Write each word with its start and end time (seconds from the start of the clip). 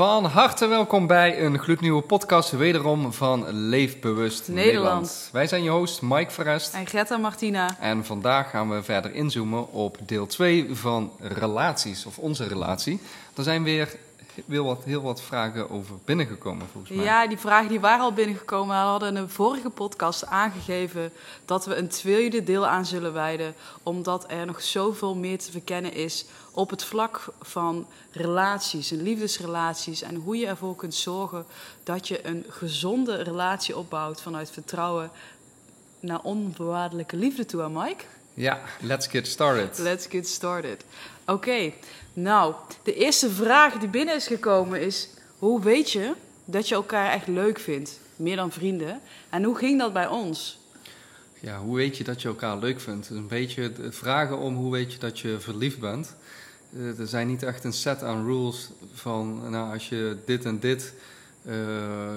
Van 0.00 0.24
harte 0.24 0.66
welkom 0.66 1.06
bij 1.06 1.44
een 1.44 1.58
gloednieuwe 1.58 2.02
podcast, 2.02 2.50
wederom 2.50 3.12
van 3.12 3.52
Leefbewust 3.52 4.48
Nederland. 4.48 4.66
Nederland. 4.66 5.28
Wij 5.32 5.46
zijn 5.46 5.62
je 5.62 5.70
host 5.70 6.02
Mike 6.02 6.30
Verrest. 6.30 6.74
En 6.74 6.86
Greta 6.86 7.16
Martina. 7.16 7.76
En 7.80 8.04
vandaag 8.04 8.50
gaan 8.50 8.70
we 8.70 8.82
verder 8.82 9.14
inzoomen 9.14 9.72
op 9.72 9.96
deel 10.06 10.26
2 10.26 10.68
van 10.72 11.12
relaties, 11.18 12.06
of 12.06 12.18
onze 12.18 12.48
relatie. 12.48 13.00
Er 13.36 13.42
zijn 13.42 13.62
weer 13.62 13.96
heel 14.48 14.64
wat, 14.64 14.84
heel 14.84 15.02
wat 15.02 15.22
vragen 15.22 15.70
over 15.70 15.94
binnengekomen, 16.04 16.66
volgens 16.72 16.92
mij. 16.92 17.04
Ja, 17.04 17.26
die 17.26 17.38
vragen 17.38 17.68
die 17.68 17.80
waren 17.80 18.04
al 18.04 18.12
binnengekomen. 18.12 18.76
We 18.76 18.82
hadden 18.82 19.08
in 19.08 19.16
een 19.16 19.28
vorige 19.28 19.70
podcast 19.70 20.26
aangegeven 20.26 21.12
dat 21.44 21.66
we 21.66 21.74
een 21.74 21.88
tweede 21.88 22.42
deel 22.42 22.66
aan 22.66 22.86
zullen 22.86 23.12
wijden. 23.12 23.54
Omdat 23.82 24.24
er 24.28 24.46
nog 24.46 24.62
zoveel 24.62 25.16
meer 25.16 25.38
te 25.38 25.50
verkennen 25.50 25.92
is 25.92 26.26
op 26.52 26.70
het 26.70 26.84
vlak 26.84 27.24
van 27.40 27.86
relaties 28.10 28.90
en 28.90 29.02
liefdesrelaties. 29.02 30.02
En 30.02 30.14
hoe 30.14 30.36
je 30.36 30.46
ervoor 30.46 30.76
kunt 30.76 30.94
zorgen 30.94 31.46
dat 31.82 32.08
je 32.08 32.26
een 32.26 32.44
gezonde 32.48 33.22
relatie 33.22 33.76
opbouwt 33.76 34.22
vanuit 34.22 34.50
vertrouwen 34.50 35.10
naar 36.00 36.20
onvoorwaardelijke 36.22 37.16
liefde 37.16 37.44
toe, 37.44 37.60
hè 37.60 37.68
Mike? 37.68 38.04
Ja, 38.40 38.60
let's 38.80 39.06
get 39.06 39.26
started. 39.26 39.78
Let's 39.78 40.06
get 40.06 40.28
started. 40.28 40.84
Oké, 41.26 41.72
nou, 42.12 42.54
de 42.82 42.94
eerste 42.94 43.30
vraag 43.30 43.78
die 43.78 43.88
binnen 43.88 44.14
is 44.14 44.26
gekomen 44.26 44.80
is: 44.80 45.08
hoe 45.38 45.62
weet 45.62 45.90
je 45.90 46.12
dat 46.44 46.68
je 46.68 46.74
elkaar 46.74 47.12
echt 47.12 47.26
leuk 47.26 47.58
vindt? 47.58 48.00
Meer 48.16 48.36
dan 48.36 48.52
vrienden. 48.52 49.00
En 49.30 49.44
hoe 49.44 49.56
ging 49.56 49.78
dat 49.78 49.92
bij 49.92 50.06
ons? 50.06 50.58
Ja, 51.40 51.58
hoe 51.58 51.76
weet 51.76 51.96
je 51.96 52.04
dat 52.04 52.22
je 52.22 52.28
elkaar 52.28 52.58
leuk 52.58 52.80
vindt? 52.80 53.10
Een 53.10 53.28
beetje 53.28 53.72
de 53.72 53.92
vragen 53.92 54.38
om 54.38 54.54
hoe 54.54 54.72
weet 54.72 54.92
je 54.92 54.98
dat 54.98 55.18
je 55.18 55.40
verliefd 55.40 55.78
bent. 55.78 56.14
Eh, 56.76 56.98
er 56.98 57.06
zijn 57.06 57.26
niet 57.26 57.42
echt 57.42 57.64
een 57.64 57.72
set 57.72 58.02
aan 58.02 58.24
rules 58.24 58.70
van, 58.92 59.50
nou, 59.50 59.72
als 59.72 59.88
je 59.88 60.16
dit 60.24 60.44
en 60.44 60.60
dit 60.60 60.94
eh, 61.44 61.54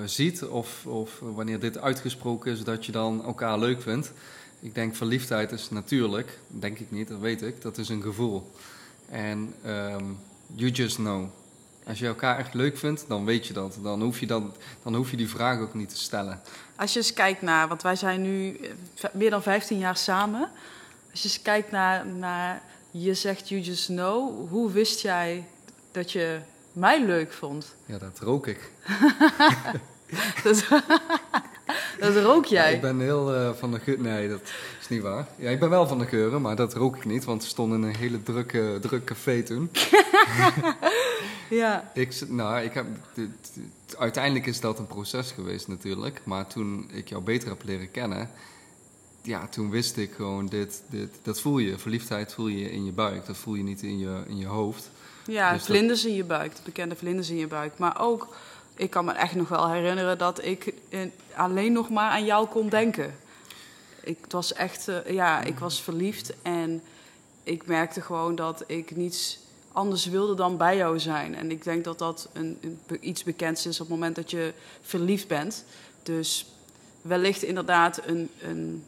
ziet, 0.06 0.44
of, 0.44 0.86
of 0.86 1.20
wanneer 1.20 1.60
dit 1.60 1.78
uitgesproken 1.78 2.52
is, 2.52 2.64
dat 2.64 2.86
je 2.86 2.92
dan 2.92 3.26
elkaar 3.26 3.60
leuk 3.60 3.82
vindt. 3.82 4.12
Ik 4.64 4.76
denk 4.76 4.96
verliefdheid 4.96 5.52
is 5.52 5.70
natuurlijk, 5.70 6.40
denk 6.48 6.80
ik 6.80 6.92
niet, 6.92 7.08
dat 7.08 7.20
weet 7.20 7.42
ik, 7.42 7.62
dat 7.62 7.78
is 7.78 7.90
een 7.90 8.02
gevoel. 8.02 8.52
En 9.10 9.54
ehm, 9.64 10.06
you 10.56 10.72
just 10.72 10.96
know. 10.96 11.30
Als 11.88 12.00
je 12.00 12.08
elkaar 12.08 12.38
echt 12.38 12.54
leuk 12.54 12.78
vindt, 12.78 13.06
dan 13.08 13.26
weet 13.26 13.48
je 13.48 13.54
dat. 13.54 13.78
Dan 13.82 14.02
hoef 14.02 14.20
je, 14.20 14.28
dan, 14.28 14.54
dan 14.84 14.96
hoef 14.96 15.12
je 15.12 15.18
die 15.18 15.30
vraag 15.30 15.60
ook 15.60 15.74
niet 15.74 15.90
te 15.90 15.98
stellen. 15.98 16.42
Als 16.76 16.94
je 16.94 17.00
eens 17.00 17.14
kijkt 17.14 17.42
naar, 17.42 17.68
want 17.68 17.82
wij 17.82 17.96
zijn 17.96 18.22
nu 18.22 18.58
eh, 18.58 19.10
meer 19.14 19.30
dan 19.30 19.44
15 19.44 19.78
jaar 19.78 19.98
samen. 19.98 20.50
Als 21.12 21.22
je 21.22 21.28
eens 21.28 21.42
kijkt 21.42 21.72
naar, 21.72 22.08
naar 22.08 22.62
je 22.92 23.14
zegt 23.14 23.50
you 23.50 23.62
just 23.62 23.86
know, 23.86 24.50
hoe 24.50 24.72
wist 24.72 25.02
jij 25.02 25.48
dat 25.92 26.12
je 26.12 26.40
mij 26.74 27.06
leuk 27.06 27.32
vond? 27.32 27.76
Ja, 27.86 27.98
dat 27.98 28.20
rook 28.20 28.48
ik. 28.48 28.72
Dat, 30.44 30.66
dat 32.04 32.24
rook 32.24 32.46
Ja, 32.46 32.62
jij. 32.64 32.74
ik 32.74 32.82
ben 32.82 33.00
heel 33.00 33.34
eh, 33.34 33.50
van 33.54 33.72
de 33.72 33.80
geur. 33.80 34.00
Nee, 34.00 34.30
dat 34.30 34.42
is 34.82 34.90
niet 34.90 35.02
waar. 35.02 35.28
Ja, 35.38 35.50
ik 35.50 35.60
ben 35.60 35.70
wel 35.70 35.88
van 35.88 36.00
de 36.00 36.06
geuren, 36.06 36.42
maar 36.42 36.56
dat 36.56 36.74
rook 36.74 36.96
ik 36.96 37.06
niet, 37.06 37.24
want 37.24 37.44
we 37.44 37.50
stonden 37.50 37.82
in 37.82 37.88
een 37.88 37.96
hele 37.96 38.24
drukke, 38.24 38.78
druk 38.82 39.04
café 39.06 39.44
toen. 39.44 39.70
Ja. 41.50 41.92
Ik, 41.94 42.24
nou, 42.28 42.62
ik 42.62 42.74
heb, 42.74 42.86
uiteindelijk 43.98 44.46
is 44.46 44.60
dat 44.60 44.80
een 44.80 44.88
proces 44.88 45.32
geweest 45.32 45.68
natuurlijk, 45.68 46.22
maar 46.24 46.48
toen 46.48 46.90
ik 46.94 47.08
jou 47.10 47.24
beter 47.24 47.50
heb 47.50 47.64
leren 47.64 47.92
kennen, 47.92 48.30
ja, 49.22 49.48
toen 49.48 49.70
wist 49.70 49.98
ik 49.98 50.12
gewoon 50.16 50.46
dit, 50.46 50.82
dit, 50.90 51.10
dat 51.22 51.42
voel 51.42 51.58
je. 51.58 51.78
Verliefdheid 51.78 52.34
voel 52.34 52.48
je 52.48 52.72
in 52.72 52.86
je 52.86 52.92
buik, 52.92 53.26
dat 53.26 53.38
voel 53.38 53.56
je 53.56 53.64
niet 53.64 53.82
in 53.82 54.00
je, 54.00 54.22
in 54.28 54.38
je 54.38 54.46
hoofd. 54.46 54.90
Ja, 55.26 55.50
Dus 55.52 55.58
dat- 55.58 55.68
vlinders 55.68 56.06
in 56.06 56.14
je 56.16 56.24
buik, 56.24 56.56
de 56.56 56.62
bekende 56.64 56.96
vlinders 56.96 57.30
in 57.30 57.38
je 57.38 57.48
buik. 57.48 57.78
Maar 57.78 58.02
ook, 58.02 58.28
ik 58.76 58.90
kan 58.90 59.06
me 59.06 59.12
echt 59.12 59.36
nog 59.36 59.50
wel 59.50 59.70
herinneren 59.72 60.18
dat 60.18 60.44
ik 60.46 60.74
eh, 60.90 61.00
alleen 61.36 61.72
nog 61.72 61.90
maar 61.90 62.10
aan 62.12 62.26
jou 62.26 62.48
kon 62.48 62.70
denken. 62.70 63.16
Ik 64.04 64.18
het 64.22 64.32
was 64.32 64.54
echt, 64.54 64.88
eh, 64.88 65.10
ja, 65.14 65.42
ik 65.42 65.60
was 65.60 65.82
verliefd 65.82 66.34
en 66.42 66.82
ik 67.44 67.66
merkte 67.66 68.02
gewoon 68.02 68.36
dat 68.36 68.64
ik 68.68 68.96
niets 68.96 69.40
anders 69.72 70.06
wilde 70.06 70.36
dan 70.36 70.58
bij 70.58 70.78
jou 70.78 71.00
zijn. 71.00 71.36
En 71.36 71.52
ik 71.52 71.64
denk 71.64 71.84
dat 71.84 72.00
dat 72.00 72.30
een, 72.34 72.80
iets 73.00 73.24
bekends 73.24 73.66
is 73.66 73.80
op 73.80 73.88
het 73.88 73.96
moment 73.96 74.16
dat 74.16 74.32
je 74.32 74.54
verliefd 74.82 75.28
bent. 75.28 75.66
Dus 76.04 76.46
wellicht 77.02 77.44
inderdaad 77.44 78.02
een, 78.06 78.30
een 78.42 78.84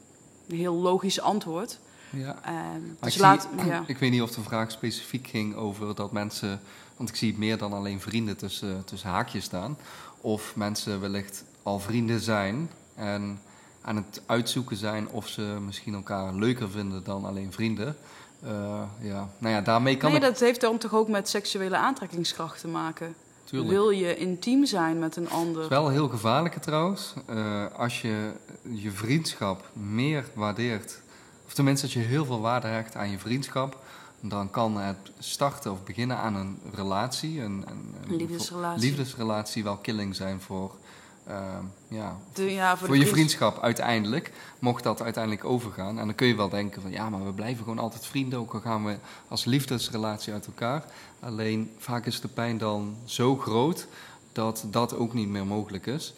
heel 0.48 0.74
logisch 0.76 1.20
antwoord. 1.20 1.80
Ja. 2.10 2.40
Ehm, 2.44 2.82
dus 3.00 3.16
ik, 3.16 3.22
laat, 3.22 3.48
zie- 3.58 3.66
ja. 3.68 3.84
ik 3.88 3.98
weet 3.98 4.12
niet 4.12 4.22
of 4.22 4.32
de 4.32 4.42
vraag 4.42 4.72
specifiek 4.72 5.28
ging 5.28 5.56
over 5.56 5.96
dat 5.96 6.12
mensen, 6.12 6.62
want 6.98 7.10
ik 7.10 7.16
zie 7.16 7.38
meer 7.38 7.58
dan 7.58 7.74
alleen 7.74 8.02
vrienden 8.02 8.38
tussen, 8.38 8.84
tussen 8.86 9.10
haakjes 9.10 9.44
staan, 9.44 9.78
of 10.22 10.56
mensen 10.56 11.02
wellicht 11.02 11.44
al 11.64 11.80
vrienden 11.80 12.20
zijn 12.20 12.70
en 12.96 13.40
aan 13.82 13.96
het 13.96 14.22
uitzoeken 14.26 14.78
zijn 14.78 15.08
of 15.08 15.28
ze 15.28 15.42
misschien 15.42 15.94
elkaar 15.94 16.34
leuker 16.34 16.70
vinden 16.70 17.04
dan 17.04 17.26
alleen 17.26 17.52
vrienden. 17.52 17.98
Eh, 18.44 18.82
ja, 19.02 19.30
nou 19.38 19.54
ja, 19.54 19.62
daarmee 19.62 19.98
kan 19.98 20.12
Nee, 20.12 20.20
ik 20.20 20.26
dat 20.26 20.40
heeft 20.40 20.62
dan 20.62 20.78
toch 20.78 20.94
ook 20.94 21.08
met 21.08 21.30
seksuele 21.30 21.78
aantrekkingskracht 21.78 22.60
te 22.60 22.68
maken. 22.68 23.16
natuurlijk. 23.44 23.72
Wil 23.72 23.90
je 23.90 24.18
intiem 24.18 24.66
zijn 24.66 25.00
met 25.00 25.16
een 25.16 25.30
ander? 25.30 25.62
Het 25.62 25.72
is 25.72 25.78
wel 25.78 25.90
heel 25.90 26.10
gevaarlijke 26.10 26.60
trouwens. 26.60 27.14
Eh, 27.26 27.66
als 27.78 28.02
je 28.02 28.32
je 28.62 28.92
vriendschap 28.92 29.70
meer 29.74 30.26
waardeert, 30.34 31.02
of 31.46 31.54
tenminste 31.54 31.86
dat 31.86 31.96
je 31.96 32.00
heel 32.02 32.26
veel 32.26 32.42
waarde 32.42 32.68
hecht 32.68 32.96
aan 32.96 33.10
je 33.10 33.20
vriendschap, 33.20 33.84
dan 34.30 34.50
kan 34.50 34.78
het 34.78 34.98
starten 35.20 35.72
of 35.72 35.84
beginnen 35.84 36.18
aan 36.18 36.36
een 36.36 36.60
relatie, 36.74 37.42
een, 37.42 37.64
een, 37.68 37.96
Een 38.08 38.16
liefdesrelatie. 38.16 38.82
liefdesrelatie 38.90 39.64
wel 39.64 39.78
killing 39.78 40.16
zijn 40.16 40.42
voor, 40.42 40.76
eh, 41.24 41.58
ja, 41.88 42.18
De- 42.34 42.52
ja, 42.52 42.78
voor, 42.78 42.88
de 42.88 42.94
je 42.94 43.00
vriends- 43.00 43.14
vriendschap 43.14 43.60
uiteindelijk. 43.64 44.32
Mocht 44.60 44.84
dat 44.84 45.02
uiteindelijk 45.02 45.46
overgaan. 45.46 46.00
En 46.00 46.06
dan 46.06 46.16
kun 46.16 46.28
je 46.28 46.36
wel 46.36 46.50
denken 46.50 46.82
van 46.82 46.92
ja, 46.92 47.10
maar 47.10 47.26
we 47.26 47.32
blijven 47.34 47.64
gewoon 47.64 47.80
altijd 47.80 48.06
vrienden, 48.06 48.40
ook 48.40 48.54
al 48.54 48.60
gaan 48.60 48.86
we 48.86 48.98
als 49.28 49.46
liefdesrelatie 49.46 50.34
uit 50.34 50.46
elkaar. 50.46 50.86
Alleen 51.20 51.72
vaak 51.78 52.06
is 52.06 52.22
de 52.22 52.28
pijn 52.28 52.58
dan 52.58 52.96
zo 53.06 53.36
groot 53.38 53.88
dat 54.32 54.66
dat 54.72 54.96
ook 54.96 55.14
niet 55.14 55.28
meer 55.30 55.46
mogelijk 55.46 55.86
is. 55.86 56.14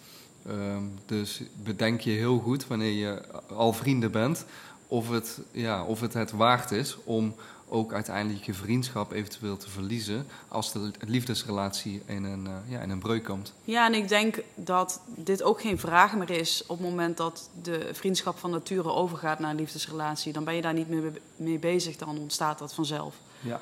Ehm, 0.48 0.82
dus 1.06 1.42
bedenk 1.64 2.00
je 2.02 2.12
heel 2.12 2.40
goed 2.40 2.68
wanneer 2.68 2.92
je 2.92 3.22
al 3.56 3.74
vrienden 3.74 4.12
bent, 4.12 4.46
of 4.88 5.10
het, 5.10 5.40
ja, 5.52 5.84
of 5.84 6.00
het 6.02 6.14
het 6.14 6.32
waard 6.32 6.72
is 6.72 6.98
om 7.04 7.36
ook 7.70 7.94
uiteindelijk 7.94 8.46
je 8.46 8.54
vriendschap 8.54 9.12
eventueel 9.12 9.58
te 9.58 9.70
verliezen 9.70 10.28
als 10.48 10.72
de 10.72 10.92
liefdesrelatie 11.00 12.02
in 12.06 12.24
een, 12.24 12.48
eh, 12.48 12.72
ja, 12.72 12.80
in 12.80 12.90
een 12.90 13.00
breuk 13.00 13.24
komt. 13.24 13.54
Ja, 13.64 13.86
en 13.86 13.94
ik 13.94 14.08
denk 14.08 14.40
dat 14.56 15.02
dit 15.06 15.44
ook 15.44 15.62
geen 15.62 15.80
vraag 15.80 16.16
meer 16.16 16.30
is 16.30 16.64
op 16.68 16.78
het 16.78 16.88
moment 16.88 17.18
dat 17.18 17.50
de 17.62 17.90
vriendschap 17.92 18.38
van 18.38 18.52
nature 18.52 18.92
overgaat 18.92 19.40
naar 19.40 19.50
een 19.50 19.56
liefdesrelatie. 19.56 20.34
Dan 20.34 20.44
ben 20.44 20.56
je 20.56 20.62
daar 20.62 20.74
niet 20.74 20.90
meer 20.90 21.12
mee 21.36 21.60
bezig, 21.60 21.96
dan 21.96 22.18
ontstaat 22.18 22.60
dat 22.60 22.74
vanzelf. 22.74 23.16
Ja. 23.40 23.62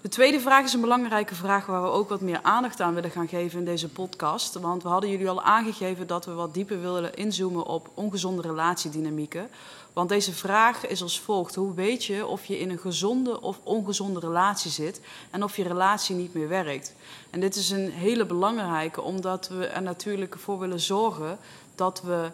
De 0.00 0.08
tweede 0.08 0.40
vraag 0.40 0.64
is 0.64 0.72
een 0.72 0.80
belangrijke 0.80 1.34
vraag 1.34 1.66
waar 1.66 1.82
we 1.82 1.88
ook 1.88 2.08
wat 2.08 2.20
meer 2.20 2.42
aandacht 2.42 2.80
aan 2.80 2.94
willen 2.94 3.10
gaan 3.10 3.28
geven 3.28 3.58
in 3.58 3.64
deze 3.64 3.88
podcast. 3.88 4.54
Want 4.54 4.82
we 4.82 4.88
hadden 4.88 5.10
jullie 5.10 5.28
al 5.28 5.42
aangegeven 5.42 6.06
dat 6.06 6.24
we 6.24 6.32
wat 6.32 6.54
dieper 6.54 6.80
willen 6.80 7.14
inzoomen 7.14 7.66
op 7.66 7.90
ongezonde 7.94 8.42
relatiedynamieken. 8.42 9.48
Want 9.92 10.08
deze 10.08 10.32
vraag 10.32 10.86
is 10.86 11.02
als 11.02 11.20
volgt: 11.20 11.54
hoe 11.54 11.74
weet 11.74 12.04
je 12.04 12.26
of 12.26 12.44
je 12.44 12.58
in 12.58 12.70
een 12.70 12.78
gezonde 12.78 13.40
of 13.40 13.58
ongezonde 13.62 14.20
relatie 14.20 14.70
zit 14.70 15.00
en 15.30 15.42
of 15.42 15.56
je 15.56 15.62
relatie 15.62 16.16
niet 16.16 16.34
meer 16.34 16.48
werkt? 16.48 16.94
En 17.30 17.40
dit 17.40 17.56
is 17.56 17.70
een 17.70 17.90
hele 17.90 18.26
belangrijke, 18.26 19.02
omdat 19.02 19.48
we 19.48 19.66
er 19.66 19.82
natuurlijk 19.82 20.38
voor 20.38 20.58
willen 20.58 20.80
zorgen 20.80 21.38
dat 21.74 22.02
we 22.02 22.30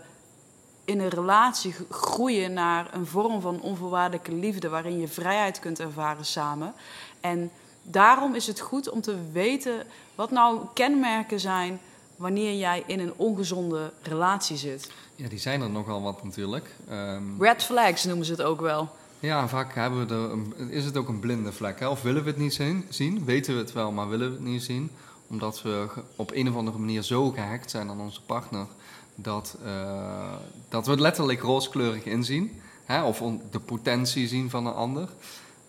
in 0.84 1.00
een 1.00 1.08
relatie 1.08 1.74
groeien 1.90 2.52
naar 2.52 2.94
een 2.94 3.06
vorm 3.06 3.40
van 3.40 3.60
onvoorwaardelijke 3.60 4.32
liefde 4.32 4.68
waarin 4.68 5.00
je 5.00 5.08
vrijheid 5.08 5.58
kunt 5.58 5.80
ervaren 5.80 6.24
samen. 6.24 6.74
En 7.20 7.50
daarom 7.82 8.34
is 8.34 8.46
het 8.46 8.60
goed 8.60 8.90
om 8.90 9.00
te 9.00 9.16
weten 9.32 9.86
wat 10.14 10.30
nou 10.30 10.60
kenmerken 10.74 11.40
zijn 11.40 11.80
wanneer 12.16 12.54
jij 12.54 12.82
in 12.86 13.00
een 13.00 13.12
ongezonde 13.16 13.92
relatie 14.02 14.56
zit. 14.56 14.90
Ja, 15.16 15.28
die 15.28 15.38
zijn 15.38 15.60
er 15.60 15.70
nogal 15.70 16.02
wat 16.02 16.24
natuurlijk. 16.24 16.70
Ehm, 16.88 17.22
Red 17.42 17.62
flags 17.62 18.04
noemen 18.04 18.26
ze 18.26 18.32
het 18.32 18.42
ook 18.42 18.60
wel. 18.60 18.88
ja, 19.20 19.48
vaak 19.48 19.74
hebben 19.74 20.06
we 20.06 20.14
er 20.14 20.30
een- 20.30 20.70
is 20.70 20.84
het 20.84 20.96
ook 20.96 21.08
een 21.08 21.20
blinde 21.20 21.52
vlek. 21.52 21.80
Hè? 21.80 21.88
Of 21.88 22.02
willen 22.02 22.22
we 22.24 22.30
het 22.30 22.38
niet 22.38 22.60
zien? 22.88 23.24
Weten 23.24 23.54
we 23.54 23.60
het 23.60 23.72
wel, 23.72 23.92
maar 23.92 24.08
willen 24.08 24.28
we 24.28 24.34
het 24.34 24.44
niet 24.44 24.62
zien? 24.62 24.90
Omdat 25.26 25.62
we 25.62 25.86
op 26.16 26.30
een 26.34 26.48
of 26.48 26.56
andere 26.56 26.78
manier 26.78 27.02
zo 27.02 27.30
gehecht 27.30 27.70
zijn 27.70 27.88
aan 27.88 28.00
onze 28.00 28.20
partner... 28.22 28.66
dat, 29.14 29.56
eh, 29.64 30.32
dat 30.68 30.84
we 30.84 30.90
het 30.90 31.00
letterlijk 31.00 31.40
rooskleurig 31.42 32.04
inzien. 32.04 32.60
Hè? 32.84 33.02
Of 33.04 33.22
de 33.50 33.60
potentie 33.60 34.28
zien 34.28 34.50
van 34.50 34.66
een 34.66 34.72
ander. 34.74 35.08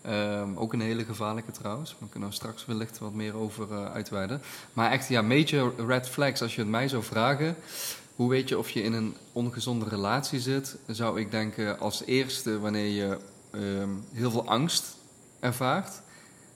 Ehm, 0.02 0.48
ook 0.54 0.72
een 0.72 0.80
hele 0.80 1.04
gevaarlijke 1.04 1.50
trouwens. 1.50 1.96
Daar 1.98 2.08
kunnen 2.08 2.28
we 2.28 2.34
straks 2.34 2.66
wellicht 2.66 2.98
wat 2.98 3.12
meer 3.12 3.36
over 3.36 3.72
eh, 3.72 3.92
uitweiden. 3.92 4.42
Maar 4.72 4.90
echt, 4.90 5.08
ja, 5.08 5.22
major 5.22 5.72
red 5.86 6.08
flags. 6.08 6.42
Als 6.42 6.54
je 6.54 6.60
het 6.60 6.70
mij 6.70 6.88
zou 6.88 7.02
vragen... 7.02 7.56
Hoe 8.16 8.28
weet 8.28 8.48
je 8.48 8.58
of 8.58 8.70
je 8.70 8.82
in 8.82 8.92
een 8.92 9.14
ongezonde 9.32 9.88
relatie 9.88 10.40
zit? 10.40 10.76
Zou 10.86 11.20
ik 11.20 11.30
denken 11.30 11.78
als 11.78 12.04
eerste 12.04 12.58
wanneer 12.58 12.86
je 12.86 13.18
ehm, 13.50 13.90
heel 14.12 14.30
veel 14.30 14.48
angst 14.48 14.96
ervaart. 15.40 16.02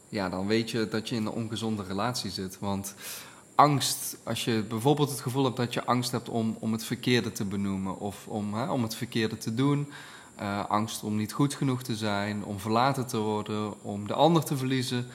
Ja, 0.08 0.28
dan 0.28 0.46
weet 0.46 0.70
je 0.70 0.88
dat 0.88 1.08
je 1.08 1.14
in 1.14 1.26
een 1.26 1.32
ongezonde 1.32 1.82
relatie 1.82 2.30
zit. 2.30 2.58
Want 2.58 2.94
angst, 3.54 4.16
als 4.22 4.44
je 4.44 4.64
bijvoorbeeld 4.68 5.10
het 5.10 5.20
gevoel 5.20 5.44
hebt 5.44 5.56
dat 5.56 5.74
je 5.74 5.84
angst 5.84 6.10
hebt 6.10 6.28
om, 6.28 6.56
om 6.60 6.72
het 6.72 6.84
verkeerde 6.84 7.32
te 7.32 7.44
benoemen 7.44 7.98
of 7.98 8.26
om, 8.26 8.54
hè, 8.54 8.70
om 8.70 8.82
het 8.82 8.94
verkeerde 8.94 9.36
te 9.38 9.54
doen, 9.54 9.88
uh, 10.40 10.64
angst 10.68 11.02
om 11.02 11.16
niet 11.16 11.32
goed 11.32 11.54
genoeg 11.54 11.82
te 11.82 11.96
zijn, 11.96 12.44
om 12.44 12.58
verlaten 12.58 13.06
te 13.06 13.18
worden, 13.18 13.82
om 13.82 14.06
de 14.06 14.14
ander 14.14 14.44
te 14.44 14.56
verliezen, 14.56 15.06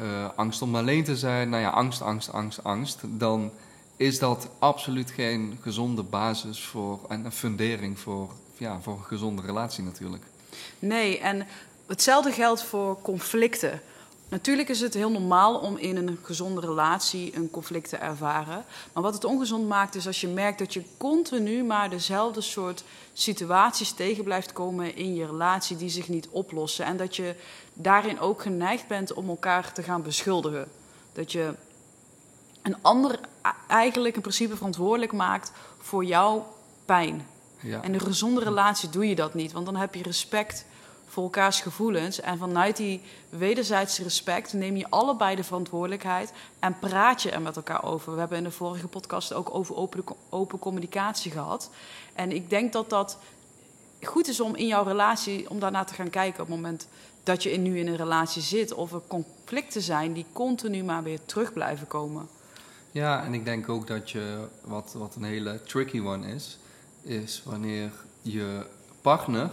uh, 0.00 0.28
angst 0.36 0.62
om 0.62 0.76
alleen 0.76 1.04
te 1.04 1.16
zijn, 1.16 1.48
nou 1.48 1.62
ja, 1.62 1.70
angst, 1.70 2.02
angst, 2.02 2.32
angst, 2.32 2.64
angst, 2.64 3.00
dan 3.08 3.50
is 4.00 4.18
dat 4.18 4.48
absoluut 4.58 5.10
geen 5.10 5.58
gezonde 5.60 6.02
basis 6.02 6.64
voor 6.64 7.00
en 7.08 7.24
een 7.24 7.32
fundering 7.32 7.98
voor, 7.98 8.30
ja, 8.56 8.80
voor 8.80 8.92
een 8.92 9.04
gezonde 9.04 9.42
relatie 9.42 9.84
natuurlijk. 9.84 10.24
Nee, 10.78 11.18
en 11.18 11.46
hetzelfde 11.86 12.32
geldt 12.32 12.62
voor 12.62 13.02
conflicten. 13.02 13.80
Natuurlijk 14.28 14.68
is 14.68 14.80
het 14.80 14.94
heel 14.94 15.10
normaal 15.10 15.58
om 15.58 15.76
in 15.76 15.96
een 15.96 16.18
gezonde 16.22 16.60
relatie 16.60 17.36
een 17.36 17.50
conflict 17.50 17.88
te 17.88 17.96
ervaren. 17.96 18.64
Maar 18.92 19.02
wat 19.02 19.14
het 19.14 19.24
ongezond 19.24 19.68
maakt 19.68 19.94
is 19.94 20.06
als 20.06 20.20
je 20.20 20.28
merkt 20.28 20.58
dat 20.58 20.72
je 20.72 20.82
continu 20.96 21.64
maar 21.64 21.90
dezelfde 21.90 22.40
soort 22.40 22.84
situaties 23.12 23.92
tegen 23.92 24.24
blijft 24.24 24.52
komen 24.52 24.96
in 24.96 25.14
je 25.14 25.26
relatie 25.26 25.76
die 25.76 25.90
zich 25.90 26.08
niet 26.08 26.28
oplossen. 26.30 26.84
En 26.84 26.96
dat 26.96 27.16
je 27.16 27.34
daarin 27.72 28.20
ook 28.20 28.42
geneigd 28.42 28.86
bent 28.86 29.12
om 29.12 29.28
elkaar 29.28 29.72
te 29.72 29.82
gaan 29.82 30.02
beschuldigen. 30.02 30.68
Dat 31.12 31.32
je 31.32 31.54
een 32.62 32.76
ander 32.82 33.18
eigenlijk 33.66 34.14
in 34.14 34.20
principe 34.20 34.56
verantwoordelijk 34.56 35.12
maakt 35.12 35.52
voor 35.78 36.04
jouw 36.04 36.46
pijn. 36.84 37.26
Ja. 37.60 37.76
En 37.76 37.84
in 37.84 37.94
een 37.94 38.00
gezonde 38.00 38.44
relatie 38.44 38.88
doe 38.88 39.08
je 39.08 39.14
dat 39.14 39.34
niet, 39.34 39.52
want 39.52 39.66
dan 39.66 39.76
heb 39.76 39.94
je 39.94 40.02
respect 40.02 40.64
voor 41.06 41.22
elkaars 41.22 41.60
gevoelens. 41.60 42.20
En 42.20 42.38
vanuit 42.38 42.76
die 42.76 43.00
wederzijdse 43.28 44.02
respect 44.02 44.52
neem 44.52 44.76
je 44.76 44.90
allebei 44.90 45.36
de 45.36 45.44
verantwoordelijkheid 45.44 46.32
en 46.58 46.78
praat 46.78 47.22
je 47.22 47.30
er 47.30 47.42
met 47.42 47.56
elkaar 47.56 47.84
over. 47.84 48.12
We 48.12 48.18
hebben 48.18 48.38
in 48.38 48.44
de 48.44 48.50
vorige 48.50 48.88
podcast 48.88 49.32
ook 49.32 49.54
over 49.54 49.76
open, 49.76 50.04
open 50.28 50.58
communicatie 50.58 51.30
gehad. 51.30 51.70
En 52.14 52.32
ik 52.32 52.50
denk 52.50 52.72
dat 52.72 52.90
dat 52.90 53.18
goed 54.02 54.28
is 54.28 54.40
om 54.40 54.54
in 54.54 54.66
jouw 54.66 54.84
relatie, 54.84 55.50
om 55.50 55.60
daarna 55.60 55.84
te 55.84 55.94
gaan 55.94 56.10
kijken 56.10 56.42
op 56.42 56.46
het 56.46 56.56
moment 56.56 56.88
dat 57.22 57.42
je 57.42 57.58
nu 57.58 57.78
in 57.78 57.88
een 57.88 57.96
relatie 57.96 58.42
zit. 58.42 58.74
Of 58.74 58.92
er 58.92 59.02
conflicten 59.08 59.82
zijn 59.82 60.12
die 60.12 60.26
continu 60.32 60.84
maar 60.84 61.02
weer 61.02 61.24
terug 61.24 61.52
blijven 61.52 61.86
komen. 61.86 62.28
Ja, 62.92 63.24
en 63.24 63.34
ik 63.34 63.44
denk 63.44 63.68
ook 63.68 63.86
dat 63.86 64.10
je, 64.10 64.48
wat, 64.64 64.92
wat 64.92 65.14
een 65.14 65.22
hele 65.22 65.62
tricky 65.62 66.00
one 66.00 66.34
is, 66.34 66.58
is 67.02 67.42
wanneer 67.44 67.90
je 68.22 68.66
partner 69.00 69.50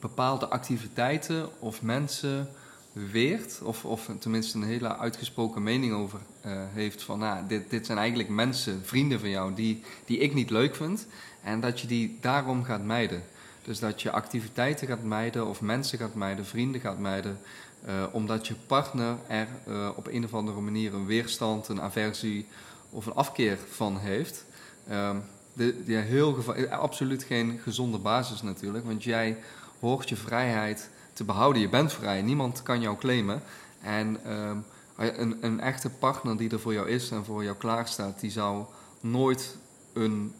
bepaalde 0.00 0.46
activiteiten 0.46 1.60
of 1.60 1.82
mensen 1.82 2.48
weert, 2.92 3.60
of, 3.62 3.84
of 3.84 4.10
tenminste 4.18 4.58
een 4.58 4.64
hele 4.64 4.98
uitgesproken 4.98 5.62
mening 5.62 5.92
over 5.92 6.18
uh, 6.46 6.52
heeft 6.72 7.02
van 7.02 7.18
nou, 7.18 7.46
dit, 7.46 7.70
dit 7.70 7.86
zijn 7.86 7.98
eigenlijk 7.98 8.28
mensen, 8.28 8.84
vrienden 8.84 9.20
van 9.20 9.28
jou, 9.28 9.54
die, 9.54 9.82
die 10.04 10.18
ik 10.18 10.34
niet 10.34 10.50
leuk 10.50 10.74
vind, 10.74 11.06
en 11.42 11.60
dat 11.60 11.80
je 11.80 11.86
die 11.86 12.18
daarom 12.20 12.64
gaat 12.64 12.84
mijden. 12.84 13.22
Dus 13.62 13.78
dat 13.78 14.02
je 14.02 14.10
activiteiten 14.10 14.86
gaat 14.86 15.02
mijden 15.02 15.46
of 15.46 15.60
mensen 15.60 15.98
gaat 15.98 16.14
mijden, 16.14 16.46
vrienden 16.46 16.80
gaat 16.80 16.98
mijden, 16.98 17.38
uh, 17.86 18.04
omdat 18.12 18.46
je 18.46 18.54
partner 18.66 19.16
er 19.26 19.48
uh, 19.68 19.90
op 19.96 20.06
een 20.06 20.24
of 20.24 20.34
andere 20.34 20.60
manier 20.60 20.94
een 20.94 21.06
weerstand, 21.06 21.68
een 21.68 21.80
aversie 21.80 22.46
of 22.90 23.06
een 23.06 23.14
afkeer 23.14 23.58
van 23.70 23.98
heeft. 23.98 24.44
Um, 24.90 25.22
de, 25.52 25.94
heel 25.94 26.36
absoluut 26.70 27.22
geen 27.22 27.58
gezonde 27.62 27.98
basis 27.98 28.42
natuurlijk, 28.42 28.84
want 28.84 29.04
jij 29.04 29.38
hoort 29.80 30.08
je 30.08 30.16
vrijheid 30.16 30.90
te 31.12 31.24
behouden. 31.24 31.62
Je 31.62 31.68
bent 31.68 31.92
vrij, 31.92 32.22
niemand 32.22 32.62
kan 32.62 32.80
jou 32.80 32.96
claimen. 32.96 33.42
En 33.80 34.32
um, 34.32 34.64
een, 34.96 35.36
een 35.40 35.60
echte 35.60 35.90
partner 35.90 36.36
die 36.36 36.50
er 36.50 36.60
voor 36.60 36.72
jou 36.72 36.88
is 36.88 37.10
en 37.10 37.24
voor 37.24 37.44
jou 37.44 37.56
klaarstaat, 37.56 38.20
die 38.20 38.30
zou 38.30 38.64
nooit 39.00 39.56
een 39.92 40.34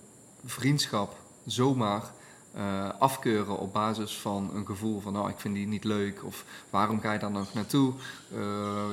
vriendschap 0.44 1.16
zomaar 1.46 2.02
uh, 2.56 2.88
afkeuren 2.98 3.58
op 3.58 3.72
basis 3.72 4.18
van 4.18 4.50
een 4.54 4.66
gevoel 4.66 5.00
van, 5.00 5.12
nou, 5.12 5.28
ik 5.28 5.38
vind 5.38 5.54
die 5.54 5.66
niet 5.66 5.84
leuk, 5.84 6.24
of 6.24 6.44
waarom 6.70 7.00
ga 7.00 7.12
je 7.12 7.18
daar 7.18 7.30
nog 7.30 7.54
naartoe? 7.54 7.92
Uh, 8.34 8.84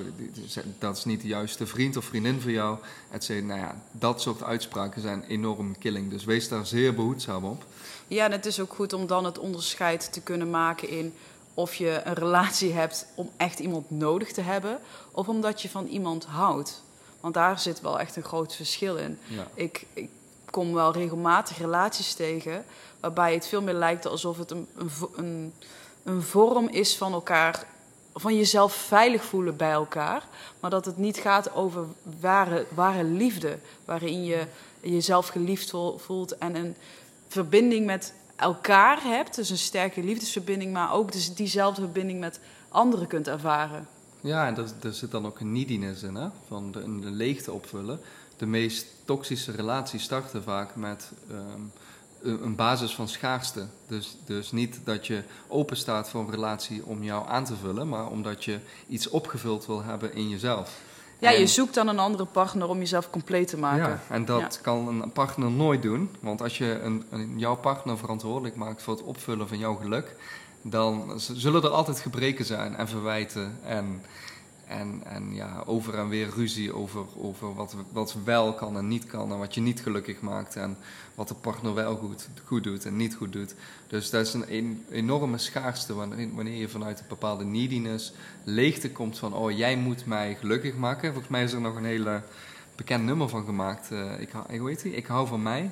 dat 0.80 0.98
is 0.98 1.06
niet 1.06 1.22
de 1.22 1.28
juiste 1.28 1.68
vriend 1.68 1.98
of 1.98 2.06
vriendin 2.06 2.42
voor 2.42 2.52
jou. 2.52 2.78
Et 3.12 3.30
nou 3.30 3.60
ja, 3.60 3.82
dat 3.92 4.22
soort 4.22 4.44
uitspraken 4.44 5.02
zijn 5.02 5.24
enorm 5.28 5.78
killing. 5.78 6.10
Dus 6.10 6.24
wees 6.24 6.48
daar 6.48 6.66
zeer 6.66 6.96
behoedzaam 6.96 7.44
op. 7.44 7.66
Ja, 8.08 8.26
en 8.26 8.32
het 8.32 8.46
is 8.46 8.60
ook 8.60 8.74
goed 8.74 8.94
om 8.94 9.08
dan 9.08 9.26
het 9.26 9.40
onderscheid 9.40 10.14
te 10.14 10.22
kunnen 10.22 10.50
maken 10.50 10.90
in 10.90 11.14
of 11.54 11.76
je 11.76 12.02
een 12.04 12.14
relatie 12.14 12.74
hebt 12.74 13.06
om 13.16 13.30
echt 13.38 13.60
iemand 13.60 13.90
nodig 13.90 14.32
te 14.32 14.42
hebben, 14.42 14.80
of 15.12 15.28
omdat 15.28 15.62
je 15.62 15.70
van 15.70 15.88
iemand 15.88 16.26
houdt. 16.26 16.82
Want 17.20 17.34
daar 17.34 17.60
zit 17.60 17.82
wel 17.82 18.00
echt 18.00 18.16
een 18.16 18.24
groot 18.24 18.56
verschil 18.56 18.98
in. 18.98 19.18
Ja. 19.28 19.48
Ik, 19.54 19.86
ik 19.94 20.10
kom 20.54 20.74
wel 20.74 20.94
regelmatig 20.94 21.58
relaties 21.58 22.14
tegen 22.14 22.66
waarbij 23.00 23.34
het 23.34 23.48
veel 23.48 23.62
meer 23.62 23.74
lijkt 23.74 24.06
alsof 24.06 24.38
het 24.38 24.52
een, 24.52 24.68
een, 25.16 25.54
een 26.04 26.22
vorm 26.22 26.68
is 26.68 26.98
van 26.98 27.14
elkaar, 27.14 27.66
van 28.14 28.36
jezelf 28.36 28.74
veilig 28.74 29.24
voelen 29.24 29.56
bij 29.56 29.72
elkaar. 29.72 30.28
Maar 30.60 30.70
dat 30.70 30.86
het 30.86 30.98
niet 30.98 31.18
gaat 31.18 31.54
over 31.54 31.86
ware, 32.20 32.66
ware 32.74 33.04
liefde, 33.04 33.58
waarin 33.86 34.24
je 34.24 34.46
jezelf 34.82 35.28
geliefd 35.28 35.74
voelt 35.98 36.38
en 36.38 36.56
een 36.56 36.76
verbinding 37.28 37.86
met 37.86 38.14
elkaar 38.36 39.04
hebt. 39.04 39.36
Dus 39.36 39.50
een 39.50 39.58
sterke 39.58 40.04
liefdesverbinding, 40.04 40.74
maar 40.74 40.94
ook 40.94 41.12
dus 41.12 41.36
diezelfde 41.36 41.82
verbinding 41.82 42.20
met 42.20 42.40
anderen 42.70 43.08
kunt 43.08 43.28
ervaren. 43.28 43.88
Ja, 44.22 44.48
en 44.48 44.58
er, 44.82 44.94
zit 44.94 45.12
dan 45.12 45.26
ook 45.26 45.40
een 45.40 45.52
neediness 45.52 46.04
in, 46.04 46.16
hè? 46.16 46.28
van 46.48 46.72
de, 46.72 46.80
een 46.80 47.16
leegte 47.16 47.52
opvullen. 47.52 48.00
De 48.38 48.46
meest 48.46 48.86
toxische 49.06 49.52
relaties 49.52 50.04
starten 50.04 50.44
vaak 50.44 50.76
met 50.76 51.12
ehm, 51.30 51.62
een 52.44 52.56
basis 52.56 52.96
van 52.96 53.08
schaarste. 53.08 53.66
Dus, 53.88 54.18
dus 54.26 54.52
niet 54.52 54.80
dat 54.84 55.08
je 55.08 55.24
open 55.48 55.78
staat 55.78 56.10
voor 56.10 56.22
een 56.22 56.32
relatie 56.32 56.86
om 56.86 57.04
jou 57.04 57.28
aan 57.28 57.46
te 57.46 57.56
vullen, 57.56 57.90
maar 57.90 58.08
omdat 58.08 58.44
je 58.46 58.60
iets 58.88 59.10
opgevuld 59.10 59.66
wil 59.66 59.84
hebben 59.84 60.14
in 60.14 60.30
jezelf. 60.30 60.82
Ja, 61.20 61.30
je 61.30 61.48
zoekt 61.48 61.74
dan 61.74 61.88
een 61.88 62.00
andere 62.00 62.26
partner 62.26 62.68
om 62.68 62.78
jezelf 62.78 63.10
compleet 63.10 63.48
te 63.48 63.58
maken. 63.58 63.90
Ja, 63.90 64.02
en 64.10 64.26
dat 64.26 64.60
kan 64.62 64.88
een 64.88 65.12
partner 65.12 65.52
nooit 65.52 65.82
doen. 65.82 66.10
Want 66.20 66.42
als 66.42 66.58
je 66.58 66.80
een, 66.80 67.04
een, 67.10 67.40
jouw 67.40 67.56
partner 67.56 67.98
verantwoordelijk 67.98 68.56
maakt 68.56 68.82
voor 68.82 68.94
het 68.94 69.04
opvullen 69.04 69.48
van 69.48 69.58
jouw 69.58 69.76
geluk, 69.76 70.16
dan 70.62 71.20
zullen 71.20 71.64
er 71.64 71.70
altijd 71.70 72.00
gebreken 72.00 72.46
zijn 72.46 72.76
en 72.76 72.88
verwijten 72.88 73.60
en 73.64 74.04
en, 74.68 75.02
en 75.04 75.34
ja, 75.34 75.64
over 75.66 75.98
en 75.98 76.10
weer 76.10 76.30
ruzie 76.30 76.76
over, 76.76 77.06
over 77.18 77.54
wat, 77.54 77.76
wat 77.92 78.16
wel 78.24 78.54
kan 78.54 78.78
en 78.78 78.88
niet 78.88 79.06
kan. 79.06 79.32
En 79.32 79.38
wat 79.38 79.54
je 79.54 79.62
niet 79.62 79.82
gelukkig 79.82 80.22
maakt. 80.22 80.56
En 80.56 80.78
wat 81.16 81.28
de 81.28 81.34
partner 81.34 81.74
wel 81.74 81.96
goed, 81.96 82.30
goed 82.46 82.64
doet 82.64 82.86
en 82.86 82.96
niet 82.96 83.16
goed 83.16 83.34
doet. 83.34 83.56
Dus 83.88 84.10
dat 84.10 84.28
is 84.28 84.34
een, 84.34 84.86
enorme 84.90 85.38
schaarste 85.38 85.94
wanneer, 85.94 86.30
wanneer 86.34 86.56
je 86.58 86.70
vanuit 86.70 87.00
een 87.00 87.06
bepaalde 87.08 87.44
neediness 87.44 88.14
leegte 88.44 88.92
komt 88.92 89.18
van... 89.18 89.34
Oh, 89.34 89.58
jij 89.58 89.78
moet 89.78 90.06
mij 90.06 90.36
gelukkig 90.36 90.76
maken. 90.76 91.12
Volgens 91.12 91.32
mij 91.32 91.44
is 91.44 91.54
er 91.54 91.62
nog 91.62 91.76
een 91.76 91.86
hele 91.86 92.22
bekend 92.76 93.04
nummer 93.04 93.30
van 93.30 93.46
gemaakt. 93.46 93.92
Uh, 93.92 94.20
ik, 94.84 95.06
hou 95.06 95.28
van 95.28 95.42
mij. 95.42 95.72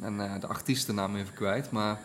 En 0.00 0.14
uh, 0.14 0.40
de 0.40 0.46
artiestennaam 0.46 1.16
even 1.16 1.34
kwijt. 1.34 1.70
Maar 1.70 2.00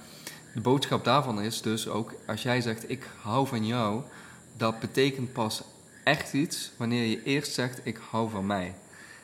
de 0.54 0.62
boodschap 0.62 1.04
daarvan 1.04 1.42
is 1.42 1.62
dus 1.62 1.88
ook... 1.88 2.13
Als 2.28 2.44
jij 2.44 2.62
zegt 2.62 2.89
ik 2.89 3.10
hou 3.22 3.48
van 3.48 3.66
jou... 3.66 4.01
Dat 4.58 4.80
betekent 4.80 5.34
pas 5.34 5.63
echt 6.10 6.34
iets 6.34 6.72
wanneer 6.78 7.06
je 7.06 7.24
eerst 7.24 7.54
zegt: 7.54 7.80
Ik 7.84 8.00
hou 8.10 8.30
van 8.30 8.46
mij. 8.46 8.75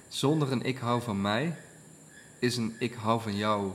Zonder 0.07 0.51
een 0.51 0.61
ik 0.61 0.77
hou 0.77 1.01
van 1.01 1.21
mij 1.21 1.57
is 2.39 2.57
een 2.57 2.75
ik 2.79 2.93
hou 2.93 3.21
van 3.21 3.35
jou 3.35 3.71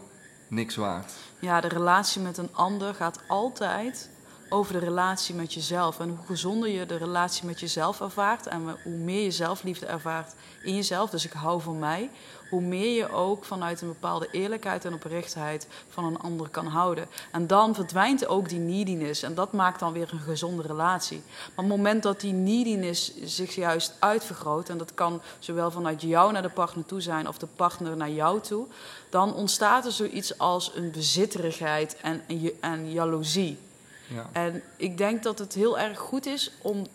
niks 0.48 0.76
waard. 0.76 1.12
Ja, 1.40 1.60
de 1.60 1.68
relatie 1.68 2.22
met 2.22 2.38
een 2.38 2.54
ander 2.54 2.94
gaat 2.94 3.20
altijd 3.28 4.10
over 4.50 4.72
de 4.72 4.78
relatie 4.78 5.34
met 5.34 5.54
jezelf. 5.54 6.00
En 6.00 6.08
hoe 6.08 6.26
gezonder 6.26 6.68
je 6.68 6.86
de 6.86 6.96
relatie 6.96 7.46
met 7.46 7.60
jezelf 7.60 8.00
ervaart 8.00 8.46
en 8.46 8.76
hoe 8.82 8.92
meer 8.92 9.22
je 9.22 9.30
zelfliefde 9.30 9.86
ervaart 9.86 10.34
in 10.62 10.74
jezelf, 10.74 11.10
dus 11.10 11.24
ik 11.24 11.32
hou 11.32 11.60
van 11.60 11.78
mij, 11.78 12.10
hoe 12.50 12.60
meer 12.60 12.96
je 12.96 13.12
ook 13.12 13.44
vanuit 13.44 13.80
een 13.80 13.88
bepaalde 13.88 14.28
eerlijkheid 14.30 14.84
en 14.84 14.94
oprechtheid 14.94 15.66
van 15.88 16.04
een 16.04 16.18
ander 16.18 16.48
kan 16.48 16.66
houden. 16.66 17.06
En 17.32 17.46
dan 17.46 17.74
verdwijnt 17.74 18.26
ook 18.26 18.48
die 18.48 18.58
neediness 18.58 19.22
en 19.22 19.34
dat 19.34 19.52
maakt 19.52 19.80
dan 19.80 19.92
weer 19.92 20.08
een 20.12 20.20
gezonde 20.20 20.62
relatie. 20.62 21.22
Maar 21.26 21.64
op 21.64 21.70
het 21.70 21.76
moment 21.76 22.02
dat 22.02 22.20
die 22.20 22.32
neediness 22.32 23.12
zich 23.22 23.54
juist 23.54 23.96
uitvergroot, 23.98 24.68
en 24.68 24.78
dat 24.78 24.94
kan 24.94 25.22
zowel 25.38 25.70
vanuit 25.70 26.02
jou 26.02 26.32
naar 26.32 26.42
de 26.42 26.48
partner 26.48 26.84
toe 26.84 27.00
zijn 27.00 27.28
of 27.28 27.38
de 27.38 27.48
partner 27.56 27.96
naar 27.96 28.10
jou 28.10 28.40
toe, 28.40 28.66
dan 29.10 29.34
ontstaat 29.34 29.86
er 29.86 29.92
zoiets 29.92 30.38
als 30.38 30.72
een 30.74 30.90
bezitterigheid 30.90 31.96
en, 31.96 32.22
en, 32.26 32.50
en 32.60 32.92
jaloezie. 32.92 33.58
Ja. 34.14 34.28
En 34.32 34.62
ik 34.76 34.98
denk 34.98 35.22
dat 35.22 35.38
het 35.38 35.54
heel 35.54 35.78
erg 35.78 35.98
goed 35.98 36.26
is 36.26 36.50
om 36.62 36.86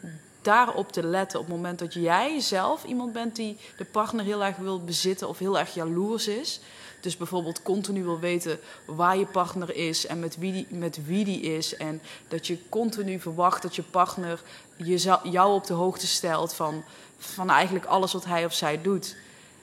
daarop 0.41 0.91
te 0.91 1.03
letten 1.03 1.39
op 1.39 1.45
het 1.45 1.55
moment 1.55 1.79
dat 1.79 1.93
jij 1.93 2.39
zelf 2.39 2.83
iemand 2.83 3.13
bent 3.13 3.35
die 3.35 3.57
de 3.77 3.85
partner 3.85 4.25
heel 4.25 4.43
erg 4.43 4.55
wil 4.55 4.83
bezitten 4.83 5.27
of 5.27 5.39
heel 5.39 5.59
erg 5.59 5.73
jaloers 5.73 6.27
is. 6.27 6.59
Dus 6.99 7.17
bijvoorbeeld 7.17 7.61
continu 7.61 8.03
wil 8.03 8.19
weten 8.19 8.59
waar 8.85 9.17
je 9.17 9.25
partner 9.25 9.75
is 9.75 10.05
en 10.05 10.19
met 10.19 10.37
wie 10.37 10.51
die, 10.51 10.67
met 10.69 11.05
wie 11.05 11.25
die 11.25 11.41
is. 11.41 11.75
En 11.75 12.01
dat 12.27 12.47
je 12.47 12.69
continu 12.69 13.19
verwacht 13.19 13.61
dat 13.61 13.75
je 13.75 13.83
partner 13.83 14.41
je, 14.75 15.17
jou 15.23 15.53
op 15.53 15.65
de 15.65 15.73
hoogte 15.73 16.07
stelt 16.07 16.53
van, 16.53 16.83
van 17.17 17.49
eigenlijk 17.49 17.85
alles 17.85 18.13
wat 18.13 18.25
hij 18.25 18.45
of 18.45 18.53
zij 18.53 18.81
doet. 18.81 19.15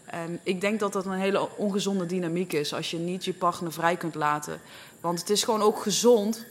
En 0.04 0.40
ik 0.42 0.61
denk 0.61 0.80
dat 0.80 0.92
dat 0.92 1.06
een 1.06 1.12
hele 1.12 1.56
ongezonde 1.56 2.06
dynamiek 2.06 2.52
is 2.52 2.75
als 2.75 2.90
je 2.90 2.99
niet 2.99 3.25
je 3.25 3.35
partner 3.35 3.73
vrij 3.73 3.97
kunt 3.97 4.14
laten. 4.14 4.61
Want 5.00 5.21
het 5.21 5.30
is 5.30 5.44
gewoon 5.44 5.62
ook 5.62 5.82
gezond 5.82 6.44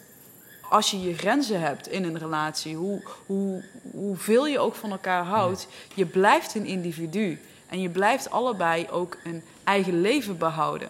als 0.71 0.91
je 0.91 1.01
je 1.01 1.17
grenzen 1.17 1.61
hebt 1.61 1.87
in 1.87 2.03
een 2.03 2.17
relatie. 2.17 2.75
Hoe, 2.75 3.01
hoe, 3.25 3.63
hoeveel 3.91 4.47
je 4.47 4.59
ook 4.59 4.75
van 4.75 4.91
elkaar 4.91 5.23
houdt, 5.23 5.67
je 5.93 6.05
blijft 6.05 6.55
een 6.55 6.65
individu. 6.65 7.39
En 7.67 7.81
je 7.81 7.89
blijft 7.89 8.29
allebei 8.29 8.87
ook 8.89 9.17
een 9.23 9.43
eigen 9.63 10.01
leven 10.01 10.37
behouden. 10.37 10.89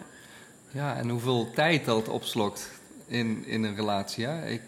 Ja, 0.70 0.96
en 0.96 1.08
hoeveel 1.08 1.50
tijd 1.54 1.84
dat 1.84 2.08
opslokt 2.08 2.70
in, 3.06 3.44
in 3.46 3.62
een 3.62 3.76
relatie. 3.76 4.26
Hè? 4.26 4.48
Ik, 4.48 4.62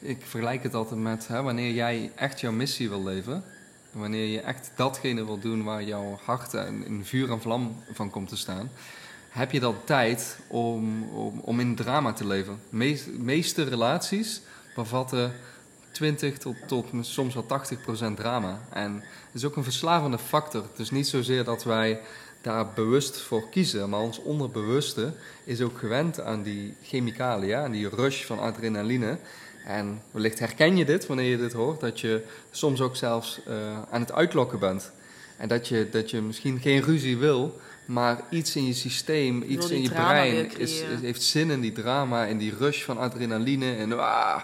ik 0.00 0.18
vergelijk 0.24 0.62
het 0.62 0.74
altijd 0.74 1.00
met 1.00 1.28
hè, 1.28 1.42
wanneer 1.42 1.72
jij 1.72 2.12
echt 2.14 2.40
jouw 2.40 2.52
missie 2.52 2.88
wil 2.88 3.02
leven. 3.02 3.44
Wanneer 3.90 4.26
je 4.26 4.40
echt 4.40 4.70
datgene 4.76 5.24
wil 5.24 5.38
doen 5.38 5.64
waar 5.64 5.82
jouw 5.82 6.18
hart 6.24 6.52
in, 6.52 6.86
in 6.86 7.04
vuur 7.04 7.30
en 7.30 7.40
vlam 7.40 7.82
van 7.92 8.10
komt 8.10 8.28
te 8.28 8.36
staan. 8.36 8.70
Heb 9.32 9.52
je 9.52 9.60
dan 9.60 9.76
tijd 9.84 10.38
om, 10.46 11.08
om, 11.08 11.40
om 11.44 11.60
in 11.60 11.74
drama 11.74 12.12
te 12.12 12.26
leven? 12.26 12.60
De 12.70 12.98
meeste 13.18 13.62
relaties 13.62 14.40
bevatten 14.74 15.32
20 15.90 16.38
tot, 16.38 16.56
tot 16.66 16.86
soms 17.00 17.34
wel 17.34 17.46
80 17.46 17.80
procent 17.80 18.16
drama. 18.16 18.60
En 18.70 18.94
het 18.94 19.34
is 19.34 19.44
ook 19.44 19.56
een 19.56 19.64
verslavende 19.64 20.18
factor. 20.18 20.62
Het 20.62 20.78
is 20.78 20.90
niet 20.90 21.08
zozeer 21.08 21.44
dat 21.44 21.64
wij 21.64 22.00
daar 22.40 22.66
bewust 22.74 23.20
voor 23.20 23.48
kiezen, 23.48 23.88
maar 23.88 24.00
ons 24.00 24.22
onderbewuste 24.22 25.12
is 25.44 25.60
ook 25.60 25.78
gewend 25.78 26.20
aan 26.20 26.42
die 26.42 26.74
chemicaliën, 26.82 27.56
aan 27.56 27.72
die 27.72 27.88
rush 27.88 28.24
van 28.24 28.38
adrenaline. 28.38 29.18
En 29.64 30.02
wellicht 30.10 30.38
herken 30.38 30.76
je 30.76 30.84
dit 30.84 31.06
wanneer 31.06 31.30
je 31.30 31.38
dit 31.38 31.52
hoort, 31.52 31.80
dat 31.80 32.00
je 32.00 32.24
soms 32.50 32.80
ook 32.80 32.96
zelfs 32.96 33.40
uh, 33.48 33.54
aan 33.90 34.00
het 34.00 34.12
uitlokken 34.12 34.58
bent. 34.58 34.92
En 35.36 35.48
dat 35.48 35.68
je, 35.68 35.88
dat 35.90 36.10
je 36.10 36.20
misschien 36.20 36.60
geen 36.60 36.82
ruzie 36.82 37.16
wil, 37.16 37.60
maar 37.92 38.20
iets 38.30 38.56
in 38.56 38.66
je 38.66 38.74
systeem, 38.74 39.42
iets 39.42 39.70
in 39.70 39.82
je 39.82 39.90
brein 39.90 40.58
is, 40.58 40.82
heeft 41.00 41.22
zin 41.22 41.50
in 41.50 41.60
die 41.60 41.72
drama, 41.72 42.24
in 42.24 42.38
die 42.38 42.54
rush 42.56 42.82
van 42.82 42.98
adrenaline. 42.98 43.76
En, 43.76 43.92
ah. 43.98 44.42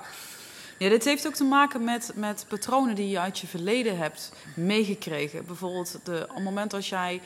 Ja, 0.79 0.89
dit 0.89 1.05
heeft 1.05 1.27
ook 1.27 1.35
te 1.35 1.45
maken 1.45 1.85
met, 1.85 2.13
met 2.15 2.45
patronen 2.49 2.95
die 2.95 3.09
je 3.09 3.21
uit 3.21 3.39
je 3.39 3.47
verleden 3.47 3.99
hebt 3.99 4.33
meegekregen. 4.55 5.47
Bijvoorbeeld 5.47 5.99
de, 6.05 6.27
op 6.29 6.35
het 6.35 6.45
moment 6.45 6.75
als 6.75 6.89
jij 6.89 7.21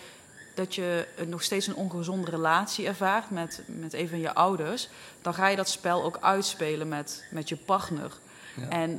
dat 0.54 0.74
je 0.74 1.06
nog 1.26 1.42
steeds 1.42 1.66
een 1.66 1.74
ongezonde 1.74 2.30
relatie 2.30 2.86
ervaart 2.86 3.30
met, 3.30 3.62
met 3.66 3.92
een 3.92 4.08
van 4.08 4.20
je 4.20 4.34
ouders, 4.34 4.88
dan 5.22 5.34
ga 5.34 5.48
je 5.48 5.56
dat 5.56 5.68
spel 5.68 6.04
ook 6.04 6.18
uitspelen 6.20 6.88
met, 6.88 7.24
met 7.30 7.48
je 7.48 7.56
partner. 7.56 8.12
En 8.68 8.90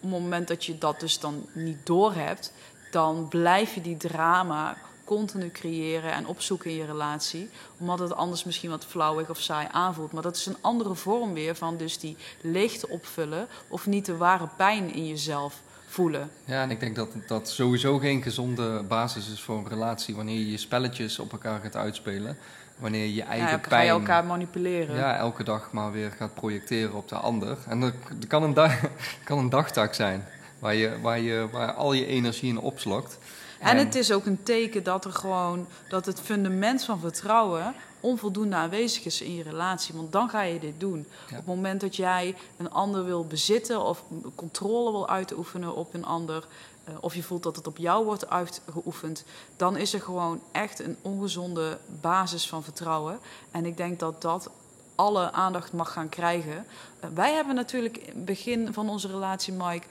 op 0.00 0.10
het 0.10 0.20
moment 0.20 0.48
dat 0.48 0.64
je 0.64 0.78
dat 0.78 1.00
dus 1.00 1.18
dan 1.18 1.46
niet 1.52 1.86
doorhebt, 1.86 2.52
dan 2.90 3.28
blijf 3.28 3.74
je 3.74 3.80
die 3.80 3.96
drama 3.96 4.76
continu 5.04 5.50
creëren 5.50 6.12
en 6.12 6.26
opzoeken 6.26 6.70
in 6.70 6.76
je 6.76 6.84
relatie. 6.84 7.50
Omdat 7.78 7.98
het 7.98 8.14
anders 8.14 8.44
misschien 8.44 8.70
wat 8.70 8.84
flauwig 8.84 9.30
of 9.30 9.40
saai 9.40 9.66
aanvoelt. 9.70 10.12
Maar 10.12 10.22
dat 10.22 10.36
is 10.36 10.46
een 10.46 10.56
andere 10.60 10.94
vorm 10.94 11.34
weer 11.34 11.54
van 11.54 11.76
dus 11.76 11.98
die 11.98 12.16
leegte 12.40 12.88
opvullen 12.88 13.46
of 13.68 13.86
niet 13.86 14.06
de 14.06 14.16
ware 14.16 14.48
pijn 14.56 14.94
in 14.94 15.06
jezelf 15.06 15.60
voelen. 15.86 16.30
Ja, 16.44 16.62
en 16.62 16.70
ik 16.70 16.80
denk 16.80 16.96
dat 16.96 17.08
dat 17.26 17.48
sowieso 17.48 17.98
geen 17.98 18.22
gezonde 18.22 18.82
basis 18.82 19.30
is 19.30 19.40
voor 19.40 19.58
een 19.58 19.68
relatie 19.68 20.16
wanneer 20.16 20.38
je 20.38 20.50
je 20.50 20.56
spelletjes 20.56 21.18
op 21.18 21.32
elkaar 21.32 21.60
gaat 21.60 21.76
uitspelen. 21.76 22.38
Wanneer 22.78 23.04
je 23.04 23.14
je 23.14 23.22
eigen 23.22 23.50
ja, 23.50 23.58
pijn... 23.68 23.84
Je 23.84 23.90
elkaar 23.90 24.24
manipuleren. 24.24 24.96
Ja, 24.96 25.16
elke 25.16 25.44
dag 25.44 25.72
maar 25.72 25.92
weer 25.92 26.10
gaat 26.10 26.34
projecteren 26.34 26.94
op 26.94 27.08
de 27.08 27.14
ander. 27.14 27.58
En 27.68 27.80
dat, 27.80 27.94
kan, 28.28 28.42
een 28.42 28.54
dag, 28.54 28.80
kan 29.24 29.38
een 29.38 29.48
dagtaak 29.48 29.94
zijn 29.94 30.24
waar, 30.58 30.74
je, 30.74 31.00
waar, 31.00 31.20
je, 31.20 31.48
waar 31.50 31.72
al 31.72 31.92
je 31.92 32.06
energie 32.06 32.48
in 32.48 32.58
opslokt. 32.58 33.18
En 33.62 33.76
het 33.76 33.94
is 33.94 34.12
ook 34.12 34.26
een 34.26 34.42
teken 34.42 34.82
dat 34.82 35.04
er 35.04 35.12
gewoon 35.12 35.66
dat 35.88 36.06
het 36.06 36.20
fundament 36.20 36.84
van 36.84 37.00
vertrouwen 37.00 37.74
onvoldoende 38.00 38.56
aanwezig 38.56 39.04
is 39.04 39.20
in 39.20 39.34
je 39.34 39.42
relatie. 39.42 39.94
Want 39.94 40.12
dan 40.12 40.28
ga 40.28 40.42
je 40.42 40.58
dit 40.58 40.80
doen. 40.80 41.06
Op 41.30 41.36
het 41.36 41.46
moment 41.46 41.80
dat 41.80 41.96
jij 41.96 42.36
een 42.56 42.70
ander 42.70 43.04
wil 43.04 43.26
bezitten 43.26 43.84
of 43.84 44.04
controle 44.34 44.90
wil 44.90 45.08
uitoefenen 45.08 45.74
op 45.74 45.94
een 45.94 46.04
ander, 46.04 46.46
uh, 46.88 46.94
of 47.00 47.14
je 47.14 47.22
voelt 47.22 47.42
dat 47.42 47.56
het 47.56 47.66
op 47.66 47.76
jou 47.76 48.04
wordt 48.04 48.30
uitgeoefend, 48.30 49.24
dan 49.56 49.76
is 49.76 49.94
er 49.94 50.00
gewoon 50.00 50.40
echt 50.52 50.80
een 50.80 50.96
ongezonde 51.02 51.78
basis 52.00 52.48
van 52.48 52.62
vertrouwen. 52.62 53.18
En 53.50 53.66
ik 53.66 53.76
denk 53.76 53.98
dat 53.98 54.22
dat 54.22 54.50
alle 54.94 55.32
aandacht 55.32 55.72
mag 55.72 55.92
gaan 55.92 56.08
krijgen. 56.08 56.66
Uh, 57.04 57.10
wij 57.14 57.32
hebben 57.32 57.54
natuurlijk 57.54 57.96
in 57.96 58.14
het 58.14 58.24
begin 58.24 58.72
van 58.72 58.88
onze 58.88 59.08
relatie, 59.08 59.52
Mike, 59.52 59.86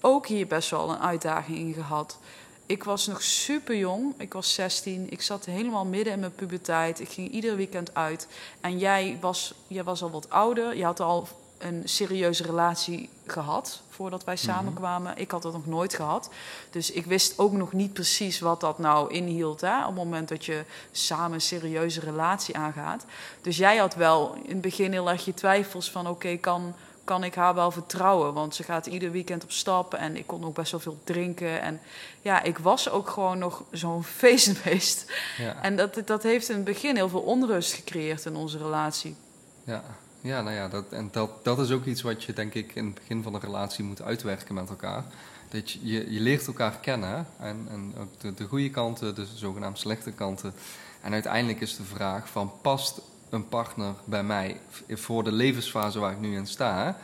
ook 0.00 0.26
hier 0.26 0.46
best 0.46 0.70
wel 0.70 0.90
een 0.90 1.00
uitdaging 1.00 1.58
in 1.58 1.74
gehad 1.74 2.18
ik 2.66 2.84
was 2.84 3.06
nog 3.06 3.22
super 3.22 3.76
jong. 3.76 4.14
Ik 4.18 4.32
was 4.32 4.54
16. 4.54 5.06
Ik 5.10 5.22
zat 5.22 5.44
helemaal 5.44 5.84
midden 5.84 6.12
in 6.12 6.20
mijn 6.20 6.34
puberteit. 6.34 7.00
Ik 7.00 7.08
ging 7.08 7.30
ieder 7.30 7.56
weekend 7.56 7.94
uit. 7.94 8.28
En 8.60 8.78
jij 8.78 9.18
was, 9.20 9.54
jij 9.66 9.84
was 9.84 10.02
al 10.02 10.10
wat 10.10 10.30
ouder. 10.30 10.76
Je 10.76 10.84
had 10.84 11.00
al 11.00 11.28
een 11.58 11.82
serieuze 11.84 12.42
relatie 12.42 13.08
gehad 13.26 13.82
voordat 13.88 14.24
wij 14.24 14.34
mhm. 14.34 14.44
samenkwamen. 14.44 15.16
Ik 15.16 15.30
had 15.30 15.42
dat 15.42 15.52
nog 15.52 15.66
nooit 15.66 15.94
gehad. 15.94 16.30
Dus 16.70 16.90
ik 16.90 17.06
wist 17.06 17.38
ook 17.38 17.52
nog 17.52 17.72
niet 17.72 17.92
precies 17.92 18.40
wat 18.40 18.60
dat 18.60 18.78
nou 18.78 19.12
inhield. 19.12 19.60
Hè, 19.60 19.80
op 19.80 19.86
het 19.86 19.94
moment 19.94 20.28
dat 20.28 20.44
je 20.44 20.64
samen 20.92 21.32
een 21.32 21.40
serieuze 21.40 22.00
relatie 22.00 22.56
aangaat. 22.56 23.04
Dus 23.42 23.56
jij 23.56 23.76
had 23.76 23.94
wel 23.94 24.34
in 24.34 24.52
het 24.52 24.60
begin 24.60 24.92
heel 24.92 25.10
erg 25.10 25.24
je 25.24 25.34
twijfels 25.34 25.90
van... 25.90 26.08
oké, 26.08 26.36
kan 26.36 26.74
kan 27.06 27.24
ik 27.24 27.34
haar 27.34 27.54
wel 27.54 27.70
vertrouwen. 27.70 28.34
Want 28.34 28.54
ze 28.54 28.62
gaat 28.62 28.86
ieder 28.86 29.10
weekend 29.10 29.42
op 29.42 29.50
stap 29.50 29.94
en 29.94 30.16
ik 30.16 30.26
kon 30.26 30.44
ook 30.44 30.54
best 30.54 30.70
wel 30.70 30.80
veel 30.80 30.98
drinken. 31.04 31.60
En 31.60 31.80
ja, 32.22 32.42
ik 32.42 32.58
was 32.58 32.90
ook 32.90 33.10
gewoon 33.10 33.38
nog 33.38 33.62
zo'n 33.70 34.04
feestbeest. 34.20 35.12
Ja. 35.38 35.62
En 35.62 35.76
dat, 35.76 36.02
dat 36.04 36.22
heeft 36.22 36.48
in 36.48 36.56
het 36.56 36.64
begin 36.64 36.96
heel 36.96 37.08
veel 37.08 37.20
onrust 37.20 37.72
gecreëerd 37.72 38.24
in 38.24 38.36
onze 38.36 38.58
relatie. 38.58 39.16
Ja, 39.64 39.82
ja 40.20 40.42
nou 40.42 40.56
ja, 40.56 40.68
dat, 40.68 40.84
en 40.90 41.08
dat, 41.12 41.44
dat 41.44 41.58
is 41.58 41.70
ook 41.70 41.84
iets 41.84 42.02
wat 42.02 42.24
je 42.24 42.32
denk 42.32 42.54
ik 42.54 42.74
in 42.74 42.84
het 42.84 42.94
begin 42.94 43.22
van 43.22 43.34
een 43.34 43.40
relatie 43.40 43.84
moet 43.84 44.02
uitwerken 44.02 44.54
met 44.54 44.68
elkaar. 44.68 45.04
Dat 45.48 45.70
je, 45.70 45.78
je, 45.82 46.12
je 46.12 46.20
leert 46.20 46.46
elkaar 46.46 46.78
kennen 46.80 47.26
en, 47.38 47.66
en 47.70 47.94
ook 47.98 48.20
de, 48.20 48.34
de 48.34 48.44
goede 48.44 48.70
kanten, 48.70 49.14
de 49.14 49.26
zogenaamd 49.34 49.78
slechte 49.78 50.12
kanten. 50.12 50.54
En 51.00 51.12
uiteindelijk 51.12 51.60
is 51.60 51.76
de 51.76 51.84
vraag 51.84 52.28
van 52.28 52.52
past 52.62 53.00
een 53.36 53.48
partner 53.48 53.94
bij 54.04 54.22
mij 54.22 54.60
voor 54.88 55.24
de 55.24 55.32
levensfase 55.32 55.98
waar 55.98 56.12
ik 56.12 56.20
nu 56.20 56.36
in 56.36 56.46
sta. 56.46 56.96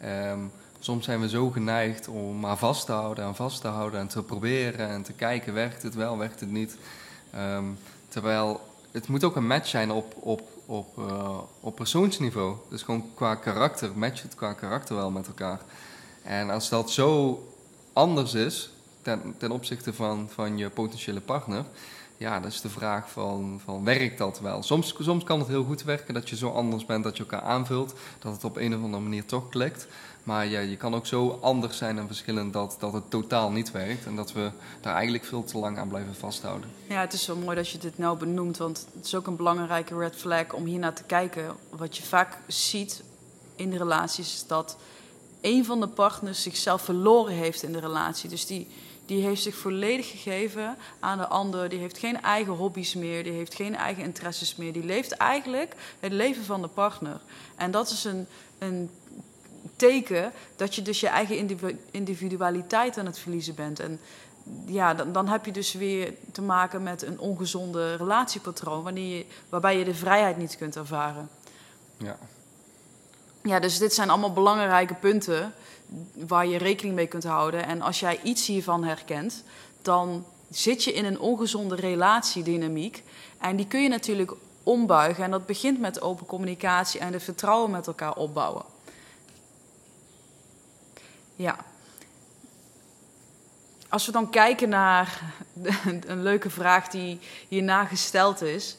Ehm, 0.00 0.40
soms 0.78 1.04
zijn 1.04 1.20
we 1.20 1.28
zo 1.28 1.50
geneigd 1.50 2.08
om 2.08 2.40
maar 2.40 2.56
vast 2.56 2.86
te 2.86 2.92
houden 2.92 3.24
en 3.24 3.34
vast 3.34 3.60
te 3.60 3.68
houden 3.68 4.00
en 4.00 4.08
te 4.08 4.22
proberen 4.22 4.88
en 4.88 5.02
te 5.02 5.12
kijken, 5.12 5.54
werkt 5.54 5.82
het 5.82 5.94
wel, 5.94 6.18
werkt 6.18 6.40
het 6.40 6.50
niet. 6.50 6.76
Ehm, 7.30 7.64
terwijl 8.08 8.60
het 8.90 9.08
moet 9.08 9.24
ook 9.24 9.36
een 9.36 9.46
match 9.46 9.68
zijn 9.68 9.90
op, 9.90 10.14
op, 10.14 10.42
op, 10.66 10.98
uh, 10.98 11.38
op 11.60 11.76
persoonsniveau. 11.76 12.56
Dus 12.70 12.82
gewoon 12.82 13.04
qua 13.14 13.34
karakter, 13.34 13.90
match 13.94 14.22
het 14.22 14.34
qua 14.34 14.52
karakter 14.52 14.96
wel 14.96 15.10
met 15.10 15.26
elkaar. 15.26 15.60
En 16.22 16.50
als 16.50 16.68
dat 16.68 16.90
zo 16.90 17.40
anders 17.92 18.34
is 18.34 18.70
ten, 19.02 19.34
ten 19.38 19.50
opzichte 19.50 19.92
van, 19.92 20.28
van 20.30 20.58
je 20.58 20.70
potentiële 20.70 21.20
partner, 21.20 21.64
ja, 22.16 22.40
dat 22.40 22.52
is 22.52 22.60
de 22.60 22.68
vraag 22.68 23.10
van, 23.10 23.60
van 23.64 23.84
werkt 23.84 24.18
dat 24.18 24.40
wel? 24.40 24.62
Soms, 24.62 24.94
soms 24.98 25.24
kan 25.24 25.38
het 25.38 25.48
heel 25.48 25.64
goed 25.64 25.82
werken 25.82 26.14
dat 26.14 26.28
je 26.28 26.36
zo 26.36 26.50
anders 26.50 26.86
bent 26.86 27.04
dat 27.04 27.16
je 27.16 27.22
elkaar 27.22 27.42
aanvult, 27.42 27.94
dat 28.18 28.32
het 28.32 28.44
op 28.44 28.56
een 28.56 28.74
of 28.74 28.82
andere 28.82 29.02
manier 29.02 29.24
toch 29.24 29.48
klikt. 29.48 29.86
Maar 30.22 30.46
ja, 30.46 30.60
je 30.60 30.76
kan 30.76 30.94
ook 30.94 31.06
zo 31.06 31.38
anders 31.40 31.76
zijn 31.76 31.98
en 31.98 32.06
verschillend 32.06 32.52
dat, 32.52 32.76
dat 32.78 32.92
het 32.92 33.10
totaal 33.10 33.50
niet 33.50 33.70
werkt. 33.70 34.06
En 34.06 34.16
dat 34.16 34.32
we 34.32 34.50
daar 34.80 34.94
eigenlijk 34.94 35.24
veel 35.24 35.44
te 35.44 35.58
lang 35.58 35.78
aan 35.78 35.88
blijven 35.88 36.14
vasthouden. 36.14 36.70
Ja, 36.88 37.00
het 37.00 37.12
is 37.12 37.24
zo 37.24 37.36
mooi 37.36 37.56
dat 37.56 37.68
je 37.68 37.78
dit 37.78 37.98
nou 37.98 38.18
benoemt. 38.18 38.56
Want 38.56 38.86
het 38.94 39.06
is 39.06 39.14
ook 39.14 39.26
een 39.26 39.36
belangrijke 39.36 39.98
red 39.98 40.16
flag 40.16 40.52
om 40.52 40.64
hier 40.64 40.78
naar 40.78 40.94
te 40.94 41.02
kijken. 41.02 41.56
Wat 41.70 41.96
je 41.96 42.02
vaak 42.02 42.38
ziet 42.46 43.02
in 43.56 43.70
de 43.70 43.76
relaties 43.76 44.34
is 44.34 44.46
dat 44.46 44.76
een 45.40 45.64
van 45.64 45.80
de 45.80 45.88
partners 45.88 46.42
zichzelf 46.42 46.82
verloren 46.82 47.34
heeft 47.34 47.62
in 47.62 47.72
de 47.72 47.80
relatie. 47.80 48.28
Dus 48.28 48.46
die, 48.46 48.68
die 49.06 49.22
heeft 49.22 49.42
zich 49.42 49.56
volledig 49.56 50.10
gegeven 50.10 50.76
aan 51.00 51.18
de 51.18 51.26
ander. 51.26 51.68
Die 51.68 51.78
heeft 51.78 51.98
geen 51.98 52.22
eigen 52.22 52.52
hobby's 52.52 52.94
meer, 52.94 53.24
die 53.24 53.32
heeft 53.32 53.54
geen 53.54 53.76
eigen 53.76 54.02
interesses 54.02 54.56
meer. 54.56 54.72
Die 54.72 54.84
leeft 54.84 55.12
eigenlijk 55.12 55.74
het 56.00 56.12
leven 56.12 56.44
van 56.44 56.62
de 56.62 56.68
partner. 56.68 57.20
En 57.56 57.70
dat 57.70 57.90
is 57.90 58.04
een, 58.04 58.26
een 58.58 58.90
teken 59.76 60.32
dat 60.56 60.74
je 60.74 60.82
dus 60.82 61.00
je 61.00 61.08
eigen 61.08 61.58
individualiteit 61.90 62.98
aan 62.98 63.06
het 63.06 63.18
verliezen 63.18 63.54
bent. 63.54 63.80
En 63.80 64.00
ja, 64.66 64.94
dan, 64.94 65.12
dan 65.12 65.28
heb 65.28 65.44
je 65.44 65.52
dus 65.52 65.72
weer 65.72 66.14
te 66.32 66.42
maken 66.42 66.82
met 66.82 67.02
een 67.02 67.18
ongezonde 67.18 67.96
relatiepatroon, 67.96 68.82
wanneer 68.82 69.16
je, 69.16 69.26
waarbij 69.48 69.78
je 69.78 69.84
de 69.84 69.94
vrijheid 69.94 70.36
niet 70.36 70.56
kunt 70.56 70.76
ervaren. 70.76 71.28
Ja. 71.96 72.18
Ja, 73.42 73.60
dus 73.60 73.78
dit 73.78 73.94
zijn 73.94 74.10
allemaal 74.10 74.32
belangrijke 74.32 74.94
punten 74.94 75.52
waar 76.14 76.46
je 76.46 76.58
rekening 76.58 76.94
mee 76.94 77.06
kunt 77.06 77.24
houden. 77.24 77.66
En 77.66 77.80
als 77.80 78.00
jij 78.00 78.20
iets 78.22 78.46
hiervan 78.46 78.84
herkent, 78.84 79.42
dan 79.82 80.24
zit 80.50 80.84
je 80.84 80.92
in 80.92 81.04
een 81.04 81.20
ongezonde 81.20 81.74
relatiedynamiek. 81.74 83.02
En 83.38 83.56
die 83.56 83.66
kun 83.66 83.82
je 83.82 83.88
natuurlijk 83.88 84.32
ombuigen. 84.62 85.24
En 85.24 85.30
dat 85.30 85.46
begint 85.46 85.80
met 85.80 86.00
open 86.00 86.26
communicatie 86.26 87.00
en 87.00 87.12
de 87.12 87.20
vertrouwen 87.20 87.70
met 87.70 87.86
elkaar 87.86 88.14
opbouwen. 88.14 88.64
Ja. 91.36 91.56
als 93.88 94.06
we 94.06 94.12
dan 94.12 94.30
kijken 94.30 94.68
naar 94.68 95.20
een 96.06 96.22
leuke 96.22 96.50
vraag 96.50 96.88
die 96.88 97.20
hierna 97.48 97.84
gesteld 97.84 98.42
is, 98.42 98.76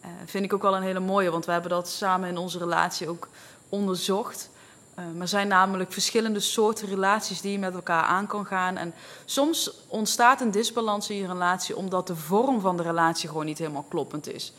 uh, 0.00 0.06
vind 0.24 0.44
ik 0.44 0.52
ook 0.52 0.62
wel 0.62 0.76
een 0.76 0.82
hele 0.82 1.00
mooie, 1.00 1.30
want 1.30 1.46
we 1.46 1.52
hebben 1.52 1.70
dat 1.70 1.88
samen 1.88 2.28
in 2.28 2.36
onze 2.36 2.58
relatie 2.58 3.08
ook 3.08 3.28
onderzocht. 3.68 4.50
Uh, 4.98 5.20
er 5.20 5.28
zijn 5.28 5.48
namelijk 5.48 5.92
verschillende 5.92 6.40
soorten 6.40 6.88
relaties 6.88 7.40
die 7.40 7.52
je 7.52 7.58
met 7.58 7.74
elkaar 7.74 8.02
aan 8.02 8.26
kan 8.26 8.46
gaan. 8.46 8.76
En 8.76 8.94
soms 9.24 9.70
ontstaat 9.86 10.40
een 10.40 10.50
disbalans 10.50 11.10
in 11.10 11.16
je 11.16 11.26
relatie 11.26 11.76
omdat 11.76 12.06
de 12.06 12.16
vorm 12.16 12.60
van 12.60 12.76
de 12.76 12.82
relatie 12.82 13.28
gewoon 13.28 13.44
niet 13.44 13.58
helemaal 13.58 13.86
kloppend 13.88 14.32
is. 14.34 14.52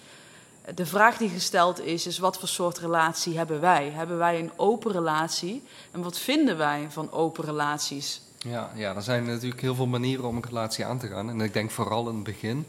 De 0.75 0.85
vraag 0.85 1.17
die 1.17 1.29
gesteld 1.29 1.81
is, 1.81 2.07
is 2.07 2.19
wat 2.19 2.39
voor 2.39 2.47
soort 2.47 2.77
relatie 2.77 3.37
hebben 3.37 3.61
wij? 3.61 3.89
Hebben 3.89 4.17
wij 4.17 4.39
een 4.39 4.51
open 4.55 4.91
relatie? 4.91 5.63
En 5.91 6.01
wat 6.01 6.17
vinden 6.17 6.57
wij 6.57 6.87
van 6.89 7.11
open 7.11 7.43
relaties? 7.43 8.21
Ja, 8.37 8.71
ja, 8.75 8.95
er 8.95 9.01
zijn 9.01 9.25
natuurlijk 9.25 9.61
heel 9.61 9.75
veel 9.75 9.87
manieren 9.87 10.25
om 10.25 10.35
een 10.35 10.45
relatie 10.47 10.85
aan 10.85 10.99
te 10.99 11.07
gaan. 11.07 11.29
En 11.29 11.41
ik 11.41 11.53
denk 11.53 11.71
vooral 11.71 12.09
in 12.09 12.15
het 12.15 12.23
begin 12.23 12.65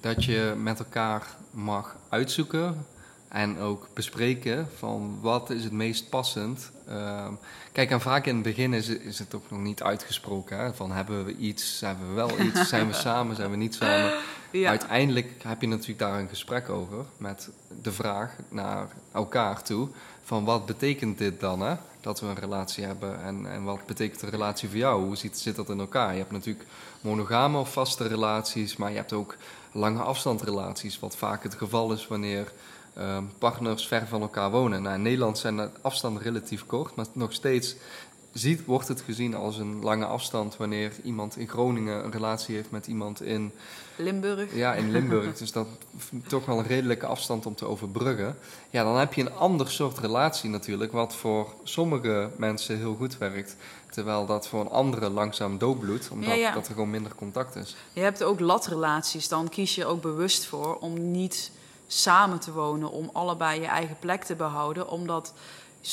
dat 0.00 0.24
je 0.24 0.54
met 0.56 0.78
elkaar 0.78 1.36
mag 1.50 1.96
uitzoeken 2.08 2.86
en 3.28 3.58
ook 3.58 3.88
bespreken 3.92 4.68
van 4.76 5.18
wat 5.20 5.50
is 5.50 5.64
het 5.64 5.72
meest 5.72 6.08
passend. 6.08 6.70
Uh, 6.88 7.28
kijk, 7.72 7.90
en 7.90 8.00
vaak 8.00 8.26
in 8.26 8.34
het 8.34 8.42
begin 8.42 8.72
is, 8.72 8.88
is 8.88 9.18
het 9.18 9.34
ook 9.34 9.50
nog 9.50 9.60
niet 9.60 9.82
uitgesproken. 9.82 10.58
Hè? 10.58 10.74
Van 10.74 10.92
hebben 10.92 11.24
we 11.24 11.36
iets, 11.36 11.80
hebben 11.80 12.08
we 12.08 12.14
wel 12.14 12.40
iets, 12.40 12.68
zijn 12.74 12.86
we 12.86 12.92
samen, 12.92 13.36
zijn 13.36 13.50
we 13.50 13.56
niet 13.56 13.74
samen. 13.74 14.12
Ja. 14.50 14.68
Uiteindelijk 14.68 15.42
heb 15.42 15.60
je 15.60 15.68
natuurlijk 15.68 15.98
daar 15.98 16.20
een 16.20 16.28
gesprek 16.28 16.68
over 16.68 17.04
met 17.16 17.50
de 17.82 17.92
vraag 17.92 18.36
naar 18.48 18.88
elkaar 19.12 19.62
toe. 19.62 19.88
Van 20.22 20.44
wat 20.44 20.66
betekent 20.66 21.18
dit 21.18 21.40
dan, 21.40 21.60
hè? 21.60 21.74
dat 22.00 22.20
we 22.20 22.26
een 22.26 22.38
relatie 22.38 22.84
hebben? 22.84 23.22
En, 23.22 23.50
en 23.50 23.64
wat 23.64 23.86
betekent 23.86 24.22
een 24.22 24.30
relatie 24.30 24.68
voor 24.68 24.78
jou? 24.78 25.04
Hoe 25.04 25.16
zit, 25.16 25.38
zit 25.38 25.56
dat 25.56 25.68
in 25.68 25.80
elkaar? 25.80 26.12
Je 26.12 26.18
hebt 26.18 26.30
natuurlijk 26.30 26.66
monogame 27.00 27.58
of 27.58 27.72
vaste 27.72 28.06
relaties, 28.06 28.76
maar 28.76 28.90
je 28.90 28.96
hebt 28.96 29.12
ook 29.12 29.36
lange 29.72 30.02
afstandrelaties. 30.02 30.98
Wat 30.98 31.16
vaak 31.16 31.42
het 31.42 31.54
geval 31.54 31.92
is 31.92 32.06
wanneer 32.06 32.52
partners 33.38 33.86
ver 33.86 34.06
van 34.06 34.20
elkaar 34.20 34.50
wonen. 34.50 34.82
Nou, 34.82 34.94
in 34.94 35.02
Nederland 35.02 35.38
zijn 35.38 35.56
de 35.56 35.70
afstanden 35.80 36.22
relatief 36.22 36.66
kort, 36.66 36.94
maar 36.94 37.06
nog 37.12 37.32
steeds 37.32 37.76
ziet, 38.38 38.64
wordt 38.64 38.88
het 38.88 39.00
gezien 39.00 39.34
als 39.34 39.58
een 39.58 39.82
lange 39.82 40.04
afstand 40.04 40.56
wanneer 40.56 40.92
iemand 41.02 41.36
in 41.36 41.48
Groningen 41.48 42.04
een 42.04 42.12
relatie 42.12 42.54
heeft 42.54 42.70
met 42.70 42.86
iemand 42.86 43.22
in 43.22 43.52
Limburg. 43.96 44.54
Ja, 44.54 44.74
in 44.74 44.90
Limburg. 44.90 45.38
dus 45.38 45.52
dat 45.52 45.66
toch 46.26 46.46
wel 46.46 46.58
een 46.58 46.66
redelijke 46.66 47.06
afstand 47.06 47.46
om 47.46 47.54
te 47.54 47.66
overbruggen. 47.66 48.36
Ja, 48.70 48.84
dan 48.84 48.98
heb 48.98 49.14
je 49.14 49.22
een 49.22 49.32
ander 49.32 49.70
soort 49.70 49.98
relatie 49.98 50.50
natuurlijk, 50.50 50.92
wat 50.92 51.14
voor 51.14 51.54
sommige 51.62 52.30
mensen 52.36 52.78
heel 52.78 52.94
goed 52.94 53.18
werkt. 53.18 53.56
Terwijl 53.90 54.26
dat 54.26 54.48
voor 54.48 54.60
een 54.60 54.70
andere 54.70 55.10
langzaam 55.10 55.58
doodbloedt, 55.58 56.10
omdat 56.10 56.54
Dat 56.54 56.66
er 56.66 56.74
gewoon 56.74 56.90
minder 56.90 57.14
contact 57.14 57.56
is. 57.56 57.76
Je 57.92 58.00
hebt 58.00 58.22
ook 58.22 58.40
latrelaties, 58.40 59.28
dan 59.28 59.48
kies 59.48 59.74
je 59.74 59.86
ook 59.86 60.02
bewust 60.02 60.44
voor 60.44 60.78
om 60.78 61.10
niet 61.10 61.50
samen 61.86 62.38
te 62.38 62.52
wonen, 62.52 62.90
om 62.90 63.10
allebei 63.12 63.60
je 63.60 63.66
eigen 63.66 63.98
plek 63.98 64.24
te 64.24 64.34
behouden, 64.34 64.88
omdat 64.88 65.32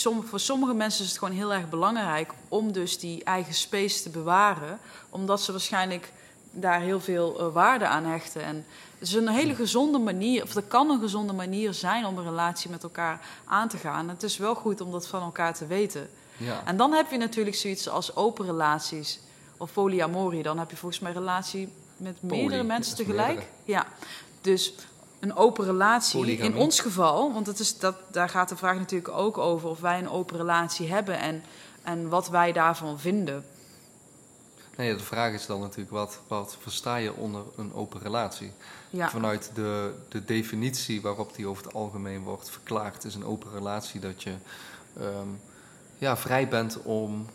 voor 0.02 0.40
sommige 0.40 0.74
mensen 0.74 1.04
is 1.04 1.10
het 1.10 1.20
gewoon 1.20 1.36
heel 1.36 1.54
erg 1.54 1.70
belangrijk 1.70 2.34
om 2.48 2.72
dus 2.72 3.00
die 3.00 3.24
eigen 3.24 3.54
space 3.54 4.04
te 4.04 4.10
bewaren. 4.10 4.80
Omdat 5.10 5.42
ze 5.42 5.52
waarschijnlijk 5.52 6.12
daar 6.52 6.82
heel 6.82 7.00
veel 7.00 7.42
uh, 7.42 7.54
waarde 7.54 7.88
aan 7.88 8.06
hechten. 8.06 8.44
En 8.44 8.66
het 8.98 9.08
is 9.08 9.14
een 9.14 9.28
hele 9.28 9.56
gezonde 9.56 9.98
manier, 9.98 10.44
of 10.44 10.54
dat 10.54 10.68
kan 10.68 10.90
een 10.90 11.00
gezonde 11.00 11.34
manier 11.34 11.74
zijn 11.74 12.06
om 12.06 12.18
een 12.18 12.24
relatie 12.24 12.70
met 12.70 12.84
elkaar 12.84 13.20
aan 13.46 13.68
te 13.68 13.78
gaan. 13.78 14.10
Het 14.10 14.24
is 14.24 14.38
wel 14.38 14.56
goed 14.56 14.82
om 14.82 14.92
dat 14.92 15.08
van 15.08 15.22
elkaar 15.22 15.54
te 15.54 15.68
weten. 15.68 16.10
Ja. 16.38 16.62
En 16.66 16.78
dan 16.78 16.94
heb 16.94 17.12
je 17.12 17.18
natuurlijk 17.18 17.56
zoiets 17.56 17.90
als 17.90 18.16
open 18.16 18.46
relaties 18.46 19.20
of 19.58 19.74
polyamorie. 19.74 20.44
Dan 20.44 20.60
heb 20.60 20.70
je 20.70 20.78
volgens 20.78 21.02
mij 21.02 21.12
relatie 21.12 21.74
met 21.98 22.22
meerdere 22.22 22.64
mensen 22.64 22.96
tegelijk. 22.96 23.48
Ja. 23.64 23.88
Dus 24.42 24.74
een 25.24 25.36
open 25.36 25.66
relatie. 25.66 26.38
In 26.38 26.56
ons 26.56 26.80
geval, 26.80 27.34
want 27.34 27.48
het 27.48 27.60
is 27.60 27.80
dat, 27.80 27.96
daar 28.12 28.30
gaat 28.30 28.50
de 28.50 28.56
vraag 28.56 28.78
natuurlijk 28.78 29.14
ook 29.14 29.38
over 29.38 29.70
of 29.70 29.80
wij 29.80 30.00
een 30.00 30.10
open 30.10 30.38
relatie 30.38 30.92
hebben 30.92 31.20
en, 31.20 31.44
en 31.84 32.10
wat 32.10 32.30
wij 32.30 32.52
daarvan 32.52 33.00
vinden. 33.00 33.46
Nee, 34.78 34.96
de 34.96 35.04
vraag 35.04 35.34
is 35.34 35.46
dan 35.46 35.60
natuurlijk, 35.60 35.92
wat, 35.92 36.20
wat 36.28 36.58
versta 36.60 36.96
je 36.96 37.14
onder 37.14 37.44
een 37.58 37.74
open 37.74 38.02
relatie? 38.02 38.52
Ja. 38.90 39.10
Vanuit 39.10 39.52
de, 39.54 39.94
de 40.10 40.26
definitie 40.26 41.02
waarop 41.02 41.36
die 41.36 41.48
over 41.48 41.64
het 41.64 41.74
algemeen 41.74 42.24
wordt 42.24 42.50
verklaard, 42.50 43.04
is 43.04 43.16
een 43.16 43.26
open 43.26 43.52
relatie 43.52 44.00
dat 44.00 44.24
je 44.24 44.34
ehm, 45.00 45.28
ja, 45.98 46.18
vrij 46.18 46.48
bent 46.48 46.82
om 46.82 47.26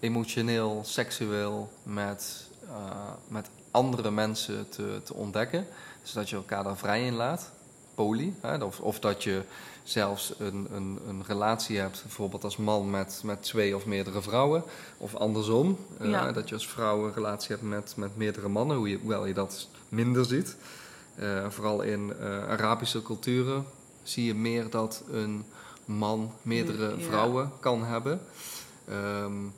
emotioneel, 0.00 0.82
seksueel 0.84 1.72
met, 1.82 2.48
uh, 2.68 3.12
met 3.28 3.48
andere 3.70 4.10
mensen 4.10 4.68
te, 4.68 5.00
te 5.04 5.14
ontdekken. 5.14 5.66
Dus 6.04 6.12
dat 6.12 6.28
je 6.28 6.36
elkaar 6.36 6.64
daar 6.64 6.76
vrij 6.76 7.06
in 7.06 7.14
laat, 7.14 7.50
poly. 7.94 8.34
Hè? 8.40 8.64
Of, 8.64 8.80
of 8.80 8.98
dat 8.98 9.22
je 9.22 9.42
zelfs 9.82 10.34
een, 10.38 10.66
een, 10.72 10.98
een 11.08 11.24
relatie 11.26 11.78
hebt, 11.78 12.02
bijvoorbeeld 12.02 12.44
als 12.44 12.56
man 12.56 12.90
met, 12.90 13.20
met 13.24 13.42
twee 13.42 13.76
of 13.76 13.86
meerdere 13.86 14.22
vrouwen. 14.22 14.62
Of 14.98 15.14
andersom, 15.14 15.78
uh, 16.00 16.32
dat 16.32 16.48
je 16.48 16.54
als 16.54 16.68
vrouw 16.68 17.06
een 17.06 17.14
relatie 17.14 17.48
hebt 17.48 17.62
met, 17.62 17.92
met 17.96 18.16
meerdere 18.16 18.48
mannen, 18.48 18.76
hoe 18.76 18.88
je, 18.88 18.98
hoewel 18.98 19.26
je 19.26 19.34
dat 19.34 19.68
minder 19.88 20.24
ziet. 20.24 20.56
Uh, 21.18 21.48
vooral 21.48 21.82
in 21.82 22.12
uh, 22.20 22.48
Arabische 22.48 23.02
culturen 23.02 23.64
zie 24.02 24.24
je 24.24 24.34
meer 24.34 24.70
dat 24.70 25.02
een 25.10 25.44
man 25.84 26.32
meerdere 26.42 26.98
vrouwen 26.98 27.52
kan 27.60 27.84
hebben. 27.84 28.20
Um, 28.90 29.52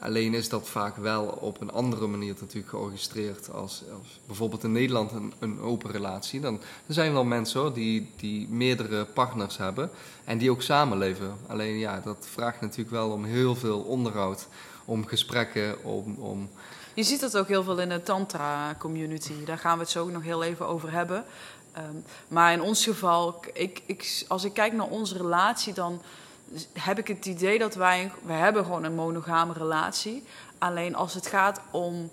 Alleen 0.00 0.34
is 0.34 0.48
dat 0.48 0.68
vaak 0.68 0.96
wel 0.96 1.24
op 1.24 1.60
een 1.60 1.70
andere 1.72 2.06
manier 2.06 2.34
natuurlijk 2.40 2.68
georchestreerd 2.68 3.52
als, 3.52 3.82
als 3.98 4.20
bijvoorbeeld 4.26 4.64
in 4.64 4.72
Nederland 4.72 5.12
een, 5.38 5.60
open 5.60 5.90
relatie. 5.90 6.40
Dan 6.40 6.60
er 6.86 6.94
zijn 6.94 7.12
wel 7.12 7.24
mensen 7.24 7.60
hoor, 7.60 7.72
die, 7.72 8.10
die 8.16 8.48
meerdere 8.48 9.04
partners 9.04 9.56
hebben 9.56 9.90
en 10.24 10.38
die 10.38 10.50
ook 10.50 10.62
samenleven. 10.62 11.36
Alleen 11.46 11.78
ja, 11.78 12.00
dat 12.04 12.26
vraagt 12.30 12.60
natuurlijk 12.60 12.90
wel 12.90 13.10
om 13.10 13.24
heel 13.24 13.54
veel 13.54 13.80
onderhoud, 13.80 14.48
om 14.84 15.06
gesprekken, 15.06 15.84
om... 15.84 16.14
om 16.18 16.50
je 16.94 17.02
ziet 17.02 17.20
dat 17.20 17.36
ook 17.36 17.48
heel 17.48 17.62
veel 17.62 17.80
in 17.80 17.88
de 17.88 18.02
tantra-community. 18.02 19.44
Daar 19.44 19.58
gaan 19.58 19.76
we 19.76 19.82
het 19.82 19.92
zo 19.92 20.02
ook 20.02 20.10
nog 20.10 20.22
heel 20.22 20.42
even 20.42 20.66
over 20.66 20.92
hebben. 20.92 21.24
Um, 21.78 22.04
maar 22.28 22.52
in 22.52 22.62
ons 22.62 22.84
geval, 22.84 23.44
ik, 23.52 23.82
ik, 23.86 24.24
als 24.28 24.44
ik 24.44 24.52
kijk 24.52 24.72
naar 24.72 24.88
onze 24.88 25.16
relatie, 25.16 25.72
dan 25.72 26.02
heb 26.72 26.98
ik 26.98 27.08
het 27.08 27.26
idee 27.26 27.58
dat 27.58 27.74
wij, 27.74 28.10
we 28.22 28.32
hebben 28.32 28.64
gewoon 28.64 28.84
een 28.84 28.94
monogame 28.94 29.52
relatie. 29.52 30.24
Alleen 30.58 30.94
als 30.94 31.14
het 31.14 31.26
gaat 31.26 31.60
om 31.70 32.10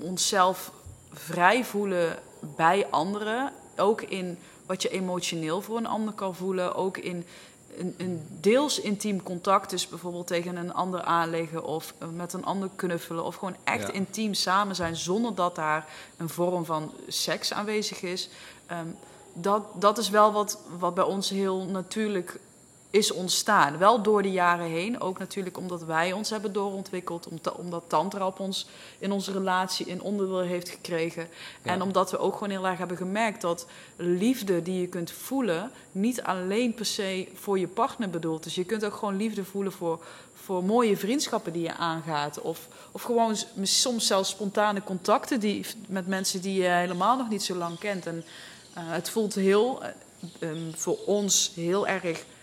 onszelf 0.00 0.72
vrij 1.12 1.64
voelen 1.64 2.18
bij 2.56 2.86
anderen, 2.90 3.52
ook 3.76 4.02
in 4.02 4.38
wat 4.66 4.82
je 4.82 4.88
emotioneel 4.88 5.62
voor 5.62 5.76
een 5.76 5.86
ander 5.86 6.14
kan 6.14 6.34
voelen, 6.34 6.74
ook 6.74 6.98
in 6.98 7.26
een, 7.78 7.94
een, 7.96 8.26
deels 8.40 8.80
intiem 8.80 9.22
contact, 9.22 9.70
dus 9.70 9.88
bijvoorbeeld 9.88 10.26
tegen 10.26 10.56
een 10.56 10.74
ander 10.74 11.02
aanleggen 11.02 11.64
of 11.64 11.94
met 12.14 12.32
een 12.32 12.44
ander 12.44 12.70
knuffelen, 12.76 13.24
of 13.24 13.34
gewoon 13.34 13.56
echt 13.64 13.88
intiem 13.88 14.34
samen 14.34 14.74
zijn 14.74 14.96
zonder 14.96 15.34
dat 15.34 15.54
daar 15.54 15.86
een 16.16 16.28
vorm 16.28 16.64
van 16.64 16.92
seks 17.08 17.52
aanwezig 17.52 18.02
is. 18.02 18.28
Um, 18.70 18.96
dat, 19.32 19.62
dat 19.74 19.98
is 19.98 20.10
wel 20.10 20.32
wat, 20.32 20.58
wat 20.78 20.94
bij 20.94 21.04
ons 21.04 21.30
heel 21.30 21.64
natuurlijk 21.64 22.40
is 22.90 23.10
ontstaan. 23.10 23.78
Wel 23.78 24.02
door 24.02 24.22
de 24.22 24.30
jaren 24.30 24.66
heen. 24.66 25.00
Ook 25.00 25.18
natuurlijk 25.18 25.58
omdat 25.58 25.84
wij 25.84 26.12
ons 26.12 26.30
hebben 26.30 26.52
doorontwikkeld. 26.52 27.28
Omdat 27.56 27.84
Tantra 27.86 28.26
op 28.26 28.40
ons 28.40 28.66
in 28.98 29.12
onze 29.12 29.32
relatie 29.32 29.86
in 29.86 30.00
onderdeel 30.00 30.40
heeft 30.40 30.68
gekregen. 30.68 31.28
En 31.62 31.82
omdat 31.82 32.10
we 32.10 32.18
ook 32.18 32.32
gewoon 32.32 32.50
heel 32.50 32.66
erg 32.66 32.78
hebben 32.78 32.96
gemerkt 32.96 33.40
dat 33.40 33.66
liefde 33.96 34.62
die 34.62 34.80
je 34.80 34.86
kunt 34.86 35.10
voelen. 35.10 35.70
niet 35.92 36.22
alleen 36.22 36.74
per 36.74 36.86
se 36.86 37.28
voor 37.34 37.58
je 37.58 37.68
partner 37.68 38.10
bedoeld 38.10 38.46
is. 38.46 38.54
Je 38.54 38.64
kunt 38.64 38.84
ook 38.84 38.94
gewoon 38.94 39.16
liefde 39.16 39.44
voelen 39.44 39.72
voor, 39.72 40.04
voor 40.34 40.64
mooie 40.64 40.96
vriendschappen 40.96 41.52
die 41.52 41.62
je 41.62 41.74
aangaat. 41.74 42.40
Of, 42.40 42.68
of 42.92 43.02
gewoon 43.02 43.36
soms 43.62 44.06
zelfs 44.06 44.30
spontane 44.30 44.82
contacten 44.82 45.40
die, 45.40 45.66
met 45.88 46.06
mensen 46.06 46.40
die 46.40 46.62
je 46.62 46.68
helemaal 46.68 47.16
nog 47.16 47.28
niet 47.28 47.42
zo 47.42 47.54
lang 47.54 47.78
kent. 47.78 48.06
En 48.06 48.24
uh, 48.78 48.82
het 48.86 49.10
voelt 49.10 49.34
heel. 49.34 49.82
Um, 50.40 50.72
voor 50.74 50.98
ons 51.06 51.52
heel 51.54 51.86
erg 51.86 52.02
Ehm, 52.04 52.35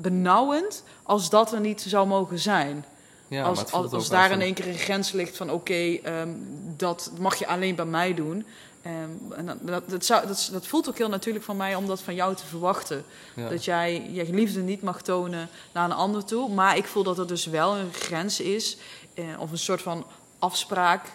benauwend 0.00 0.82
als 1.02 1.30
dat 1.30 1.52
er 1.52 1.60
niet 1.60 1.80
zou 1.80 2.06
mogen 2.06 2.38
zijn. 2.38 2.84
Ja, 3.28 3.44
als 3.44 3.72
als, 3.72 3.92
als 3.92 4.08
daar 4.08 4.30
in 4.30 4.40
één 4.40 4.54
keer 4.54 4.68
een 4.68 4.78
grens 4.78 5.12
ligt 5.12 5.36
van 5.36 5.50
oké, 5.50 5.98
ehm, 6.02 6.28
dat 6.76 7.10
mag 7.18 7.36
je 7.36 7.46
alleen 7.46 7.74
bij 7.74 7.84
mij 7.84 8.14
doen. 8.14 8.46
Um, 8.86 9.32
en 9.32 9.58
dat, 9.62 9.90
dat, 9.90 10.04
zou, 10.04 10.26
dat, 10.26 10.48
dat, 10.52 10.66
voelt 10.66 10.88
ook 10.88 10.98
heel 10.98 11.08
natuurlijk 11.08 11.44
van 11.44 11.56
mij 11.56 11.74
om 11.74 11.86
dat 11.86 12.00
van 12.00 12.14
jou 12.14 12.34
te 12.34 12.46
verwachten. 12.46 13.04
Dat 13.48 13.64
jij 13.64 14.10
je 14.12 14.32
liefde 14.32 14.60
niet 14.60 14.82
mag 14.82 15.02
tonen 15.02 15.48
naar 15.72 15.84
een 15.84 15.92
ander 15.92 16.24
toe. 16.24 16.48
Maar 16.48 16.76
ik 16.76 16.84
voel 16.84 17.02
dat 17.02 17.18
er 17.18 17.26
dus 17.26 17.46
wel 17.46 17.76
een 17.76 17.92
grens 17.92 18.40
is, 18.40 18.76
eh, 19.14 19.24
of 19.38 19.50
een 19.50 19.58
soort 19.58 19.82
van 19.82 20.06
afspraak 20.38 21.12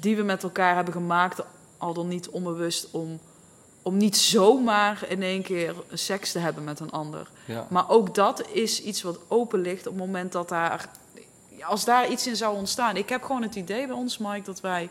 die 0.00 0.16
we 0.16 0.22
met 0.22 0.42
elkaar 0.42 0.74
hebben 0.74 0.92
gemaakt, 0.92 1.40
al 1.78 1.92
dan 1.92 2.08
niet 2.08 2.28
onbewust 2.28 2.88
om 2.90 3.20
om 3.86 3.96
niet 3.96 4.16
zomaar 4.16 5.04
in 5.08 5.22
één 5.22 5.42
keer 5.42 5.74
seks 5.92 6.32
te 6.32 6.38
hebben 6.38 6.64
met 6.64 6.80
een 6.80 6.90
ander. 6.90 7.30
Maar 7.68 7.90
ook 7.90 8.14
dat 8.14 8.48
is 8.48 8.82
iets 8.82 9.02
wat 9.02 9.18
open 9.28 9.60
ligt 9.60 9.86
op 9.86 9.92
het 9.92 10.06
moment 10.06 10.32
dat 10.32 10.48
daar 10.48 10.88
als 11.60 11.84
daar 11.84 12.10
iets 12.10 12.26
in 12.26 12.36
zou 12.36 12.56
ontstaan. 12.56 12.96
Ik 12.96 13.08
heb 13.08 13.22
gewoon 13.22 13.42
het 13.42 13.54
idee 13.54 13.86
bij 13.86 13.96
ons, 13.96 14.18
Mike, 14.18 14.42
dat 14.42 14.60
wij, 14.60 14.88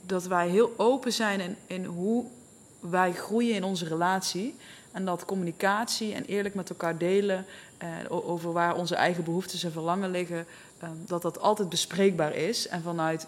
dat 0.00 0.26
wij 0.26 0.48
heel 0.48 0.74
open 0.76 1.12
zijn 1.12 1.40
in, 1.40 1.56
in 1.66 1.84
hoe 1.84 2.24
wij 2.80 3.12
groeien 3.12 3.54
in 3.54 3.64
onze 3.64 3.84
relatie. 3.84 4.54
En 4.92 5.04
dat 5.04 5.24
communicatie 5.24 6.14
en 6.14 6.24
eerlijk 6.24 6.54
met 6.54 6.70
elkaar 6.70 6.98
delen 6.98 7.46
eh, 7.78 7.88
over 8.08 8.52
waar 8.52 8.76
onze 8.76 8.94
eigen 8.94 9.24
behoeftes 9.24 9.64
en 9.64 9.72
verlangen 9.72 10.10
liggen, 10.10 10.46
eh, 10.78 10.88
dat 11.06 11.22
dat 11.22 11.40
altijd 11.40 11.68
bespreekbaar 11.68 12.34
is. 12.34 12.68
En 12.68 12.82
vanuit 12.82 13.26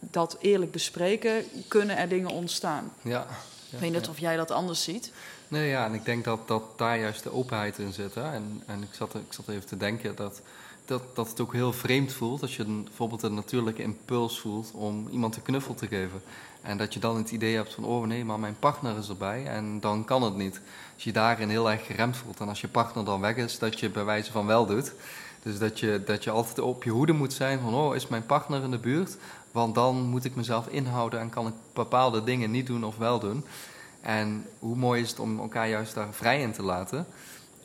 dat 0.00 0.36
eerlijk 0.40 0.70
bespreken 0.70 1.44
kunnen 1.68 1.96
er 1.96 2.08
dingen 2.08 2.30
ontstaan. 2.30 2.92
Ja. 3.02 3.26
Ik 3.70 3.78
weet 3.78 3.92
niet 3.92 4.08
of 4.08 4.18
jij 4.18 4.36
dat 4.36 4.50
anders 4.50 4.82
ziet. 4.82 5.12
Nee, 5.48 5.68
ja, 5.68 5.86
en 5.86 5.94
ik 5.94 6.04
denk 6.04 6.24
dat, 6.24 6.48
dat 6.48 6.62
daar 6.76 6.98
juist 6.98 7.22
de 7.22 7.32
openheid 7.32 7.78
in 7.78 7.92
zit. 7.92 8.14
Hè? 8.14 8.32
En, 8.32 8.62
en 8.66 8.82
ik, 8.82 8.88
zat, 8.92 9.14
ik 9.14 9.32
zat 9.32 9.48
even 9.48 9.66
te 9.66 9.76
denken 9.76 10.16
dat, 10.16 10.40
dat, 10.84 11.02
dat 11.14 11.28
het 11.28 11.40
ook 11.40 11.52
heel 11.52 11.72
vreemd 11.72 12.12
voelt 12.12 12.42
als 12.42 12.56
je 12.56 12.62
een, 12.62 12.84
bijvoorbeeld 12.84 13.22
een 13.22 13.34
natuurlijke 13.34 13.82
impuls 13.82 14.40
voelt 14.40 14.70
om 14.74 15.08
iemand 15.10 15.36
een 15.36 15.42
knuffel 15.42 15.74
te 15.74 15.86
geven. 15.86 16.22
En 16.62 16.76
dat 16.76 16.94
je 16.94 17.00
dan 17.00 17.16
het 17.16 17.30
idee 17.30 17.54
hebt 17.54 17.74
van, 17.74 17.84
oh 17.84 18.06
nee, 18.06 18.24
maar 18.24 18.40
mijn 18.40 18.56
partner 18.58 18.98
is 18.98 19.08
erbij 19.08 19.46
en 19.46 19.80
dan 19.80 20.04
kan 20.04 20.22
het 20.22 20.36
niet. 20.36 20.60
Als 20.94 21.04
je 21.04 21.12
daarin 21.12 21.48
heel 21.48 21.70
erg 21.70 21.86
geremd 21.86 22.16
voelt 22.16 22.40
en 22.40 22.48
als 22.48 22.60
je 22.60 22.68
partner 22.68 23.04
dan 23.04 23.20
weg 23.20 23.36
is, 23.36 23.58
dat 23.58 23.80
je 23.80 23.90
bij 23.90 24.04
wijze 24.04 24.32
van 24.32 24.46
wel 24.46 24.66
doet. 24.66 24.92
Dus 25.42 25.58
dat 25.58 25.80
je, 25.80 26.02
dat 26.04 26.24
je 26.24 26.30
altijd 26.30 26.58
op 26.58 26.84
je 26.84 26.90
hoede 26.90 27.12
moet 27.12 27.32
zijn 27.32 27.60
van, 27.60 27.74
oh, 27.74 27.94
is 27.94 28.06
mijn 28.06 28.26
partner 28.26 28.62
in 28.62 28.70
de 28.70 28.78
buurt? 28.78 29.16
Want 29.52 29.74
dan 29.74 29.96
moet 29.96 30.24
ik 30.24 30.36
mezelf 30.36 30.66
inhouden 30.68 31.20
en 31.20 31.30
kan 31.30 31.46
ik 31.46 31.54
bepaalde 31.72 32.24
dingen 32.24 32.50
niet 32.50 32.66
doen 32.66 32.84
of 32.84 32.96
wel 32.96 33.18
doen. 33.18 33.44
En 34.00 34.46
hoe 34.58 34.76
mooi 34.76 35.02
is 35.02 35.10
het 35.10 35.20
om 35.20 35.40
elkaar 35.40 35.68
juist 35.68 35.94
daar 35.94 36.12
vrij 36.12 36.40
in 36.40 36.52
te 36.52 36.62
laten. 36.62 37.06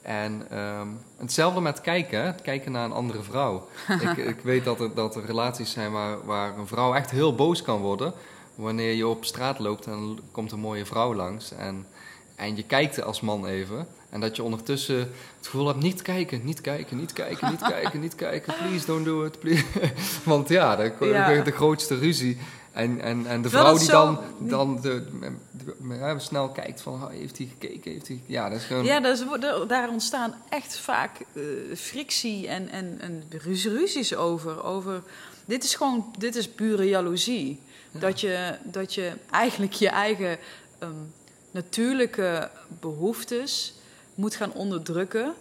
En 0.02 0.46
ehm, 0.50 0.88
hetzelfde 1.18 1.62
met 1.62 1.82
kijken, 1.82 2.36
kijken 2.42 2.72
naar 2.72 2.86
een 2.86 2.92
andere 2.92 3.24
vrouw. 3.24 3.68
ik, 4.02 4.18
ik 4.18 4.40
weet 4.40 4.64
dat 4.64 4.80
er, 4.80 4.94
dat 4.94 5.16
er 5.16 5.26
relaties 5.26 5.72
zijn 5.72 5.92
waar, 5.92 6.26
waar 6.26 6.58
een 6.58 6.68
vrouw 6.68 6.94
echt 6.94 7.12
heel 7.12 7.36
boos 7.36 7.62
kan 7.62 7.82
worden. 7.82 8.14
Wanneer 8.56 8.94
je 8.94 9.08
op 9.08 9.26
straat 9.26 9.60
loopt 9.60 9.86
en 9.86 10.20
komt 10.32 10.52
een 10.52 10.60
mooie 10.60 10.86
vrouw 10.86 11.16
langs. 11.16 11.52
En, 11.52 11.88
en 12.36 12.56
je 12.56 12.64
kijkt 12.64 13.04
als 13.04 13.22
man 13.22 13.46
even. 13.46 13.88
En 14.14 14.20
dat 14.20 14.36
je 14.36 14.44
ondertussen 14.44 14.98
het 14.98 15.48
gevoel 15.48 15.68
hebt, 15.68 15.82
niet 15.82 16.02
kijken, 16.02 16.46
niet 16.46 16.62
kijken, 16.62 16.98
niet 16.98 17.14
kijken, 17.14 17.50
niet 17.50 17.62
kijken, 17.62 18.00
niet 18.00 18.16
kijken. 18.16 18.54
Please 18.54 18.86
don't 18.86 19.06
do 19.06 19.26
it, 19.26 19.40
please. 19.40 19.64
Want 20.24 20.50
ja, 20.50 20.76
dan 20.76 21.08
ja. 21.08 21.42
de 21.42 21.52
grootste 21.52 21.98
ruzie. 21.98 22.38
En, 22.72 23.02
en, 23.02 23.26
en 23.28 23.42
de 23.42 23.50
vrouw 23.50 23.78
die 23.78 23.88
dan, 23.88 24.20
dan 24.40 24.82
de, 24.82 25.08
de, 25.52 26.16
snel 26.18 26.50
kijkt 26.50 26.82
van, 26.82 27.12
heeft 27.12 27.38
hij 27.38 27.48
gekeken? 27.60 27.92
Heeft 27.92 28.08
hij, 28.08 28.22
ja, 28.26 28.50
dat 28.50 28.60
is 28.60 28.66
gewoon... 28.66 28.86
Ja, 28.86 29.00
dus, 29.00 29.24
daar 29.68 29.90
ontstaan 29.90 30.36
echt 30.50 30.78
vaak 30.78 31.20
uh, 31.34 31.44
frictie 31.76 32.48
en, 32.48 32.70
en, 32.70 32.98
en 33.02 33.24
ruzies 33.30 34.16
over, 34.16 34.64
over... 34.64 35.04
Dit 35.46 35.64
is 35.64 35.76
gewoon, 35.76 36.14
dit 36.18 36.36
is 36.36 36.50
pure 36.50 36.88
jaloezie. 36.88 37.60
Dat, 37.92 38.22
je, 38.22 38.56
dat 38.64 38.94
je 38.94 39.12
eigenlijk 39.32 39.74
je 39.74 39.90
eigen 39.90 40.38
um, 40.80 41.14
natuurlijke 41.52 42.50
behoeftes 42.80 43.74
moet 44.16 44.36
gaan 44.36 44.54
onderdrukken 44.54 45.34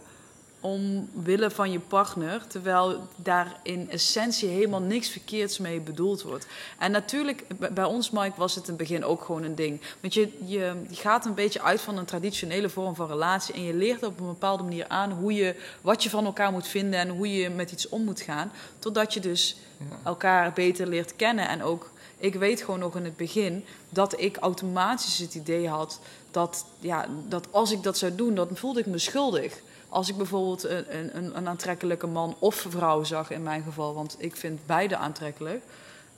omwille 0.62 1.50
van 1.50 1.72
je 1.72 1.80
partner, 1.80 2.46
terwijl 2.46 3.08
daar 3.16 3.60
in 3.62 3.90
essentie 3.90 4.48
helemaal 4.48 4.80
niks 4.80 5.08
verkeerds 5.08 5.58
mee 5.58 5.80
bedoeld 5.80 6.22
wordt. 6.22 6.46
En 6.78 6.90
natuurlijk, 6.90 7.44
bij 7.74 7.84
ons, 7.84 8.10
Mike, 8.10 8.32
was 8.36 8.54
het 8.54 8.64
in 8.64 8.68
het 8.68 8.78
begin 8.78 9.04
ook 9.04 9.24
gewoon 9.24 9.42
een 9.42 9.54
ding. 9.54 9.80
Want 10.00 10.14
je, 10.14 10.32
je, 10.44 10.72
gaat 10.90 11.24
een 11.24 11.34
beetje 11.34 11.62
uit 11.62 11.80
van 11.80 11.98
een 11.98 12.04
traditionele 12.04 12.68
vorm 12.68 12.94
van 12.94 13.06
relatie 13.06 13.54
en 13.54 13.62
je 13.62 13.74
leert 13.74 14.02
op 14.02 14.20
een 14.20 14.26
bepaalde 14.26 14.62
manier 14.62 14.88
aan 14.88 15.10
hoe 15.10 15.32
je, 15.32 15.54
wat 15.80 16.02
je 16.02 16.10
van 16.10 16.24
elkaar 16.24 16.52
moet 16.52 16.66
vinden 16.66 17.00
en 17.00 17.08
hoe 17.08 17.32
je 17.32 17.50
met 17.50 17.72
iets 17.72 17.88
om 17.88 18.04
moet 18.04 18.20
gaan, 18.20 18.52
totdat 18.78 19.14
je 19.14 19.20
dus 19.20 19.56
elkaar 20.04 20.52
beter 20.52 20.86
leert 20.86 21.16
kennen. 21.16 21.48
En 21.48 21.62
ook, 21.62 21.90
ik 22.16 22.34
weet 22.34 22.60
gewoon 22.60 22.80
nog 22.80 22.96
in 22.96 23.04
het 23.04 23.16
begin 23.16 23.64
dat 23.88 24.20
ik 24.20 24.36
automatisch 24.36 25.18
het 25.18 25.34
idee 25.34 25.68
had 25.68 26.00
dat, 26.32 26.64
ja, 26.78 27.06
dat 27.28 27.46
als 27.50 27.72
ik 27.72 27.82
dat 27.82 27.98
zou 27.98 28.14
doen, 28.14 28.34
dan 28.34 28.48
voelde 28.52 28.80
ik 28.80 28.86
me 28.86 28.98
schuldig. 28.98 29.60
Als 29.88 30.08
ik 30.08 30.16
bijvoorbeeld 30.16 30.64
een, 30.64 31.16
een, 31.16 31.36
een, 31.36 31.48
aantrekkelijke 31.48 32.06
man 32.06 32.36
of 32.38 32.54
vrouw 32.68 33.04
zag, 33.04 33.30
in 33.30 33.42
mijn 33.42 33.62
geval, 33.62 33.94
want 33.94 34.16
ik 34.18 34.36
vind 34.36 34.66
beide 34.66 34.96
aantrekkelijk. 34.96 35.62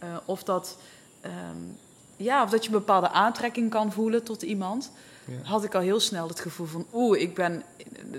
Uh, 0.05 0.17
of, 0.25 0.43
dat, 0.43 0.77
um, 1.25 1.79
ja, 2.17 2.43
of 2.43 2.51
dat 2.51 2.65
je 2.65 2.71
een 2.71 2.79
bepaalde 2.79 3.09
aantrekking 3.09 3.71
kan 3.71 3.93
voelen 3.93 4.23
tot 4.23 4.43
iemand. 4.43 4.91
Ja. 5.25 5.49
Had 5.49 5.65
ik 5.65 5.75
al 5.75 5.81
heel 5.81 6.01
snel 6.01 6.29
het 6.29 6.41
gevoel 6.41 6.67
van, 6.67 6.87
oeh, 6.93 7.21
ik 7.21 7.35
ben 7.35 7.63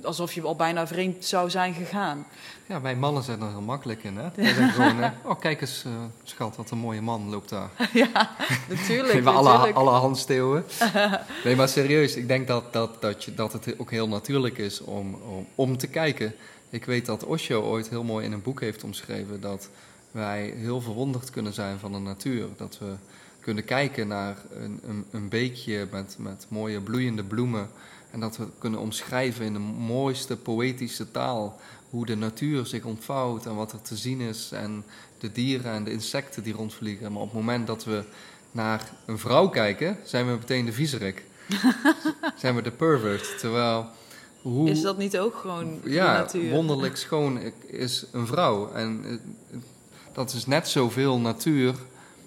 alsof 0.04 0.34
je 0.34 0.42
al 0.42 0.56
bijna 0.56 0.88
vreemd 0.88 1.26
zou 1.26 1.50
zijn 1.50 1.74
gegaan. 1.74 2.26
Ja, 2.68 2.82
wij 2.82 2.96
mannen 2.96 3.24
zijn 3.24 3.42
er 3.42 3.50
heel 3.50 3.62
makkelijk 3.62 4.04
in, 4.04 4.18
hè? 4.18 4.30
Wij 4.36 4.54
zijn 4.54 4.72
gewoon, 4.78 5.12
oh 5.24 5.40
kijk 5.40 5.62
eens, 5.62 5.84
uh, 5.88 5.94
schat, 6.24 6.56
wat 6.56 6.72
een 6.72 6.78
mooie 6.78 7.02
man 7.02 7.30
loopt 7.30 7.50
daar. 7.50 7.70
ja, 7.94 8.36
natuurlijk. 8.70 9.10
Geven 9.10 9.34
alle, 9.34 9.74
alle 9.74 9.92
handsteeuwen. 9.92 10.66
nee, 11.44 11.56
maar 11.56 11.68
serieus, 11.68 12.16
ik 12.16 12.28
denk 12.28 12.48
dat, 12.48 12.74
dat, 12.74 13.02
dat, 13.02 13.24
je, 13.24 13.34
dat 13.34 13.54
het 13.54 13.80
ook 13.80 13.92
heel 13.92 14.08
natuurlijk 14.08 14.58
is 14.58 14.82
om, 14.82 15.14
om, 15.14 15.48
om 15.56 15.78
te 15.78 15.88
kijken. 15.88 16.36
Ik 16.70 16.86
weet 16.86 17.06
dat 17.06 17.24
Osho 17.24 17.62
ooit 17.62 17.90
heel 17.90 18.04
mooi 18.04 18.26
in 18.26 18.32
een 18.32 18.42
boek 18.42 18.60
heeft 18.60 18.84
omschreven 18.84 19.42
dat 19.42 19.70
wij 20.12 20.54
heel 20.58 20.82
verwonderd 20.82 21.30
kunnen 21.30 21.54
zijn 21.54 21.80
van 21.80 21.92
de 21.92 22.00
natuur. 22.00 22.48
Dat 22.58 22.78
we 22.80 22.94
kunnen 23.40 23.66
kijken 23.66 24.08
naar 24.08 24.38
een, 24.54 24.80
een, 24.88 25.06
een 25.12 25.30
beekje 25.30 25.88
met, 25.92 26.16
met 26.20 26.46
mooie 26.50 26.82
bloeiende 26.82 27.24
bloemen. 27.24 27.70
En 28.12 28.20
dat 28.20 28.38
we 28.38 28.48
kunnen 28.58 28.80
omschrijven 28.80 29.46
in 29.46 29.54
de 29.54 29.60
mooiste 29.60 30.38
poëtische 30.38 31.12
taal 31.12 31.60
hoe 31.96 32.06
de 32.06 32.16
natuur 32.16 32.66
zich 32.66 32.84
ontvouwt 32.84 33.46
en 33.46 33.56
wat 33.56 33.72
er 33.72 33.82
te 33.82 33.96
zien 33.98 34.22
is. 34.22 34.52
En 34.52 34.84
de 35.20 35.32
dieren 35.32 35.72
en 35.72 35.84
de 35.84 35.92
insecten 35.92 36.44
die 36.44 36.54
rondvliegen. 36.54 37.12
Maar 37.12 37.22
op 37.22 37.28
het 37.28 37.38
moment 37.38 37.68
dat 37.68 37.84
we 37.84 38.04
naar 38.52 38.92
een 39.06 39.20
vrouw 39.20 39.50
kijken, 39.50 39.98
zijn 40.04 40.26
we 40.26 40.32
meteen 40.32 40.66
de 40.66 40.74
viezerik. 40.74 41.26
zijn 42.42 42.56
we 42.56 42.62
de 42.62 42.72
pervert. 42.72 43.40
Terwijl. 43.40 43.88
Hoe, 44.42 44.70
is 44.70 44.82
dat 44.82 44.98
niet 44.98 45.18
ook 45.18 45.36
gewoon 45.36 45.80
ja, 45.84 46.14
de 46.14 46.20
natuur? 46.20 46.52
wonderlijk 46.52 46.98
schoon 47.06 47.40
is 47.68 48.06
een 48.12 48.28
vrouw. 48.28 48.72
En 48.72 49.20
dat 50.14 50.34
is 50.34 50.46
net 50.46 50.68
zoveel 50.68 51.20
natuur 51.20 51.76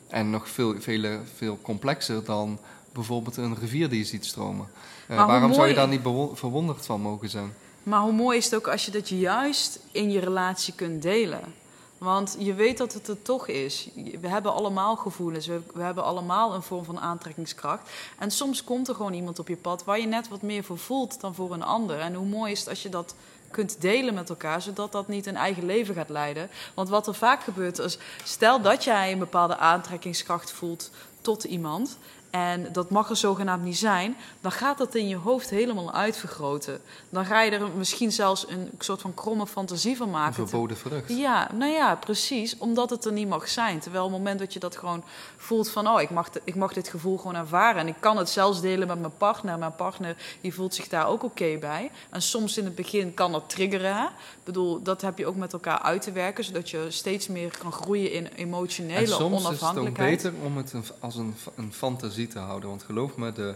en 0.09 0.31
nog 0.31 0.49
veel, 0.49 0.75
veel, 0.79 1.21
veel 1.37 1.59
complexer 1.63 2.25
dan 2.25 2.59
bijvoorbeeld 2.93 3.37
een 3.37 3.57
rivier 3.57 3.89
die 3.89 3.99
je 3.99 4.05
ziet 4.05 4.27
stromen. 4.27 4.67
Uh, 5.11 5.27
waarom 5.27 5.55
zou 5.55 5.69
je 5.69 5.75
daar 5.75 5.89
niet 5.89 6.03
verwonderd 6.35 6.87
van 6.87 7.01
mogen 7.01 7.29
zijn? 7.29 7.53
Maar 7.89 8.01
hoe 8.01 8.13
mooi 8.13 8.39
is 8.39 8.45
het 8.45 8.55
ook 8.55 8.69
als 8.69 8.85
je 8.85 8.91
dat 8.91 9.09
juist 9.09 9.81
in 9.91 10.11
je 10.11 10.21
relatie 10.21 10.75
kunt 10.75 11.03
delen? 11.03 11.55
Want 11.99 12.37
je 12.39 12.55
weet 12.55 12.79
dat 12.79 12.93
het 12.93 13.09
er 13.09 13.23
toch 13.23 13.49
is. 13.49 13.89
We 14.21 14.29
hebben 14.29 14.53
allemaal 14.53 14.97
gevoelens. 14.97 15.47
We, 15.47 15.63
hebben 15.79 16.05
allemaal 16.05 16.55
een 16.55 16.63
vorm 16.63 16.85
van 16.85 17.01
aantrekkingskracht. 17.01 17.91
En 18.19 18.31
soms 18.31 18.65
komt 18.65 18.89
er 18.89 18.95
gewoon 18.95 19.13
iemand 19.13 19.39
op 19.39 19.49
je 19.49 19.57
pad 19.57 19.85
waar 19.85 20.01
je 20.01 20.07
net 20.07 20.29
wat 20.29 20.43
meer 20.43 20.65
voor 20.65 20.79
voelt 20.79 21.21
dan 21.21 21.35
voor 21.35 21.53
een 21.53 21.63
ander. 21.63 21.99
En 21.99 22.15
hoe 22.15 22.27
mooi 22.27 22.53
is 22.53 22.59
het 22.59 22.69
als 22.69 22.83
je 22.83 22.89
dat 22.89 23.15
kunt 23.51 23.81
delen 23.81 24.15
met 24.15 24.29
elkaar, 24.29 24.63
zodat 24.63 24.93
dat 24.93 25.09
niet 25.09 25.27
een 25.27 25.37
eigen 25.37 25.67
leven 25.67 25.95
gaat 25.95 26.09
leiden. 26.09 26.51
Want 26.75 26.89
wat 26.89 27.07
er 27.07 27.15
vaak 27.15 27.43
gebeurt 27.43 27.79
is, 27.79 27.99
stel 28.25 28.61
dat 28.61 28.85
jij 28.85 29.13
een 29.13 29.19
bepaalde 29.19 29.57
aantrekkingskracht 29.57 30.53
voelt 30.53 30.91
tot 31.21 31.45
iemand 31.45 31.99
en 32.31 32.73
dat 32.73 32.91
mag 32.91 33.11
er 33.11 33.17
zogenaamd 33.17 33.65
niet 33.65 33.79
zijn, 33.79 34.17
dan 34.41 34.53
gaat 34.53 34.79
dat 34.79 34.95
in 34.95 35.09
je 35.09 35.17
hoofd 35.17 35.51
helemaal 35.51 35.93
uitvergroten. 35.93 36.81
Dan 37.09 37.25
ga 37.25 37.43
je 37.43 37.51
er 37.51 37.71
misschien 37.77 38.13
zelfs 38.13 38.49
een 38.49 38.71
soort 38.79 39.01
van 39.01 39.15
kromme 39.15 39.47
fantasie 39.47 39.97
van 39.97 40.11
maken. 40.11 40.43
Een 40.43 40.49
verboden 40.49 40.77
vrucht. 40.77 41.09
Ja, 41.09 41.51
nou 41.55 41.73
ja, 41.73 41.95
precies. 41.95 42.59
Omdat 42.59 42.91
het 42.91 43.05
er 43.05 43.13
niet 43.13 43.29
mag 43.29 43.49
zijn. 43.49 43.79
Terwijl 43.79 44.05
op 44.05 44.11
het 44.11 44.19
moment 44.19 44.39
dat 44.39 44.53
je 44.53 44.59
dat 44.59 44.77
gewoon 44.77 45.03
voelt 45.37 45.71
van... 45.71 45.89
oh, 45.89 46.01
ik 46.01 46.11
mag, 46.11 46.29
ik 46.45 46.55
mag 46.55 46.73
dit 46.73 46.89
gevoel 46.89 47.17
gewoon 47.17 47.35
ervaren. 47.35 47.81
En 47.81 47.89
ik 47.89 47.97
kan 48.01 48.17
het 48.17 48.29
zelfs 48.29 48.61
delen 48.61 48.89
met 48.89 49.01
mijn 49.01 49.17
partner. 49.17 49.59
Mijn 49.59 49.75
partner 49.75 50.17
die 50.41 50.55
voelt 50.55 50.75
zich 50.75 50.89
daar 50.89 51.09
ook 51.09 51.23
oké 51.23 51.57
bij. 51.61 51.91
En 52.11 52.23
soms 52.23 52.59
in 52.59 52.65
het 52.65 52.75
begin 52.75 53.15
kan 53.15 53.33
dat 53.33 53.49
triggeren. 53.49 54.05
Ik 54.05 54.45
bedoel, 54.45 54.83
dat 54.83 55.01
heb 55.01 55.19
je 55.19 55.27
ook 55.27 55.37
met 55.37 55.53
elkaar 55.53 55.79
uit 55.79 56.03
te 56.03 56.13
werken... 56.13 56.45
zodat 56.45 56.71
je 56.71 56.87
steeds 56.89 57.29
meer 57.29 57.59
kan 57.59 57.73
groeien 57.73 58.13
in 58.13 58.27
emotionele 58.27 59.01
en 59.01 59.07
soms 59.07 59.47
onafhankelijkheid. 59.47 60.17
is 60.17 60.23
het 60.23 60.33
ook 60.33 60.41
beter 60.41 60.51
om 60.51 60.57
het 60.57 60.93
als 61.01 61.17
een, 61.17 61.35
een 61.57 61.73
fantasie 61.73 62.18
te 62.27 62.39
houden. 62.39 62.69
Want 62.69 62.83
geloof 62.83 63.17
me, 63.17 63.33
de, 63.33 63.55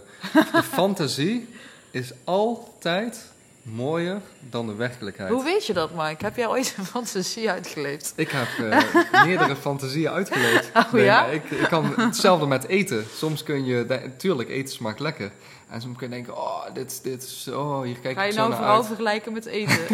de 0.51 0.63
fantasie 0.77 1.47
is 1.91 2.11
altijd 2.23 3.31
mooier 3.63 4.21
dan 4.39 4.67
de 4.67 4.75
werkelijkheid. 4.75 5.31
Hoe 5.31 5.43
weet 5.43 5.65
je 5.65 5.73
dat, 5.73 5.91
Mike? 5.95 6.25
Heb 6.25 6.35
jij 6.35 6.47
ooit 6.47 6.75
een 6.77 6.85
fantasie 6.85 7.49
uitgeleefd? 7.49 8.13
Ik 8.15 8.29
heb 8.29 8.47
uh, 8.59 9.23
meerdere 9.25 9.55
fantasieën 9.55 10.09
uitgeleefd. 10.09 10.71
Oh 10.93 10.99
ja? 10.99 11.25
ik, 11.25 11.51
ik, 11.51 11.67
kan 11.67 11.93
hetzelfde 11.95 12.45
met 12.45 12.67
eten. 12.67 13.05
Soms 13.15 13.43
kun 13.43 13.65
je, 13.65 13.85
natuurlijk, 13.87 14.49
eten 14.49 14.73
smaakt 14.73 14.99
lekker. 14.99 15.31
En 15.73 15.81
soms 15.81 15.97
kun 15.97 16.09
je 16.09 16.13
denken, 16.13 16.37
oh, 16.37 16.63
dit, 16.73 17.03
dit 17.03 17.23
is, 17.23 17.47
oh, 17.53 17.81
hier 17.81 17.99
kijk 17.99 18.17
Ga 18.17 18.23
je 18.23 18.33
nou 18.33 18.53
vooral 18.53 18.75
uit. 18.75 18.85
vergelijken 18.85 19.33
met 19.33 19.45
eten? 19.45 19.85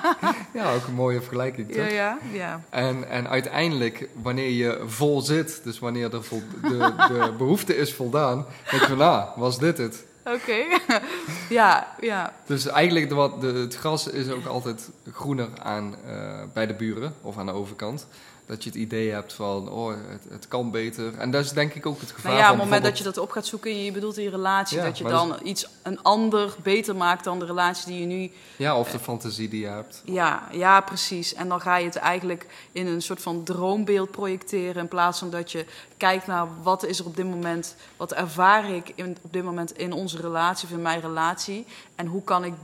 ja, 0.58 0.74
ook 0.74 0.86
een 0.86 0.94
mooie 0.94 1.20
vergelijking, 1.20 1.66
toch? 1.66 1.76
Ja, 1.76 1.86
ja, 1.86 2.18
ja. 2.32 2.60
En, 2.70 3.08
en 3.08 3.28
uiteindelijk, 3.28 4.08
wanneer 4.22 4.50
je 4.50 4.82
vol 4.86 5.20
zit, 5.20 5.60
dus 5.64 5.78
wanneer 5.78 6.10
de, 6.10 6.22
vol, 6.22 6.42
de, 6.62 6.92
de 7.08 7.32
behoefte 7.38 7.76
is 7.76 7.94
voldaan, 7.94 8.46
denk 8.70 8.82
je 8.82 8.88
van, 8.88 8.98
nou, 8.98 9.28
was 9.36 9.58
dit 9.58 9.78
het? 9.78 10.04
Oké. 10.24 10.64
ja, 11.58 11.94
ja. 12.00 12.32
Dus 12.46 12.66
eigenlijk, 12.66 13.08
de, 13.08 13.14
wat, 13.14 13.40
de, 13.40 13.46
het 13.46 13.76
gras 13.76 14.06
is 14.06 14.30
ook 14.30 14.46
altijd 14.46 14.90
groener 15.12 15.48
aan, 15.62 15.94
uh, 16.06 16.42
bij 16.52 16.66
de 16.66 16.74
buren 16.74 17.14
of 17.22 17.38
aan 17.38 17.46
de 17.46 17.52
overkant. 17.52 18.06
Dat 18.48 18.64
je 18.64 18.70
het 18.70 18.78
idee 18.78 19.10
hebt 19.10 19.32
van, 19.32 19.70
oh, 19.70 19.94
het, 20.08 20.24
het 20.30 20.48
kan 20.48 20.70
beter. 20.70 21.18
En 21.18 21.30
dat 21.30 21.44
is 21.44 21.52
denk 21.52 21.74
ik 21.74 21.86
ook 21.86 22.00
het 22.00 22.10
gevaar. 22.10 22.32
Nou 22.32 22.44
ja, 22.44 22.50
op 22.50 22.56
het 22.56 22.64
moment 22.64 22.84
dat 22.84 22.98
je 22.98 23.04
dat 23.04 23.18
op 23.18 23.30
gaat 23.30 23.46
zoeken, 23.46 23.84
je 23.84 23.92
bedoelt 23.92 24.16
in 24.16 24.22
je 24.22 24.30
relatie, 24.30 24.76
Ja, 24.76 24.84
dat 24.84 24.98
je 24.98 25.04
dan 25.04 25.36
iets, 25.42 25.68
een 25.82 26.02
ander 26.02 26.54
beter 26.62 26.96
maakt 26.96 27.24
dan 27.24 27.38
de 27.38 27.44
relatie 27.44 27.86
die 27.86 28.00
je 28.00 28.06
nu 28.06 28.30
Ja, 28.56 28.78
of 28.78 28.90
de 28.90 28.98
fantasie 28.98 29.48
die 29.48 29.60
je 29.60 29.66
hebt. 29.66 30.02
Ja, 30.04 30.48
ja, 30.52 30.80
precies. 30.80 31.34
En 31.34 31.48
dan 31.48 31.60
ga 31.60 31.76
je 31.76 31.84
het 31.84 31.96
eigenlijk 31.96 32.46
in 32.72 32.86
een 32.86 33.02
soort 33.02 33.22
van 33.22 33.44
droombeeld 33.44 34.10
projecteren. 34.10 34.82
In 34.82 34.88
plaats 34.88 35.18
van 35.18 35.30
dat 35.30 35.52
je 35.52 35.64
kijkt 35.96 36.26
naar 36.26 36.46
wat 36.62 36.84
is 36.84 36.98
er 36.98 37.06
op 37.06 37.16
dit 37.16 37.26
moment, 37.26 37.74
wat 37.96 38.12
ervaar 38.12 38.70
ik 38.70 38.92
in, 38.94 39.16
op 39.22 39.32
dit 39.32 39.44
moment 39.44 39.78
in 39.78 39.92
onze 39.92 40.20
relatie 40.20 40.68
of 40.68 40.74
in 40.74 40.82
mijn 40.82 41.00
relatie. 41.00 41.66
En 41.94 42.06
hoe 42.06 42.22
kan 42.22 42.44
ik 42.44 42.54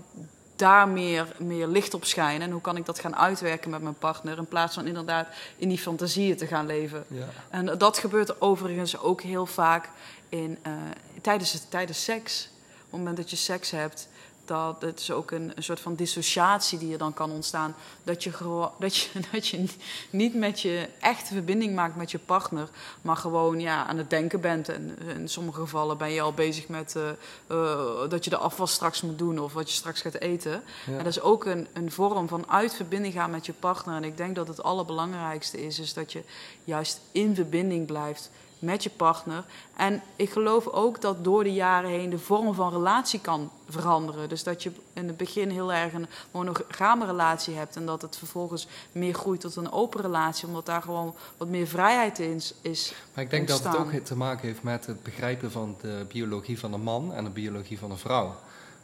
daar 0.57 0.89
meer, 0.89 1.37
meer 1.39 1.67
licht 1.67 1.95
op 1.95 2.05
schijnen. 2.05 2.47
En 2.47 2.53
hoe 2.53 2.61
kan 2.61 2.77
ik 2.77 2.87
dat 2.87 2.99
gaan 2.99 3.17
uitwerken 3.17 3.71
met 3.71 3.83
mijn 3.83 3.99
partner. 3.99 4.39
In 4.39 4.47
plaats 4.47 4.75
van 4.75 4.87
inderdaad 4.87 5.29
in 5.57 5.69
die 5.69 5.79
fantasieën 5.79 6.37
te 6.37 6.47
gaan 6.47 6.67
leven. 6.67 7.05
Ja. 7.09 7.29
En 7.51 7.79
dat 7.79 7.99
gebeurt 7.99 8.41
overigens 8.41 8.99
ook 8.99 9.23
heel 9.23 9.47
vaak 9.47 9.89
in, 10.29 10.59
eh, 10.63 10.73
tijdens, 11.21 11.67
tijdens 11.69 12.05
seks. 12.05 12.49
Op 12.55 12.91
het 12.91 12.99
moment 12.99 13.17
dat 13.17 13.31
je 13.31 13.37
seks 13.37 13.71
hebt, 13.71 14.09
dat 14.45 14.83
het 14.83 15.01
is 15.01 15.11
ook 15.11 15.31
een, 15.31 15.53
een 15.55 15.63
soort 15.63 15.81
van 15.81 15.95
dissociatie 15.95 16.79
die 16.79 16.93
er 16.93 16.99
dan 16.99 17.15
kan 17.15 17.31
ontstaan. 17.31 17.75
Dat 18.03 18.25
je, 18.25 18.31
dat, 18.79 18.97
je, 18.97 19.09
dat 19.33 19.49
je 19.49 19.65
niet 20.11 20.35
met 20.35 20.61
je 20.61 20.89
echte 21.01 21.35
verbinding 21.35 21.75
maakt 21.75 21.97
met 21.97 22.11
je 22.11 22.19
partner, 22.19 22.69
maar 23.03 23.17
gewoon 23.17 23.61
ja, 23.61 23.87
aan 23.87 23.99
het 23.99 24.11
denken 24.11 24.41
bent. 24.41 24.69
En 24.69 24.99
in 25.17 25.29
sommige 25.29 25.61
gevallen 25.61 25.99
ben 25.99 26.11
je 26.11 26.21
al 26.21 26.33
bezig 26.33 26.69
met 26.69 26.97
eh, 26.97 27.09
eh, 27.47 28.09
dat 28.09 28.25
je 28.25 28.31
de 28.31 28.37
afwas 28.37 28.73
straks 28.73 29.03
moet 29.03 29.19
doen 29.19 29.39
of 29.39 29.53
wat 29.53 29.71
je 29.71 29.77
straks 29.77 30.01
gaat 30.01 30.15
eten. 30.15 30.63
Ja. 30.87 30.93
En 30.93 31.05
dat 31.05 31.07
is 31.07 31.21
ook 31.21 31.45
een, 31.45 31.67
een 31.73 31.93
vorm 31.93 32.29
van 32.29 32.51
uit 32.51 32.75
verbinding 32.75 33.15
gaan 33.15 33.31
met 33.31 33.47
je 33.47 33.53
partner. 33.53 33.97
En 33.97 34.05
ik 34.05 34.17
denk 34.17 34.35
dat 34.35 34.49
het 34.49 34.63
allerbelangrijkste 34.63 35.67
is, 35.67 35.79
is 35.79 35.93
dat 35.93 36.13
je 36.13 36.23
juist 36.65 37.01
in 37.13 37.35
verbinding 37.35 37.87
blijft 37.87 38.31
met 38.65 38.83
je 38.83 38.91
partner. 38.91 39.45
En 39.77 40.03
ik 40.17 40.31
geloof 40.31 40.67
ook 40.67 41.01
dat 41.01 41.25
door 41.25 41.45
de 41.45 41.53
jaren 41.53 41.91
heen 41.91 42.11
de 42.11 42.19
vorm 42.19 42.55
van 42.55 42.73
relatie 42.73 43.21
kan 43.21 43.51
veranderen. 43.69 44.29
Dus 44.29 44.43
dat 44.43 44.63
je 44.63 44.73
in 44.93 45.07
het 45.07 45.17
begin 45.17 45.51
heel 45.51 45.73
erg 45.73 45.93
een 45.93 46.07
monogame 46.31 47.07
relatie 47.07 47.55
hebt 47.55 47.77
en 47.77 47.87
dat 47.87 48.03
het 48.03 48.17
vervolgens 48.17 48.67
meer 48.93 49.15
groeit 49.15 49.41
tot 49.41 49.57
een 49.57 49.73
open 49.73 50.01
relatie, 50.01 50.47
omdat 50.47 50.67
daar 50.67 50.83
gewoon 50.83 51.15
wat 51.37 51.49
meer 51.49 51.67
vrijheid 51.67 52.19
in 52.19 52.41
is. 52.61 52.95
Maar 53.15 53.25
ik 53.25 53.31
denk 53.31 53.49
dat 53.49 53.65
het 53.65 53.77
ook 53.77 53.93
te 53.93 54.17
maken 54.17 54.47
heeft 54.47 54.63
met 54.63 54.87
het 54.87 55.03
begrijpen 55.03 55.51
van 55.51 55.77
de 55.81 56.07
biologie 56.09 56.59
van 56.59 56.71
de 56.71 56.79
man 56.79 57.15
en 57.15 57.25
de 57.25 57.31
biologie 57.31 57.79
van 57.79 57.91
de 57.91 57.97
vrouw. 57.97 58.35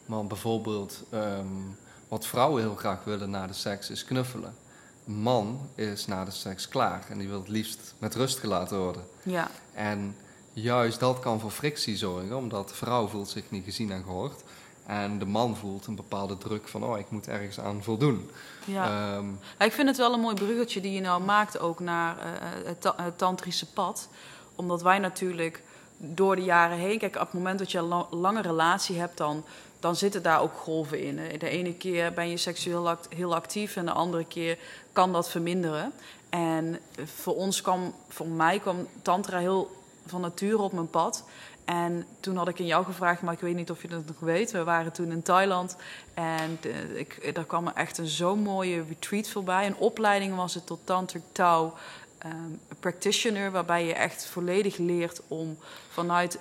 Want 0.07 0.29
bijvoorbeeld, 0.29 1.03
ehm, 1.11 1.47
wat 2.09 2.27
vrouwen 2.27 2.62
heel 2.62 2.75
graag 2.75 3.05
willen 3.05 3.31
na 3.31 3.47
de 3.47 3.53
seks 3.53 3.90
is 3.90 4.05
knuffelen. 4.05 4.55
Man 5.04 5.68
is 5.74 6.06
na 6.06 6.24
de 6.24 6.30
seks 6.30 6.68
klaar 6.68 7.04
en 7.08 7.18
die 7.18 7.28
wil 7.28 7.38
het 7.38 7.48
liefst 7.48 7.94
met 7.98 8.14
rust 8.14 8.38
gelaten 8.38 8.78
worden. 8.78 9.02
Ja, 9.22 9.48
En 9.74 10.16
juist 10.52 11.00
dat 11.00 11.18
kan 11.18 11.40
voor 11.40 11.50
frictie 11.50 11.96
zorgen, 11.96 12.36
omdat 12.36 12.68
de 12.68 12.74
vrouw 12.74 13.06
voelt 13.06 13.28
zich 13.28 13.44
niet 13.50 13.64
gezien 13.64 13.90
en 13.92 14.02
gehoord. 14.02 14.42
En 14.86 15.18
de 15.18 15.24
man 15.26 15.56
voelt 15.56 15.86
een 15.86 15.94
bepaalde 15.94 16.38
druk 16.38 16.68
van, 16.68 16.84
oh, 16.84 16.98
ik 16.98 17.10
moet 17.10 17.28
ergens 17.28 17.60
aan 17.60 17.82
voldoen. 17.82 18.30
ja. 18.64 18.84
Ehm, 19.16 19.26
Ja, 19.58 19.64
ik 19.64 19.72
vind 19.72 19.88
het 19.88 19.96
wel 19.96 20.12
een 20.12 20.20
mooi 20.20 20.34
bruggetje 20.34 20.80
die 20.80 20.92
je 20.92 21.00
nou 21.00 21.22
maakt 21.22 21.58
ook 21.58 21.80
naar 21.80 22.18
eh, 22.18 22.24
het, 22.64 22.80
ta- 22.80 22.94
het 23.02 23.18
tantrische 23.18 23.66
pad. 23.66 24.08
Omdat 24.54 24.82
wij 24.82 24.98
natuurlijk 24.98 25.62
door 25.96 26.36
de 26.36 26.42
jaren 26.42 26.76
heen... 26.78 26.98
Kijk, 26.98 27.14
op 27.14 27.20
het 27.20 27.32
moment 27.32 27.58
dat 27.58 27.70
je 27.72 27.78
een 27.78 27.84
la- 27.84 28.06
lange 28.10 28.42
relatie 28.42 28.98
hebt, 28.98 29.16
dan, 29.16 29.44
dan 29.81 29.97
zitten 29.97 30.23
daar 30.23 30.40
ook 30.40 30.55
golven 30.57 31.01
in. 31.03 31.21
De 31.38 31.49
ene 31.49 31.75
keer 31.75 32.12
ben 32.12 32.29
je 32.29 32.37
seksueel 32.37 32.97
heel 33.16 33.35
actief 33.35 33.77
en 33.77 33.85
de 33.85 33.93
andere 33.93 34.25
keer 34.25 34.59
kan 34.93 35.12
dat 35.12 35.31
verminderen. 35.31 35.93
En 36.29 36.79
voor 37.05 37.35
ons 37.35 37.61
kwam, 37.61 37.95
voor 38.09 38.29
mij 38.29 38.59
kwam 38.59 38.87
tantra 39.03 39.38
heel 39.38 39.71
van 40.07 40.21
nature 40.21 40.59
op 40.62 40.73
mijn 40.73 40.90
pad. 40.90 41.25
En 41.64 42.07
toen 42.21 42.37
had 42.37 42.49
ik 42.49 42.59
in 42.59 42.66
jou 42.66 42.85
gevraagd, 42.85 43.23
maar 43.23 43.35
ik 43.35 43.40
weet 43.40 43.55
niet 43.55 43.71
of 43.71 43.83
je 43.83 43.88
dat 43.88 44.07
nog 44.07 44.19
weet. 44.21 44.51
We 44.51 44.64
waren 44.64 44.93
toen 44.93 45.11
in 45.11 45.23
Thailand 45.23 45.77
en 46.14 46.59
de- 46.61 46.99
ik, 46.99 47.35
daar 47.35 47.45
kwam 47.45 47.69
echt 47.69 47.99
een 47.99 48.07
zo'n 48.07 48.38
mooie 48.43 48.85
retreat 48.88 49.29
voorbij. 49.29 49.66
Een 49.66 49.77
opleiding 49.77 50.37
was 50.37 50.55
het 50.55 50.66
tot 50.66 50.81
Tantric 50.85 51.23
Tao 51.33 51.75
ehm, 52.19 52.35
practitioner, 52.81 53.51
waarbij 53.51 53.87
je 53.87 53.95
echt 53.95 54.27
volledig 54.27 54.77
leert 54.77 55.21
om 55.29 55.59
vanuit, 55.88 56.38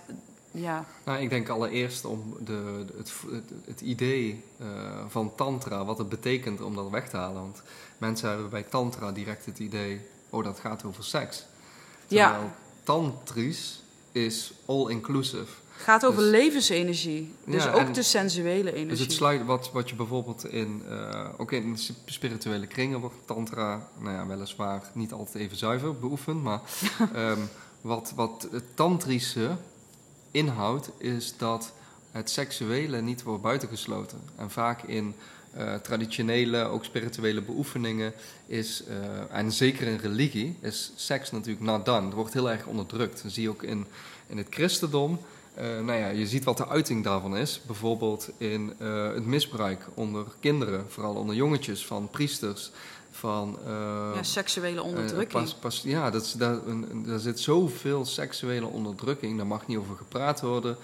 ja, 0.52 0.86
Nou, 1.06 1.20
ik 1.22 1.30
denk 1.30 1.50
allereerst 1.50 2.06
om 2.06 2.36
de, 2.46 2.86
het, 2.98 3.14
het, 3.32 3.52
het 3.66 3.82
idee 3.82 4.44
eh, 4.58 4.66
van 5.08 5.36
tantra, 5.36 5.86
wat 5.86 5.98
het 5.98 6.10
betekent 6.10 6.62
om 6.62 6.76
dat 6.76 6.90
weg 6.90 7.10
te 7.10 7.18
halen. 7.18 7.42
Want 7.42 7.62
mensen 7.98 8.30
hebben 8.30 8.50
bij 8.50 8.64
tantra 8.64 9.12
direct 9.12 9.46
het 9.46 9.60
idee, 9.60 10.02
oh 10.30 10.44
dat 10.44 10.60
gaat 10.60 10.84
over 10.84 11.04
seks. 11.04 11.46
Ja. 12.08 12.30
Terwijl 12.30 12.52
tantrisch 12.84 13.84
is 14.12 14.54
all-inclusive. 14.66 15.52
gaat 15.78 16.06
over 16.06 16.22
Dus- 16.22 16.30
levensenergie. 16.32 17.34
Dus 17.46 17.64
Ja, 17.64 17.72
ook 17.72 17.94
de 17.94 18.04
sensuele 18.04 18.70
energie. 18.70 18.88
Dus 18.88 19.00
het 19.00 19.12
sluit 19.12 19.46
wat, 19.46 19.72
wat 19.72 19.90
je 19.90 19.96
bijvoorbeeld 19.96 20.46
in, 20.46 20.84
eh, 20.90 21.26
ook 21.38 21.52
in 21.52 21.78
spirituele 22.06 22.68
kringen 22.68 23.00
wordt 23.00 23.16
tantra, 23.26 23.88
nou 24.00 24.16
ja, 24.16 24.28
weliswaar 24.28 24.84
niet 24.94 25.12
altijd 25.14 25.44
even 25.44 25.58
zuiver 25.58 26.00
beoefend, 26.00 26.44
maar 26.44 26.62
ehm, 27.14 27.40
wat, 27.82 28.14
wat 28.16 28.48
het 28.52 28.64
tantrische 28.76 29.58
inhoudt, 30.32 30.90
is 30.98 31.38
dat 31.38 31.72
het 32.12 32.30
seksuele 32.30 33.02
niet 33.02 33.24
wordt 33.24 33.44
buitengesloten. 33.44 34.20
En 34.36 34.50
vaak 34.50 34.84
in 34.84 35.16
eh, 35.54 35.76
traditionele, 35.76 36.64
ook 36.64 36.86
spirituele 36.86 37.42
beoefeningen 37.42 38.14
is, 38.46 38.84
eh, 38.84 39.38
en 39.38 39.52
zeker 39.52 39.88
in 39.88 39.98
religie, 39.98 40.58
is 40.62 40.92
seks 40.96 41.32
natuurlijk 41.32 41.86
done. 41.86 42.06
Het 42.06 42.14
wordt 42.14 42.34
heel 42.34 42.50
erg 42.50 42.66
onderdrukt. 42.66 43.24
Dat 43.24 43.32
zie 43.32 43.44
je 43.44 43.50
ook 43.50 43.64
in, 43.64 43.86
in 44.28 44.38
het 44.38 44.48
christendom. 44.50 45.20
Eh, 45.54 45.66
nou 45.66 46.00
ja, 46.00 46.08
je 46.08 46.28
ziet 46.28 46.44
wat 46.44 46.58
de 46.58 46.68
uiting 46.68 47.04
daarvan 47.04 47.38
is. 47.38 47.62
Bijvoorbeeld 47.66 48.30
in 48.38 48.74
het 49.14 49.26
misbruik 49.26 49.88
onder 49.94 50.26
kinderen, 50.40 50.86
vooral 50.88 51.16
onder 51.16 51.36
jongetjes, 51.36 51.86
van 51.86 52.10
priesters, 52.10 52.72
van... 53.20 53.58
eh, 53.66 54.12
ja, 54.16 54.24
seksuele 54.24 54.80
eh, 54.80 54.86
onderdrukking. 54.86 55.44
pas- 55.44 55.54
pas- 55.56 55.82
ja, 55.86 56.10
dat 56.10 56.36
daar, 56.38 56.60
daar 57.06 57.20
zit 57.20 57.40
zoveel 57.40 58.06
seksuele 58.06 58.66
onderdrukking. 58.66 59.38
Daar 59.38 59.48
mag 59.48 59.68
niet 59.68 59.78
over 59.78 59.96
gepraat 59.96 60.42
worden. 60.42 60.78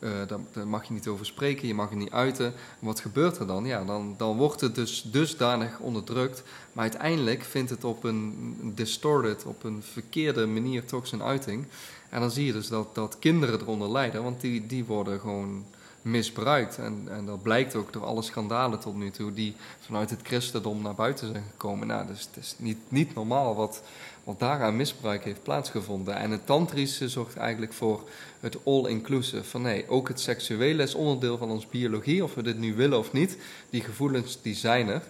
eh, 0.00 0.10
daar, 0.26 0.38
daar 0.52 0.66
mag 0.66 0.84
je 0.84 0.92
niet 0.92 1.06
over 1.08 1.26
spreken. 1.26 1.68
Je 1.68 1.74
mag 1.74 1.88
het 1.88 1.98
niet 1.98 2.10
uiten. 2.10 2.46
En 2.46 2.86
wat 2.86 3.00
gebeurt 3.00 3.38
er 3.38 3.46
dan? 3.46 3.64
Ja, 3.64 3.84
dan, 3.84 4.14
dan 4.16 4.36
wordt 4.36 4.60
het 4.60 4.74
dus 4.74 5.02
dusdanig 5.06 5.78
onderdrukt. 5.78 6.42
Maar 6.72 6.82
uiteindelijk 6.82 7.42
vindt 7.44 7.70
het 7.70 7.84
op 7.84 8.04
een 8.04 8.72
distorted, 8.74 9.44
op 9.44 9.64
een 9.64 9.82
verkeerde 9.92 10.46
manier 10.46 10.84
toch 10.84 11.06
zijn 11.06 11.22
uiting. 11.22 11.66
En 12.10 12.20
dan 12.20 12.30
zie 12.30 12.46
je 12.46 12.52
dus 12.52 12.68
dat, 12.68 12.94
dat 12.94 13.16
kinderen 13.18 13.60
eronder 13.60 13.90
lijden. 13.90 14.22
Want 14.22 14.40
die, 14.40 14.66
die 14.66 14.84
worden 14.84 15.20
gewoon 15.20 15.64
misbruikt. 16.02 16.78
En, 16.78 17.08
en 17.10 17.26
dat 17.26 17.42
blijkt 17.42 17.74
ook 17.74 17.92
door 17.92 18.04
alle 18.04 18.22
schandalen 18.22 18.78
tot 18.78 18.96
nu 18.96 19.10
toe 19.10 19.32
die 19.32 19.54
vanuit 19.80 20.10
het 20.10 20.20
christendom 20.22 20.82
naar 20.82 20.94
buiten 20.94 21.28
zijn 21.28 21.44
gekomen. 21.50 21.86
Nou, 21.86 22.06
dus 22.06 22.20
het 22.20 22.44
is 22.44 22.54
niet, 22.58 22.78
niet 22.88 23.14
normaal 23.14 23.54
wat, 23.54 23.82
wat 24.24 24.38
daaraan 24.38 24.76
misbruik 24.76 25.24
heeft 25.24 25.42
plaatsgevonden. 25.42 26.16
En 26.16 26.30
het 26.30 26.46
tantrische 26.46 27.08
zorgt 27.08 27.36
eigenlijk 27.36 27.72
voor 27.72 28.08
het 28.40 28.56
all-inclusive. 28.64 29.44
Van 29.44 29.62
nee, 29.62 29.88
ook 29.88 30.08
het 30.08 30.20
seksuele 30.20 30.82
is 30.82 30.94
onderdeel 30.94 31.38
van 31.38 31.50
onze 31.50 31.66
biologie, 31.70 32.24
of 32.24 32.34
we 32.34 32.42
dit 32.42 32.58
nu 32.58 32.74
willen 32.74 32.98
of 32.98 33.12
niet. 33.12 33.36
Die 33.70 33.82
gevoelens 33.82 34.42
die 34.42 34.54
zijn 34.54 34.88
er. 34.88 35.02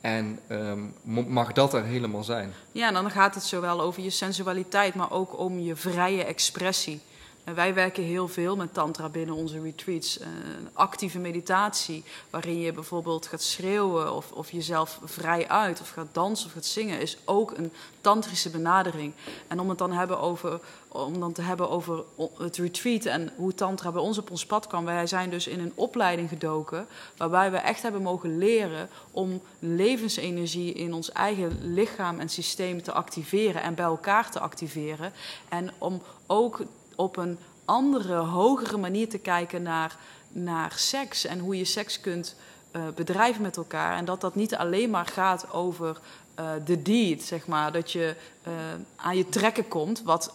En 0.00 0.38
ehm, 0.46 0.80
mag 1.28 1.52
dat 1.52 1.74
er 1.74 1.84
helemaal 1.84 2.24
zijn. 2.24 2.52
Ja, 2.72 2.92
dan 2.92 3.10
gaat 3.10 3.34
het 3.34 3.44
zowel 3.44 3.80
over 3.80 4.02
je 4.02 4.10
sensualiteit, 4.10 4.94
maar 4.94 5.10
ook 5.10 5.38
om 5.38 5.58
je 5.58 5.76
vrije 5.76 6.24
expressie. 6.24 7.00
En 7.46 7.54
wij 7.54 7.74
werken 7.74 8.02
heel 8.02 8.28
veel 8.28 8.56
met 8.56 8.74
tantra 8.74 9.08
binnen 9.08 9.34
onze 9.34 9.60
retreats. 9.60 10.18
Eh, 10.18 10.28
Een 10.58 10.68
actieve 10.72 11.18
meditatie, 11.18 12.04
waarin 12.30 12.60
je 12.60 12.72
bijvoorbeeld 12.72 13.26
gaat 13.26 13.42
schreeuwen 13.42 14.12
of, 14.12 14.32
of 14.32 14.50
jezelf 14.50 15.00
vrij 15.04 15.48
uit, 15.48 15.80
of 15.80 15.90
gaat 15.90 16.06
dansen 16.12 16.46
of 16.46 16.52
gaat 16.52 16.64
zingen, 16.64 17.00
is 17.00 17.18
ook 17.24 17.50
een 17.56 17.72
tantrische 18.00 18.50
benadering. 18.50 19.12
En 19.48 19.60
om 19.60 19.68
het 19.68 19.78
dan, 19.78 19.92
hebben 19.92 20.20
over, 20.20 20.60
om 20.88 21.20
dan 21.20 21.32
te 21.32 21.42
hebben 21.42 21.70
over 21.70 22.04
het 22.38 22.56
retreat 22.56 23.04
en 23.04 23.32
hoe 23.36 23.54
tantra 23.54 23.92
bij 23.92 24.02
ons 24.02 24.18
op 24.18 24.30
ons 24.30 24.46
pad 24.46 24.66
kwam. 24.66 24.84
Wij 24.84 25.06
zijn 25.06 25.30
dus 25.30 25.46
in 25.46 25.60
een 25.60 25.72
opleiding 25.74 26.28
gedoken, 26.28 26.86
waarbij 27.16 27.50
we 27.50 27.56
echt 27.56 27.82
hebben 27.82 28.02
mogen 28.02 28.38
leren 28.38 28.88
om 29.10 29.40
levensenergie 29.58 30.72
in 30.72 30.92
ons 30.94 31.12
eigen 31.12 31.58
lichaam 31.74 32.20
en 32.20 32.28
systeem 32.28 32.82
te 32.82 32.92
activeren 32.92 33.62
en 33.62 33.74
bij 33.74 33.84
elkaar 33.84 34.30
te 34.30 34.40
activeren. 34.40 35.12
En 35.48 35.70
om 35.78 36.02
ook 36.26 36.60
op 36.96 37.16
een 37.16 37.38
andere, 37.64 38.14
hogere 38.14 38.76
manier 38.76 39.08
te 39.08 39.18
kijken 39.18 39.62
naar, 39.62 39.96
naar 40.28 40.72
seks 40.76 41.24
en 41.24 41.38
hoe 41.38 41.56
je 41.56 41.64
seks 41.64 42.00
kunt 42.00 42.36
eh, 42.70 42.82
bedrijven 42.94 43.42
met 43.42 43.56
elkaar. 43.56 43.96
En 43.96 44.04
dat 44.04 44.20
dat 44.20 44.34
niet 44.34 44.56
alleen 44.56 44.90
maar 44.90 45.06
gaat 45.06 45.52
over 45.52 46.00
eh, 46.34 46.50
de 46.64 46.82
deed, 46.82 47.22
zeg 47.22 47.46
maar. 47.46 47.72
Dat 47.72 47.92
je 47.92 48.16
eh, 48.42 48.52
aan 48.96 49.16
je 49.16 49.28
trekken 49.28 49.68
komt, 49.68 50.02
wat 50.02 50.34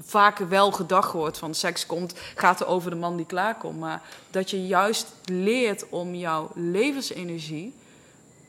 vaak 0.00 0.38
wel 0.38 0.72
gedacht 0.72 1.12
wordt 1.12 1.38
van 1.38 1.54
seks 1.54 1.86
komt, 1.86 2.14
gaat 2.34 2.60
er 2.60 2.66
over 2.66 2.90
de 2.90 2.96
man 2.96 3.16
die 3.16 3.26
klaarkomt. 3.26 3.78
Maar 3.78 4.02
dat 4.30 4.50
je 4.50 4.66
juist 4.66 5.06
leert 5.24 5.88
om 5.88 6.14
jouw 6.14 6.50
levensenergie, 6.54 7.74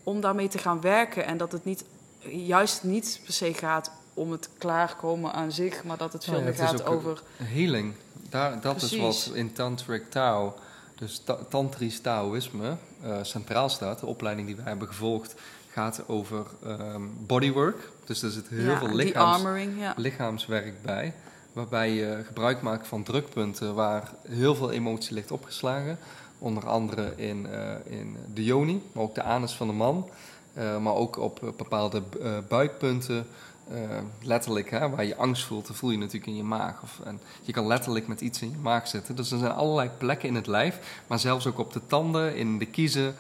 om 0.04 0.22
daarmee 0.22 0.48
te 0.48 0.58
gaan 0.58 0.82
werken. 0.82 1.26
En 1.26 1.38
dat 1.38 1.52
het 1.52 1.66
niet, 1.66 1.86
juist 2.30 2.84
niet 2.84 3.20
per 3.24 3.34
se 3.34 3.54
gaat 3.54 3.92
om 4.14 4.32
het 4.32 4.50
klaarkomen 4.58 5.34
aan 5.34 5.52
zich, 5.52 5.84
maar 5.84 5.98
dat 5.98 6.14
het 6.14 6.24
veel 6.24 6.38
ja, 6.38 6.44
meer 6.44 6.54
is 6.54 6.60
gaat 6.60 6.86
over... 6.86 7.22
Healing. 7.38 7.94
Daar, 8.30 8.62
dat 8.62 8.82
is 8.82 8.88
Precies. 8.88 9.26
wat 9.26 9.36
in 9.36 9.54
Tantric 9.54 10.10
Tao, 10.10 10.56
dus 10.96 11.22
ta- 11.24 11.38
Tantrisch 11.50 12.00
Taoïsme, 12.00 12.76
eh, 13.02 13.18
centraal 13.22 13.70
staat. 13.70 14.00
De 14.00 14.06
opleiding 14.06 14.48
die 14.48 14.56
wij 14.56 14.66
hebben 14.66 14.88
gevolgd 14.88 15.36
gaat 15.70 16.04
over 16.08 16.46
ehm, 16.66 17.02
bodywork. 17.18 17.92
Dus 18.06 18.22
er 18.22 18.32
zit 18.32 18.48
heel 18.48 18.72
ja, 18.72 18.78
veel 18.78 18.88
die 18.88 18.96
lichaams, 18.96 19.36
armoring, 19.36 19.80
ja. 19.80 19.94
lichaamswerk 19.98 20.82
bij. 20.82 21.14
Waarbij 21.54 21.92
je 21.92 22.22
gebruik 22.26 22.62
maakt 22.62 22.88
van 22.88 23.04
drukpunten 23.04 23.76
waar 23.76 24.12
heel 24.28 24.56
veel 24.56 24.72
emotie 24.72 25.14
ligt 25.14 25.32
opgeslagen. 25.32 25.98
Onder 26.40 26.68
andere 26.68 27.14
in, 27.16 27.48
eh, 27.48 27.76
in 27.84 28.18
de 28.34 28.44
yoni, 28.44 28.82
maar 28.92 29.04
ook 29.04 29.16
de 29.16 29.24
anus 29.24 29.54
van 29.54 29.68
de 29.68 29.74
man. 29.74 30.10
Eh, 30.54 30.78
maar 30.78 30.94
ook 30.94 31.18
op 31.18 31.54
bepaalde 31.58 32.02
buikpunten. 32.48 33.26
Eh, 33.72 33.78
letterlijk, 34.22 34.70
hè, 34.70 34.90
waar 34.90 35.06
je 35.06 35.16
angst 35.16 35.44
voelt, 35.46 35.68
dat 35.68 35.76
voel 35.76 35.92
je 35.92 35.98
natuurlijk 35.98 36.26
in 36.26 36.36
je 36.36 36.44
maag. 36.44 36.82
Of, 36.84 37.00
en 37.04 37.20
je 37.42 37.52
kan 37.52 37.68
letterlijk 37.68 38.08
met 38.08 38.22
iets 38.22 38.42
in 38.42 38.50
je 38.50 38.58
maag 38.58 38.88
zitten. 38.88 39.16
Dus 39.16 39.32
er 39.32 39.38
zijn 39.40 39.52
allerlei 39.52 39.90
plekken 39.98 40.30
in 40.30 40.36
het 40.36 40.48
lijf. 40.48 41.02
Maar 41.08 41.20
zelfs 41.20 41.48
ook 41.48 41.60
op 41.60 41.74
de 41.74 41.82
tanden, 41.88 42.36
in 42.36 42.58
de 42.58 42.66
kiezen, 42.66 43.16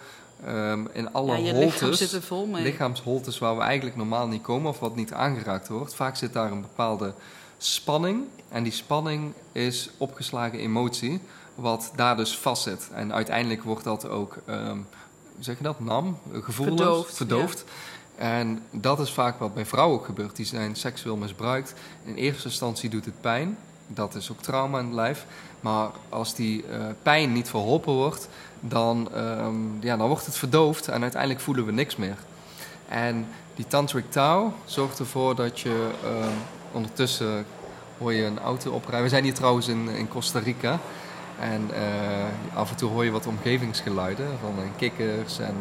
ehm, 0.45 0.85
in 0.93 1.13
alle 1.13 1.37
ja, 1.37 1.37
je 1.37 1.53
lichaam 1.53 1.89
holtes 1.89 2.21
lichaamsholtes 2.51 3.37
waar 3.37 3.55
we 3.55 3.61
eigenlijk 3.61 3.95
normaal 3.95 4.27
niet 4.27 4.41
komen 4.41 4.69
of 4.69 4.79
wat 4.79 4.95
niet 4.95 5.13
aangeraakt 5.13 5.67
wordt. 5.67 5.95
Vaak 5.95 6.15
zit 6.15 6.33
daar 6.33 6.51
een 6.51 6.61
bepaalde 6.61 7.13
spanning. 7.57 8.23
En 8.49 8.63
die 8.63 8.71
spanning 8.71 9.33
is 9.51 9.89
opgeslagen 9.97 10.59
emotie, 10.59 11.21
wat 11.55 11.91
daar 11.95 12.17
dus 12.17 12.37
vastzit. 12.37 12.89
En 12.93 13.13
uiteindelijk 13.13 13.63
wordt 13.63 13.83
dat 13.83 14.07
ook, 14.07 14.37
ehm, 14.45 14.77
hoe 15.35 15.43
zeg 15.43 15.57
je 15.57 15.63
dat, 15.63 15.79
nam, 15.79 16.17
gevoelloos, 16.31 16.75
Verdoofd, 16.75 17.15
verdoofd. 17.15 17.65
En 18.15 18.63
dat 18.71 18.99
is 18.99 19.11
vaak 19.11 19.39
wat 19.39 19.53
bij 19.53 19.65
vrouwen 19.65 19.99
ook 19.99 20.05
gebeurt. 20.05 20.35
Die 20.35 20.45
zijn 20.45 20.75
seksueel 20.75 21.15
misbruikt. 21.15 21.73
In 22.03 22.15
eerste 22.15 22.47
instantie 22.47 22.89
doet 22.89 23.05
het 23.05 23.21
pijn. 23.21 23.57
Dat 23.87 24.15
is 24.15 24.31
ook 24.31 24.41
trauma 24.41 24.79
in 24.79 24.85
het 24.85 24.93
lijf. 24.93 25.25
Maar 25.61 25.89
als 26.09 26.35
die 26.35 26.65
eh, 26.65 26.85
pijn 27.03 27.33
niet 27.33 27.49
verholpen 27.49 27.93
wordt, 27.93 28.29
dan, 28.59 29.09
ehm, 29.13 29.55
ja, 29.79 29.97
dan 29.97 30.07
wordt 30.07 30.25
het 30.25 30.37
verdoofd 30.37 30.87
en 30.87 31.01
uiteindelijk 31.01 31.41
voelen 31.41 31.65
we 31.65 31.71
niks 31.71 31.95
meer. 31.95 32.17
En 32.87 33.27
die 33.55 33.67
Tantric 33.67 34.11
Tao 34.11 34.53
zorgt 34.65 34.99
ervoor 34.99 35.35
dat 35.35 35.59
je 35.59 35.89
ehm, 36.03 36.33
ondertussen 36.71 37.45
hoor 37.97 38.13
je 38.13 38.23
een 38.23 38.39
auto 38.39 38.71
oprijden. 38.71 39.03
We 39.03 39.09
zijn 39.09 39.23
hier 39.23 39.33
trouwens 39.33 39.67
in, 39.67 39.89
in 39.89 40.07
Costa 40.07 40.39
Rica. 40.39 40.79
En 41.39 41.69
eh, 41.73 42.57
af 42.57 42.69
en 42.69 42.75
toe 42.75 42.89
hoor 42.89 43.05
je 43.05 43.11
wat 43.11 43.27
omgevingsgeluiden 43.27 44.27
van 44.41 44.53
eh, 44.57 44.69
kikkers 44.77 45.39
en 45.39 45.55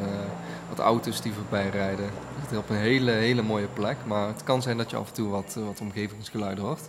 wat 0.69 0.79
auto's 0.79 1.21
die 1.21 1.33
voorbij 1.33 1.69
rijden. 1.69 2.11
Op 2.57 2.71
een 2.71 2.77
hele, 2.77 3.11
hele 3.11 3.43
mooie 3.43 3.67
plek. 3.67 3.97
Maar 4.07 4.29
het 4.29 4.45
kan 4.45 4.63
zijn 4.63 4.77
dat 4.77 4.91
je 4.91 4.97
af 4.97 5.09
en 5.09 5.15
toe 5.15 5.29
wat, 5.29 5.55
eh, 5.57 5.65
wat 5.65 5.81
omgevingsgeluiden 5.81 6.65
hoort. 6.65 6.89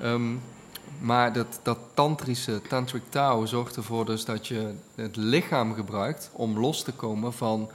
Ehm, 0.00 0.34
maar 1.00 1.32
dat, 1.32 1.60
dat 1.62 1.78
tantrische 1.94 2.62
tantric 2.68 3.02
Tao 3.08 3.46
zorgt 3.46 3.76
ervoor 3.76 4.04
dus 4.04 4.24
dat 4.24 4.46
je 4.46 4.74
het 4.94 5.16
lichaam 5.16 5.74
gebruikt 5.74 6.30
om 6.32 6.58
los 6.58 6.82
te 6.82 6.92
komen 6.92 7.32
van 7.32 7.70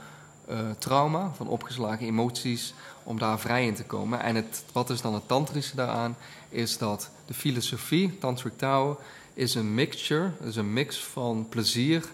eh, 0.46 0.58
trauma, 0.78 1.30
van 1.34 1.48
opgeslagen 1.48 2.06
emoties, 2.06 2.74
om 3.02 3.18
daar 3.18 3.38
vrij 3.38 3.66
in 3.66 3.74
te 3.74 3.84
komen. 3.84 4.20
En 4.20 4.34
het, 4.34 4.64
wat 4.72 4.90
is 4.90 5.00
dan 5.00 5.14
het 5.14 5.28
tantrische 5.28 5.76
daaraan? 5.76 6.16
Is 6.48 6.78
dat 6.78 7.10
de 7.26 7.34
filosofie, 7.34 8.18
tantric 8.18 8.56
Tao, 8.56 8.98
is 9.34 9.54
een 9.54 9.74
mixture, 9.74 10.30
is 10.40 10.56
een 10.56 10.72
mix 10.72 11.04
van 11.04 11.46
plezier 11.48 12.04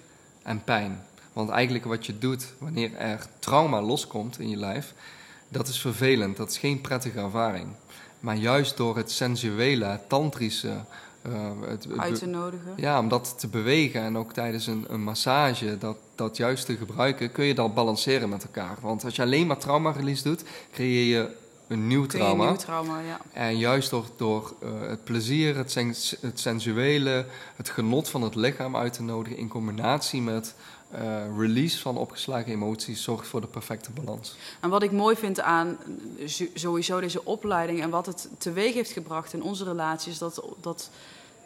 en 0.42 0.64
pijn. 0.64 1.04
Want 1.36 1.48
eigenlijk 1.50 1.84
wat 1.84 2.06
je 2.06 2.18
doet 2.18 2.52
wanneer 2.58 2.94
er 2.94 3.26
trauma 3.38 3.82
loskomt 3.82 4.38
in 4.40 4.48
je 4.48 4.56
lijf, 4.56 4.94
dat 5.48 5.68
is 5.68 5.80
vervelend, 5.80 6.36
dat 6.36 6.50
is 6.50 6.58
geen 6.58 6.80
prettige 6.80 7.18
ervaring. 7.20 7.66
Maar 8.20 8.36
juist 8.36 8.76
door 8.76 8.96
het 8.96 9.10
sensuele, 9.10 9.84
het 9.84 10.08
tantrische, 10.08 10.72
eh, 11.22 11.32
het, 11.66 11.84
het- 11.84 11.98
uit 11.98 12.18
te 12.18 12.26
nodigen. 12.26 12.72
ja, 12.76 12.98
om 12.98 13.08
dat 13.08 13.34
te 13.38 13.48
bewegen 13.48 14.00
en 14.02 14.16
ook 14.18 14.32
tijdens 14.32 14.66
een, 14.66 14.84
een 14.88 15.02
massage, 15.02 15.78
dat, 15.78 15.96
dat 16.14 16.36
juist 16.36 16.66
te 16.66 16.76
gebruiken, 16.76 17.32
kun 17.32 17.44
je 17.44 17.54
dat 17.54 17.74
balanceren 17.74 18.28
met 18.28 18.44
elkaar. 18.44 18.76
Want 18.80 19.04
als 19.04 19.16
je 19.16 19.22
alleen 19.22 19.46
maar 19.46 19.58
trauma-release 19.58 20.22
doet, 20.22 20.42
creëer 20.72 21.16
je 21.16 21.28
een 21.68 21.86
nieuw 21.86 22.06
trauma. 22.06 22.42
een 22.42 22.48
nieuw 22.50 22.58
trauma, 22.58 23.00
ja. 23.00 23.20
En 23.32 23.58
juist 23.58 23.90
door, 23.90 24.04
door 24.16 24.54
eh, 24.62 24.68
het 24.88 25.04
plezier, 25.04 25.56
het, 25.56 25.70
sens- 25.70 26.16
het 26.20 26.40
sensuele, 26.40 27.26
het 27.56 27.68
genot 27.68 28.08
van 28.08 28.22
het 28.22 28.34
lichaam 28.34 28.76
uit 28.76 28.92
te 28.92 29.02
nodigen 29.02 29.38
in 29.38 29.48
combinatie 29.48 30.22
met 30.22 30.54
eh, 30.96 31.38
release 31.38 31.80
van 31.80 31.96
opgeslagen 31.96 32.52
emoties, 32.52 33.02
zorgt 33.02 33.26
voor 33.26 33.40
de 33.40 33.46
perfecte 33.46 33.90
balans. 33.90 34.36
En 34.60 34.70
wat 34.70 34.82
ik 34.82 34.92
mooi 34.92 35.16
vind 35.16 35.40
aan 35.40 35.78
sowieso 36.54 37.00
deze 37.00 37.24
opleiding 37.24 37.82
en 37.82 37.90
wat 37.90 38.06
het 38.06 38.28
teweeg 38.38 38.74
heeft 38.74 38.90
gebracht 38.90 39.32
in 39.32 39.42
onze 39.42 39.64
relatie, 39.64 40.12
is 40.12 40.18
dat, 40.18 40.42
dat 40.60 40.90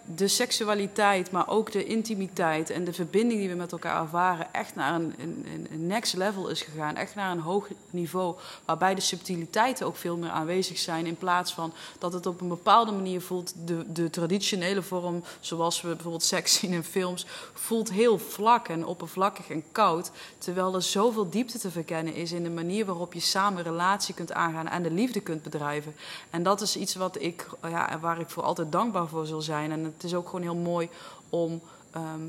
de 0.04 0.28
seksualiteit, 0.28 1.30
maar 1.30 1.48
ook 1.48 1.72
de 1.72 1.84
intimiteit 1.84 2.70
en 2.70 2.84
de 2.84 2.92
verbinding 2.92 3.40
die 3.40 3.48
we 3.48 3.54
met 3.54 3.72
elkaar 3.72 4.02
ervaren, 4.02 4.52
echt 4.52 4.74
naar 4.74 4.94
een, 4.94 5.14
een, 5.18 5.66
een 5.70 5.86
next 5.86 6.16
level 6.16 6.48
is 6.48 6.62
gegaan. 6.62 6.96
Echt 6.96 7.14
naar 7.14 7.30
een 7.30 7.40
hoog 7.40 7.68
niveau, 7.90 8.36
waarbij 8.64 8.94
de 8.94 9.00
subtiliteiten 9.00 9.86
ook 9.86 9.96
veel 9.96 10.16
meer 10.16 10.30
aanwezig 10.30 10.78
zijn. 10.78 11.06
In 11.06 11.16
plaats 11.16 11.52
van 11.54 11.72
dat 11.98 12.12
het 12.12 12.26
op 12.26 12.40
een 12.40 12.48
bepaalde 12.48 12.92
manier 12.92 13.20
voelt, 13.20 13.54
de, 13.64 13.92
de 13.92 14.10
traditionele 14.10 14.82
vorm, 14.82 15.22
zoals 15.40 15.80
we 15.80 15.88
bijvoorbeeld 15.88 16.22
seks 16.22 16.54
zien 16.58 16.72
in 16.72 16.84
films, 16.84 17.26
voelt 17.52 17.90
heel 17.90 18.18
vlak 18.18 18.68
en 18.68 18.86
oppervlakkig 18.86 19.50
en 19.50 19.64
koud. 19.72 20.10
Terwijl 20.38 20.74
er 20.74 20.82
zoveel 20.82 21.30
diepte 21.30 21.58
te 21.58 21.70
verkennen 21.70 22.14
is 22.14 22.32
in 22.32 22.42
de 22.42 22.50
manier 22.50 22.84
waarop 22.84 23.12
je 23.12 23.20
samen 23.20 23.62
relatie 23.62 24.14
kunt 24.14 24.32
aangaan 24.32 24.68
en 24.68 24.82
de 24.82 24.90
liefde 24.90 25.20
kunt 25.20 25.42
bedrijven. 25.42 25.94
En 26.30 26.42
dat 26.42 26.60
is 26.60 26.76
iets 26.76 26.94
wat 26.94 27.22
ik, 27.22 27.46
ja, 27.62 27.98
waar 28.00 28.20
ik 28.20 28.30
voor 28.30 28.42
altijd 28.42 28.72
dankbaar 28.72 29.08
voor 29.08 29.26
zal 29.26 29.42
zijn. 29.42 29.72
En 29.72 29.89
het 29.94 30.04
is 30.04 30.14
ook 30.14 30.26
gewoon 30.26 30.42
heel 30.42 30.54
mooi 30.54 30.88
om, 31.28 31.60
ehm, 31.90 32.22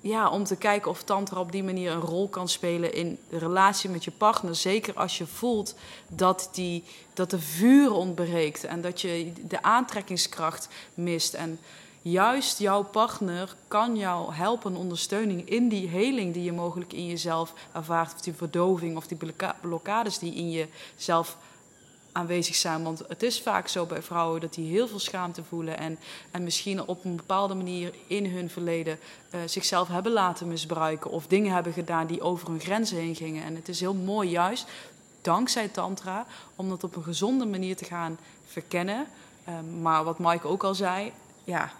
ja, 0.00 0.30
om 0.30 0.44
te 0.44 0.56
kijken 0.56 0.90
of 0.90 1.02
Tantra 1.02 1.40
op 1.40 1.52
die 1.52 1.64
manier 1.64 1.92
een 1.92 2.00
rol 2.00 2.28
kan 2.28 2.48
spelen 2.48 2.94
in 2.94 3.18
de 3.28 3.38
relatie 3.38 3.90
met 3.90 4.04
je 4.04 4.10
partner. 4.10 4.54
Zeker 4.54 4.94
als 4.94 5.18
je 5.18 5.26
voelt 5.26 5.74
dat, 6.08 6.48
die, 6.52 6.84
dat 7.14 7.30
de 7.30 7.40
vuur 7.40 7.92
ontbreekt 7.92 8.64
en 8.64 8.80
dat 8.80 9.00
je 9.00 9.32
de 9.48 9.62
aantrekkingskracht 9.62 10.68
mist. 10.94 11.34
En 11.34 11.58
juist 12.02 12.58
jouw 12.58 12.82
partner 12.82 13.54
kan 13.68 13.96
jou 13.96 14.34
helpen, 14.34 14.76
ondersteuning 14.76 15.48
in 15.48 15.68
die 15.68 15.88
heling 15.88 16.34
die 16.34 16.44
je 16.44 16.52
mogelijk 16.52 16.92
in 16.92 17.06
jezelf 17.06 17.52
ervaart. 17.72 18.14
Of 18.14 18.20
die 18.20 18.34
verdoving 18.34 18.96
of 18.96 19.06
die 19.06 19.18
blokkades 19.60 20.18
die 20.18 20.34
in 20.34 20.50
jezelf 20.50 21.36
aanwezig 22.18 22.54
zijn. 22.54 22.82
Want 22.82 23.02
het 23.08 23.22
is 23.22 23.42
vaak 23.42 23.68
zo 23.68 23.86
bij 23.86 24.02
vrouwen 24.02 24.40
dat 24.40 24.54
die 24.54 24.70
heel 24.70 24.88
veel 24.88 24.98
schaamte 24.98 25.44
voelen. 25.44 25.78
En, 25.78 25.98
en 26.30 26.44
misschien 26.44 26.86
op 26.86 27.04
een 27.04 27.16
bepaalde 27.16 27.54
manier 27.54 27.94
in 28.06 28.26
hun 28.26 28.50
verleden 28.50 28.98
eh, 29.30 29.40
zichzelf 29.46 29.88
hebben 29.88 30.12
laten 30.12 30.48
misbruiken. 30.48 31.10
Of 31.10 31.26
dingen 31.26 31.52
hebben 31.52 31.72
gedaan 31.72 32.06
die 32.06 32.20
over 32.20 32.48
hun 32.48 32.60
grenzen 32.60 32.96
heen 32.96 33.14
gingen. 33.14 33.44
En 33.44 33.54
het 33.54 33.68
is 33.68 33.80
heel 33.80 33.94
mooi 33.94 34.28
juist, 34.28 34.66
dankzij 35.22 35.68
Tantra, 35.68 36.26
om 36.56 36.68
dat 36.68 36.84
op 36.84 36.96
een 36.96 37.02
gezonde 37.02 37.46
manier 37.46 37.76
te 37.76 37.84
gaan 37.84 38.18
verkennen. 38.46 39.06
Ehm, 39.44 39.82
maar 39.82 40.04
wat 40.04 40.18
Mike 40.18 40.46
ook 40.46 40.64
al 40.64 40.74
zei, 40.74 41.12
ja, 41.44 41.72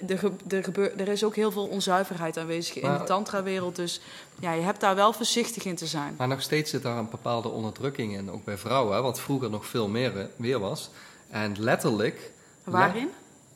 de, 0.00 0.30
de, 0.44 0.62
gebeur, 0.62 1.00
er 1.00 1.08
is 1.08 1.24
ook 1.24 1.36
heel 1.36 1.50
veel 1.50 1.66
onzuiverheid 1.66 2.36
aanwezig 2.36 2.78
in 2.78 2.92
de 2.92 3.04
tantra-wereld. 3.04 3.76
Dus 3.76 4.00
ja, 4.38 4.52
je 4.52 4.62
hebt 4.62 4.80
daar 4.80 4.94
wel 4.94 5.12
voorzichtig 5.12 5.64
in 5.64 5.76
te 5.76 5.86
zijn. 5.86 6.14
Maar 6.16 6.28
nog 6.28 6.42
steeds 6.42 6.70
zit 6.70 6.82
daar 6.82 6.98
een 6.98 7.10
bepaalde 7.10 7.48
onderdrukking 7.48 8.12
in, 8.16 8.30
ook 8.30 8.44
bij 8.44 8.58
vrouwen, 8.58 8.94
hè, 8.94 9.02
wat 9.02 9.20
vroeger 9.20 9.50
nog 9.50 9.66
veel 9.66 9.88
meer, 9.88 10.18
eh, 10.18 10.24
meer 10.36 10.58
was. 10.58 10.90
En 11.30 11.54
letterlijk 11.58 12.30
Waarin? 12.64 13.10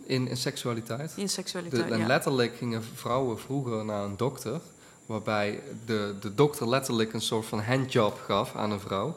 in, 0.04 0.28
in 0.28 0.36
seksualiteit. 0.36 1.12
In 1.16 1.24
De, 1.24 1.30
seksualiteit, 1.30 1.90
en 1.90 1.98
ja. 1.98 2.06
letterlijk 2.06 2.56
gingen 2.56 2.84
vrouwen 2.94 3.38
vroeger 3.38 3.84
naar 3.84 4.04
een 4.04 4.16
dokter, 4.16 4.60
waarbij 5.06 5.60
de, 5.86 6.14
de 6.20 6.34
dokter 6.34 6.68
letterlijk 6.68 7.12
een 7.12 7.20
soort 7.20 7.46
van 7.46 7.60
handjob 7.60 8.20
gaf 8.26 8.54
aan 8.54 8.70
een 8.70 8.80
vrouw, 8.80 9.16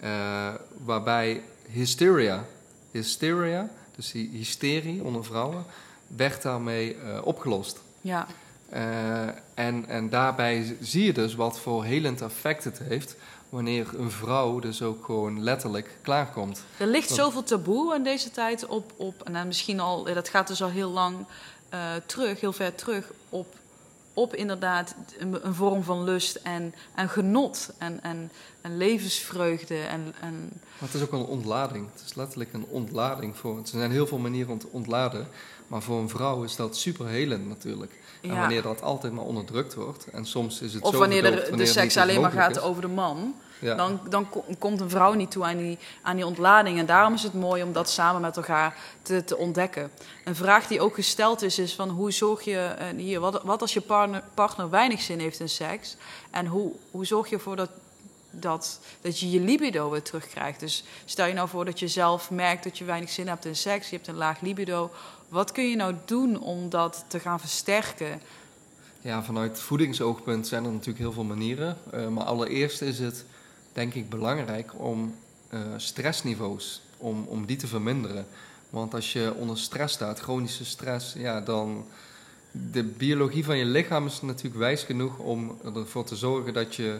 eh, 0.00 0.48
waarbij 0.84 1.42
hysteria, 1.70 2.44
hysteria, 2.90 3.70
dus 3.96 4.10
die 4.10 4.30
hysterie 4.32 5.02
onder 5.02 5.24
vrouwen, 5.24 5.64
werd 6.06 6.42
daarmee 6.42 6.96
eh, 6.96 7.26
opgelost. 7.26 7.80
ja. 8.00 8.26
Eh, 8.68 9.26
en, 9.54 9.88
en 9.88 10.08
daarbij 10.08 10.76
zie 10.80 11.04
je 11.04 11.12
dus 11.12 11.34
wat 11.34 11.60
voor 11.60 11.84
helend 11.84 12.22
effect 12.22 12.64
het 12.64 12.78
heeft 12.78 13.16
wanneer 13.48 13.88
een 13.98 14.10
vrouw 14.10 14.58
dus 14.58 14.82
ook 14.82 15.04
gewoon 15.04 15.42
letterlijk 15.42 15.98
klaarkomt. 16.02 16.64
Er 16.76 16.86
ligt 16.86 17.10
zoveel 17.10 17.42
taboe 17.42 17.94
in 17.94 18.02
deze 18.02 18.30
tijd 18.30 18.66
op, 18.66 18.92
op 18.96 19.22
en 19.22 19.32
dan 19.32 19.46
misschien 19.46 19.80
al, 19.80 20.04
dat 20.04 20.28
gaat 20.28 20.46
dus 20.48 20.62
al 20.62 20.68
heel 20.68 20.90
lang 20.90 21.16
eh, 21.68 21.80
terug, 22.06 22.40
heel 22.40 22.52
ver 22.52 22.74
terug, 22.74 23.12
op, 23.28 23.46
op 24.14 24.34
inderdaad 24.34 24.94
een, 25.18 25.46
een 25.46 25.54
vorm 25.54 25.82
van 25.82 26.04
lust 26.04 26.34
en, 26.34 26.74
en 26.94 27.08
genot. 27.08 27.72
En, 27.78 28.02
en 28.02 28.30
en 28.64 28.76
levensvreugde. 28.76 29.76
En, 29.76 30.14
en... 30.20 30.50
Maar 30.52 30.88
het 30.88 30.94
is 30.94 31.02
ook 31.02 31.12
een 31.12 31.24
ontlading. 31.24 31.88
Het 31.92 32.02
is 32.06 32.14
letterlijk 32.14 32.52
een 32.52 32.66
ontlading 32.68 33.36
voor. 33.36 33.58
Er 33.58 33.66
zijn 33.66 33.90
heel 33.90 34.06
veel 34.06 34.18
manieren 34.18 34.52
om 34.52 34.58
te 34.58 34.68
ontladen. 34.70 35.28
Maar 35.66 35.82
voor 35.82 35.98
een 35.98 36.08
vrouw 36.08 36.42
is 36.42 36.56
dat 36.56 36.76
super 36.76 37.06
helend 37.06 37.48
natuurlijk. 37.48 38.02
En 38.22 38.38
wanneer 38.38 38.62
dat 38.62 38.82
altijd 38.82 39.12
maar 39.12 39.24
onderdrukt 39.24 39.74
wordt. 39.74 40.06
En 40.12 40.26
soms 40.26 40.60
is 40.60 40.74
het 40.74 40.82
of 40.82 40.92
zo 40.92 40.98
wanneer 40.98 41.22
de, 41.22 41.28
verdoofd, 41.28 41.58
de 41.58 41.66
seks 41.66 41.96
alleen 41.96 42.20
maar 42.20 42.30
gaat 42.30 42.56
is. 42.56 42.62
over 42.62 42.82
de 42.82 42.88
man. 42.88 43.34
Ja. 43.58 43.74
Dan, 43.74 44.00
dan 44.08 44.28
ko- 44.30 44.44
komt 44.58 44.80
een 44.80 44.90
vrouw 44.90 45.12
niet 45.12 45.30
toe 45.30 45.44
aan 45.44 45.56
die, 45.56 45.78
aan 46.02 46.16
die 46.16 46.26
ontlading. 46.26 46.78
En 46.78 46.86
daarom 46.86 47.14
is 47.14 47.22
het 47.22 47.34
mooi 47.34 47.62
om 47.62 47.72
dat 47.72 47.90
samen 47.90 48.20
met 48.20 48.36
elkaar 48.36 48.76
te, 49.02 49.24
te 49.24 49.36
ontdekken. 49.36 49.90
Een 50.24 50.34
vraag 50.36 50.66
die 50.66 50.80
ook 50.80 50.94
gesteld 50.94 51.42
is, 51.42 51.58
is 51.58 51.74
van 51.74 51.88
hoe 51.88 52.10
zorg 52.12 52.42
je 52.44 52.58
eh, 52.58 52.86
hier, 52.96 53.20
wat, 53.20 53.42
wat 53.42 53.60
als 53.60 53.74
je 53.74 53.80
partner, 53.80 54.22
partner 54.34 54.70
weinig 54.70 55.00
zin 55.00 55.18
heeft 55.20 55.40
in 55.40 55.48
seks? 55.48 55.96
En 56.30 56.46
hoe, 56.46 56.72
hoe 56.90 57.06
zorg 57.06 57.28
je 57.28 57.34
ervoor 57.34 57.56
dat, 57.56 57.70
dat, 58.30 58.80
dat 59.00 59.20
je 59.20 59.30
je 59.30 59.40
libido 59.40 59.90
weer 59.90 60.02
terugkrijgt? 60.02 60.60
Dus 60.60 60.84
stel 61.04 61.26
je 61.26 61.34
nou 61.34 61.48
voor 61.48 61.64
dat 61.64 61.78
je 61.78 61.88
zelf 61.88 62.30
merkt 62.30 62.64
dat 62.64 62.78
je 62.78 62.84
weinig 62.84 63.10
zin 63.10 63.28
hebt 63.28 63.44
in 63.44 63.56
seks, 63.56 63.90
je 63.90 63.96
hebt 63.96 64.08
een 64.08 64.16
laag 64.16 64.40
libido. 64.40 64.90
Wat 65.34 65.52
kun 65.52 65.68
je 65.68 65.76
nou 65.76 65.94
doen 66.04 66.40
om 66.40 66.68
dat 66.68 67.04
te 67.08 67.20
gaan 67.20 67.40
versterken? 67.40 68.20
Ja, 69.00 69.22
vanuit 69.22 69.60
voedingsoogpunt 69.60 70.46
zijn 70.46 70.64
er 70.64 70.70
natuurlijk 70.70 70.98
heel 70.98 71.12
veel 71.12 71.24
manieren. 71.24 71.76
Eh, 71.90 72.08
maar 72.08 72.24
allereerst 72.24 72.82
is 72.82 72.98
het 72.98 73.24
denk 73.72 73.94
ik 73.94 74.08
belangrijk 74.08 74.72
om 74.76 75.14
eh, 75.48 75.60
stressniveaus, 75.76 76.82
om, 76.96 77.24
om 77.28 77.46
die 77.46 77.56
te 77.56 77.66
verminderen. 77.66 78.26
Want 78.70 78.94
als 78.94 79.12
je 79.12 79.34
onder 79.34 79.58
stress 79.58 79.94
staat, 79.94 80.20
chronische 80.20 80.64
stress, 80.64 81.12
ja, 81.12 81.40
dan... 81.40 81.86
De 82.50 82.84
biologie 82.84 83.44
van 83.44 83.58
je 83.58 83.64
lichaam 83.64 84.06
is 84.06 84.22
natuurlijk 84.22 84.56
wijs 84.56 84.82
genoeg 84.82 85.18
om 85.18 85.58
ervoor 85.74 86.04
te 86.04 86.16
zorgen 86.16 86.52
dat 86.52 86.74
je 86.74 86.98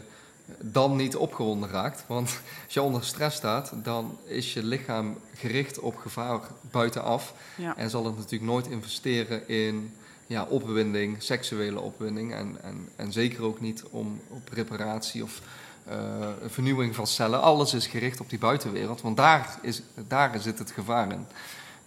dan 0.59 0.95
niet 0.95 1.15
opgewonden 1.15 1.69
raakt. 1.69 2.03
Want 2.07 2.39
als 2.65 2.73
je 2.73 2.81
onder 2.81 3.03
stress 3.03 3.37
staat, 3.37 3.71
dan 3.83 4.17
is 4.25 4.53
je 4.53 4.63
lichaam 4.63 5.17
gericht 5.35 5.79
op 5.79 5.97
gevaar 5.97 6.39
buitenaf. 6.71 7.33
Ja. 7.57 7.77
En 7.77 7.89
zal 7.89 8.05
het 8.05 8.15
natuurlijk 8.15 8.51
nooit 8.51 8.67
investeren 8.67 9.47
in 9.47 9.93
ja, 10.27 10.43
opwinding, 10.43 11.23
seksuele 11.23 11.79
opwinding. 11.79 12.33
En, 12.33 12.57
en, 12.61 12.89
en 12.95 13.11
zeker 13.11 13.43
ook 13.43 13.61
niet 13.61 13.83
om 13.83 14.21
op 14.27 14.49
reparatie 14.51 15.23
of 15.23 15.41
eh, 15.85 16.29
vernieuwing 16.45 16.95
van 16.95 17.07
cellen. 17.07 17.41
Alles 17.41 17.73
is 17.73 17.87
gericht 17.87 18.19
op 18.19 18.29
die 18.29 18.39
buitenwereld, 18.39 19.01
want 19.01 19.17
daar, 19.17 19.59
is, 19.61 19.81
daar 20.07 20.39
zit 20.39 20.59
het 20.59 20.71
gevaar 20.71 21.11
in. 21.11 21.25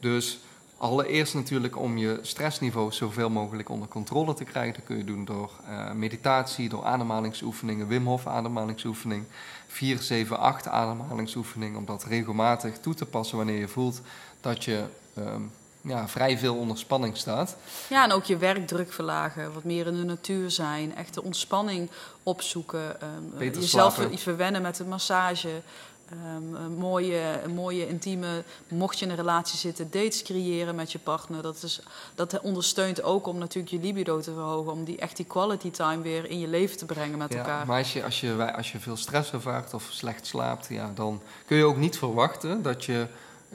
Dus 0.00 0.38
allereerst 0.78 1.34
natuurlijk 1.34 1.76
om 1.76 1.98
je 1.98 2.18
stressniveau 2.22 2.92
zoveel 2.92 3.30
mogelijk 3.30 3.68
onder 3.68 3.88
controle 3.88 4.34
te 4.34 4.44
krijgen. 4.44 4.74
Dat 4.74 4.84
kun 4.84 4.96
je 4.96 5.04
doen 5.04 5.24
door 5.24 5.50
eh, 5.68 5.92
meditatie, 5.92 6.68
door 6.68 6.84
ademhalingsoefeningen, 6.84 7.88
Wim 7.88 8.06
Hof 8.06 8.26
ademhalingsoefening, 8.26 9.24
4, 9.66 9.98
7, 9.98 10.38
8 10.38 10.68
ademhalingsoefening. 10.68 11.76
Om 11.76 11.84
dat 11.84 12.04
regelmatig 12.04 12.78
toe 12.78 12.94
te 12.94 13.06
passen 13.06 13.36
wanneer 13.36 13.58
je 13.58 13.68
voelt 13.68 14.00
dat 14.40 14.64
je 14.64 14.84
ehm, 15.14 15.42
ja, 15.80 16.08
vrij 16.08 16.38
veel 16.38 16.56
onder 16.56 16.78
spanning 16.78 17.16
staat. 17.16 17.56
Ja, 17.88 18.04
en 18.04 18.12
ook 18.12 18.24
je 18.24 18.36
werkdruk 18.36 18.92
verlagen, 18.92 19.52
wat 19.52 19.64
meer 19.64 19.86
in 19.86 19.96
de 19.96 20.04
natuur 20.04 20.50
zijn, 20.50 20.96
echte 20.96 21.22
ontspanning 21.22 21.90
opzoeken, 22.22 23.00
ehm, 23.00 23.52
jezelf 23.52 23.92
slapen. 23.94 24.10
ver- 24.10 24.18
verwennen 24.18 24.62
met 24.62 24.76
de 24.76 24.84
massage, 24.84 25.62
ehm, 26.10 26.54
een 26.54 26.76
mooie, 26.76 27.40
een 27.44 27.54
mooie 27.54 27.88
intieme, 27.88 28.42
mocht 28.68 28.98
je 28.98 29.04
in 29.04 29.10
een 29.10 29.16
relatie 29.16 29.58
zitten, 29.58 29.90
dates 29.90 30.22
creëren 30.22 30.74
met 30.74 30.92
je 30.92 30.98
partner. 30.98 31.42
Dat, 31.42 31.62
is, 31.62 31.80
dat 32.14 32.40
ondersteunt 32.40 33.02
ook 33.02 33.26
om 33.26 33.38
natuurlijk 33.38 33.74
je 33.74 33.80
libido 33.80 34.20
te 34.20 34.32
verhogen, 34.32 34.72
om 34.72 34.84
die 34.84 34.98
echt 34.98 35.16
die 35.16 35.26
quality 35.26 35.70
time 35.70 36.02
weer 36.02 36.30
in 36.30 36.38
je 36.38 36.48
leven 36.48 36.76
te 36.76 36.84
brengen 36.84 37.18
met 37.18 37.32
Ja, 37.32 37.38
elkaar. 37.38 37.66
maar 37.66 37.78
als 37.78 37.92
je, 37.92 38.04
als, 38.04 38.20
je, 38.20 38.52
als 38.56 38.72
je 38.72 38.78
veel 38.78 38.96
stress 38.96 39.32
ervaart 39.32 39.74
of 39.74 39.88
slecht 39.90 40.26
slaapt, 40.26 40.66
ja, 40.70 40.90
dan 40.94 41.20
kun 41.46 41.56
je 41.56 41.64
ook 41.64 41.76
niet 41.76 41.98
verwachten 41.98 42.62
dat 42.62 42.84
je, 42.84 43.06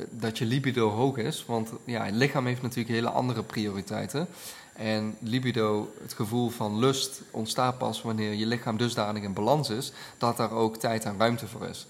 dat 0.10 0.38
je 0.38 0.45
libido 0.45 0.89
hoog 0.89 1.18
is. 1.18 1.45
Want 1.45 1.70
ja, 1.86 2.04
het 2.06 2.16
lichaam 2.16 2.45
heeft 2.45 2.62
natuurlijk 2.62 2.95
hele 2.95 3.10
andere 3.10 3.43
prioriteiten. 3.43 4.28
En 4.74 5.16
libido, 5.20 5.93
het 6.01 6.14
gevoel 6.14 6.49
van 6.49 6.80
lust, 6.80 7.22
ontstaat 7.32 7.78
pas 7.78 8.01
wanneer 8.01 8.34
je 8.34 8.45
lichaam 8.45 8.78
dusdanig 8.78 9.24
in 9.24 9.34
balans 9.34 9.70
is 9.70 9.91
dat 10.18 10.38
daar 10.38 10.51
ook 10.51 10.78
tijd 10.78 11.04
en 11.06 11.16
ruimte 11.18 11.47
voor 11.47 11.68
is. 11.68 11.86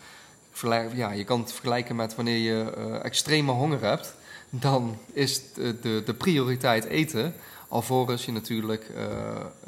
Ja, 0.94 1.12
je 1.12 1.24
kan 1.24 1.40
het 1.40 1.52
vergelijken 1.52 1.96
met 1.96 2.16
wanneer 2.16 2.38
je 2.38 2.74
eh, 2.78 3.06
extreme 3.06 3.52
honger 3.52 3.82
hebt, 3.82 4.16
dan 4.50 4.98
is 5.14 5.54
de, 5.54 5.80
de, 5.80 6.02
de 6.06 6.14
prioriteit 6.14 6.86
eten. 6.86 7.34
Alvorens 7.68 8.26
je 8.26 8.32
natuurlijk 8.32 8.90
eh, 8.96 9.06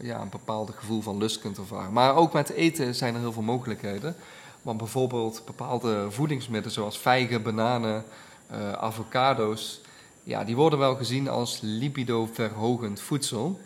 ja, 0.02 0.22
een 0.22 0.30
bepaald 0.30 0.72
gevoel 0.76 1.02
van 1.02 1.18
lust 1.18 1.40
kunt 1.40 1.58
ervaren. 1.58 1.94
Maar 1.94 2.16
ook 2.16 2.34
met 2.34 2.50
eten 2.50 2.96
zijn 2.96 3.14
er 3.14 3.20
heel 3.20 3.32
veel 3.32 3.42
mogelijkheden. 3.42 4.16
Want 4.62 4.78
bijvoorbeeld 4.78 5.42
bepaalde 5.46 6.08
voedingsmiddelen 6.10 6.74
zoals 6.74 6.98
vijgen, 6.98 7.44
bananen, 7.44 8.04
eh, 8.48 8.72
avocado's, 8.72 9.82
ja, 10.24 10.44
die 10.44 10.56
worden 10.56 10.80
wel 10.80 10.96
gezien 10.96 11.30
als 11.30 11.60
libido-verhogend 11.62 13.02
voedsel. 13.02 13.60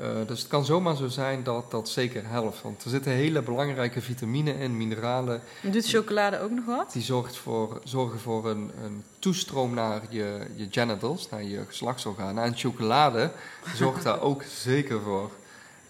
Eh, 0.00 0.26
dus 0.26 0.38
het 0.38 0.48
kan 0.48 0.64
zomaar 0.64 0.96
zo 0.96 1.08
zijn 1.08 1.42
dat 1.42 1.70
dat 1.70 1.88
zeker 1.88 2.26
helpt. 2.26 2.62
Want 2.62 2.84
er 2.84 2.90
zitten 2.90 3.12
hele 3.12 3.42
belangrijke 3.42 4.00
vitamine 4.00 4.52
in, 4.52 4.76
mineralen. 4.76 5.42
En 5.62 5.70
Doet 5.70 5.88
chocolade 5.88 6.40
ook 6.40 6.50
nog 6.50 6.64
wat? 6.64 6.92
Die 6.92 7.02
zorgt 7.02 7.36
voor, 7.36 7.80
zorgen 7.84 8.18
voor 8.18 8.50
een, 8.50 8.70
een 8.84 9.04
toestroom 9.18 9.74
naar 9.74 10.02
je, 10.08 10.46
je 10.54 10.68
genitals, 10.70 11.28
naar 11.28 11.42
je 11.42 11.64
geslachtsorganen. 11.66 12.44
En 12.44 12.56
chocolade 12.56 13.30
zorgt 13.74 14.02
daar 14.02 14.20
ook 14.30 14.42
zeker 14.42 15.00
voor. 15.00 15.30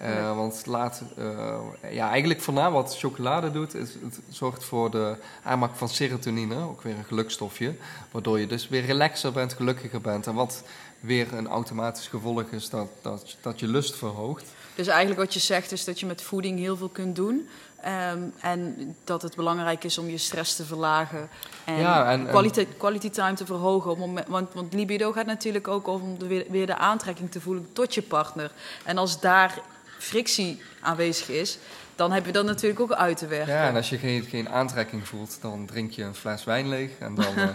Eh, 0.01 0.15
Ja. 0.15 0.35
Want 0.35 0.63
laat, 0.67 1.03
eh, 1.17 1.59
ja, 1.93 2.09
eigenlijk 2.11 2.41
voornaam 2.41 2.73
wat 2.73 2.97
chocolade 2.99 3.51
doet, 3.51 3.75
is 3.75 3.89
het 4.03 4.21
zorgt 4.29 4.65
voor 4.65 4.91
de 4.91 5.15
aanmaak 5.43 5.75
van 5.75 5.89
serotonine, 5.89 6.57
ook 6.63 6.83
weer 6.83 6.97
een 6.99 7.05
gelukstofje. 7.05 7.75
Waardoor 8.11 8.41
je 8.41 8.47
dus 8.47 8.69
weer 8.69 8.85
relaxer 8.85 9.33
bent, 9.33 9.53
gelukkiger 9.53 10.01
bent. 10.01 10.27
En 10.27 10.35
wat 10.35 10.63
weer 11.01 11.33
een 11.35 11.49
automatisch 11.49 12.07
gevolg 12.09 12.43
is 12.43 12.71
dat, 12.71 12.87
dat, 13.03 13.37
dat 13.41 13.61
je 13.61 13.67
lust 13.69 13.97
verhoogt. 13.97 14.45
Dus 14.75 14.87
eigenlijk 14.87 15.21
wat 15.21 15.35
je 15.35 15.41
zegt 15.41 15.73
is 15.73 15.85
dat 15.85 16.01
je 16.01 16.07
met 16.07 16.23
voeding 16.23 16.59
heel 16.59 16.77
veel 16.77 16.89
kunt 16.89 17.17
doen. 17.17 17.49
Ehm, 17.83 18.19
en 18.41 18.97
dat 19.05 19.23
het 19.23 19.37
belangrijk 19.37 19.85
is 19.85 19.99
om 19.99 20.09
je 20.09 20.19
stress 20.19 20.57
te 20.57 20.65
verlagen. 20.65 21.29
En, 21.65 21.75
Ja, 21.79 22.11
en- 22.11 22.21
en- 22.21 22.27
quality, 22.27 22.67
quality 22.79 23.11
time 23.11 23.35
te 23.35 23.47
verhogen. 23.47 23.91
Op 23.91 23.97
het 23.97 24.07
moment- 24.07 24.29
want, 24.29 24.55
want 24.55 24.73
libido 24.75 25.13
gaat 25.13 25.27
natuurlijk 25.27 25.69
ook 25.69 25.87
om 25.89 26.19
de, 26.19 26.47
weer 26.51 26.67
de 26.67 26.77
aantrekking 26.77 27.31
te 27.31 27.41
voelen 27.41 27.69
tot 27.73 27.95
je 27.95 28.03
partner. 28.03 28.51
En 28.85 28.99
als 28.99 29.21
daar 29.21 29.61
frictie 30.01 30.63
aanwezig 30.81 31.29
is, 31.29 31.59
dan 31.95 32.13
heb 32.13 32.27
je 32.27 32.33
dat 32.33 32.45
natuurlijk 32.45 32.81
ook 32.81 32.93
uit 32.93 33.17
te 33.17 33.27
werken. 33.27 33.55
Ja, 33.55 33.69
en 33.69 33.77
als 33.77 33.89
je 33.89 33.99
geen, 33.99 34.23
geen 34.23 34.49
aantrekking 34.49 35.09
voelt, 35.09 35.39
dan 35.41 35.67
drink 35.67 35.91
je 35.91 36.03
een 36.03 36.15
fles 36.15 36.45
wijn 36.45 36.69
leeg. 36.69 36.91
En 36.99 37.15
dan, 37.15 37.35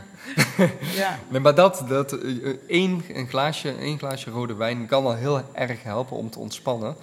eh, 0.57 0.69
Ja. 1.01 1.19
Nee, 1.27 1.41
maar 1.41 1.55
dat, 1.55 1.83
dat 1.87 2.11
eh, 2.11 2.53
één, 2.67 3.03
een 3.07 3.27
glaasje, 3.27 3.75
één 3.75 3.97
glaasje 3.97 4.29
rode 4.29 4.55
wijn 4.55 4.87
kan 4.87 5.05
al 5.05 5.15
heel 5.15 5.43
erg 5.53 5.83
helpen 5.83 6.17
om 6.17 6.29
te 6.29 6.39
ontspannen. 6.39 6.95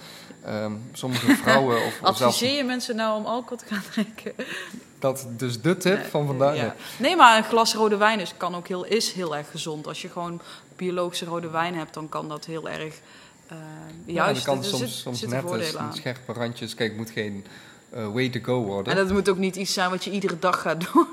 Ehm, 0.45 0.71
sommige 0.93 1.35
vrouwen 1.43 1.77
of, 1.77 1.99
of 2.01 2.17
zelfs 2.17 2.21
Adviseer 2.21 2.57
je 2.57 2.63
mensen 2.63 2.95
nou 2.95 3.19
om 3.19 3.25
alcohol 3.25 3.57
te 3.57 3.65
gaan 3.65 3.83
drinken? 3.91 4.33
dat 4.99 5.27
dus 5.29 5.61
de 5.61 5.77
tip 5.77 6.05
van 6.05 6.25
vandaag. 6.25 6.55
Ja. 6.55 6.75
Nee, 6.97 7.15
maar 7.15 7.37
een 7.37 7.43
glas 7.43 7.73
rode 7.73 7.97
wijn 7.97 8.19
is, 8.19 8.33
kan 8.37 8.55
ook 8.55 8.67
heel, 8.67 8.85
is 8.85 9.11
heel 9.11 9.35
erg 9.35 9.51
gezond. 9.51 9.87
Als 9.87 10.01
je 10.01 10.09
gewoon 10.09 10.41
biologische 10.75 11.25
rode 11.25 11.49
wijn 11.49 11.75
hebt, 11.75 11.93
dan 11.93 12.09
kan 12.09 12.29
dat 12.29 12.45
heel 12.45 12.69
erg... 12.69 12.95
Ja, 14.05 14.13
juist, 14.13 14.35
dat 14.35 14.43
kan 14.43 14.57
er 14.57 14.63
soms, 14.69 14.81
zit- 14.81 14.89
soms 14.89 15.21
net 15.21 15.41
voordelen 15.41 15.65
eens 15.65 15.77
aan. 15.77 15.93
scherpe 15.93 16.33
randjes. 16.33 16.75
Kijk, 16.75 16.89
het 16.89 16.97
moet 16.99 17.09
geen 17.09 17.45
eh, 17.89 18.07
way 18.13 18.29
to 18.29 18.39
go 18.43 18.63
worden. 18.63 18.93
En 18.97 18.99
dat 19.03 19.11
moet 19.13 19.29
ook 19.29 19.37
niet 19.37 19.55
iets 19.55 19.73
zijn 19.73 19.89
wat 19.89 20.03
je 20.03 20.11
iedere 20.11 20.39
dag 20.39 20.61
gaat 20.61 20.81
doen. 20.93 21.07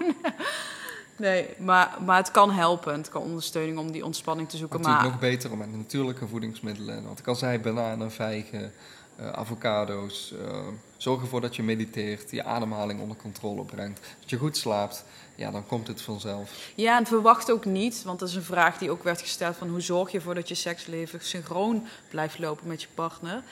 nee, 1.17 1.47
maar, 1.59 1.97
maar 2.05 2.17
het 2.17 2.31
kan 2.31 2.51
helpen. 2.51 2.95
Het 2.95 3.09
kan 3.09 3.23
ondersteuning 3.23 3.79
om 3.79 3.91
die 3.93 4.05
ontspanning 4.05 4.49
te 4.49 4.57
zoeken. 4.57 4.79
Natuurlijk 4.81 5.05
Maar 5.05 5.13
nog 5.21 5.31
beter 5.31 5.51
om 5.53 5.59
met 5.59 5.77
natuurlijke 5.77 6.29
voedingsmiddelen. 6.29 7.05
Want 7.05 7.19
ik 7.19 7.27
al 7.27 7.35
zei, 7.35 7.59
bananen, 7.59 8.13
vijgen, 8.13 8.73
eh, 9.17 9.29
avocado's. 9.29 10.35
zorg 10.97 11.21
ervoor 11.21 11.41
dat 11.41 11.57
je 11.57 11.63
mediteert, 11.63 12.31
je 12.31 12.45
ademhaling 12.45 13.01
onder 13.01 13.17
controle 13.17 13.65
brengt. 13.65 14.01
Dat 14.21 14.31
je 14.31 14.37
goed 14.37 14.57
slaapt, 14.57 15.05
ja, 15.41 15.51
dan 15.51 15.67
komt 15.67 15.87
het 15.87 16.03
vanzelf. 16.03 16.73
ja, 16.75 16.99
en 16.99 17.07
verwacht 17.07 17.51
ook 17.51 17.65
niet, 17.65 18.03
want 18.03 18.19
dat 18.19 18.29
is 18.29 18.35
een 18.35 18.43
vraag 18.43 18.79
die 18.79 18.91
ook 18.91 19.03
werd 19.03 19.21
gesteld: 19.21 19.57
van 19.57 19.69
hoe 19.69 19.81
zorg 19.81 20.11
je 20.11 20.17
ervoor 20.17 20.35
dat 20.35 20.49
je 20.49 20.55
seksleven 20.55 21.21
synchroon 21.23 21.87
blijft 22.11 22.39
lopen 22.39 22.69
met 22.69 22.83
je 22.83 22.89
partner? 22.95 23.43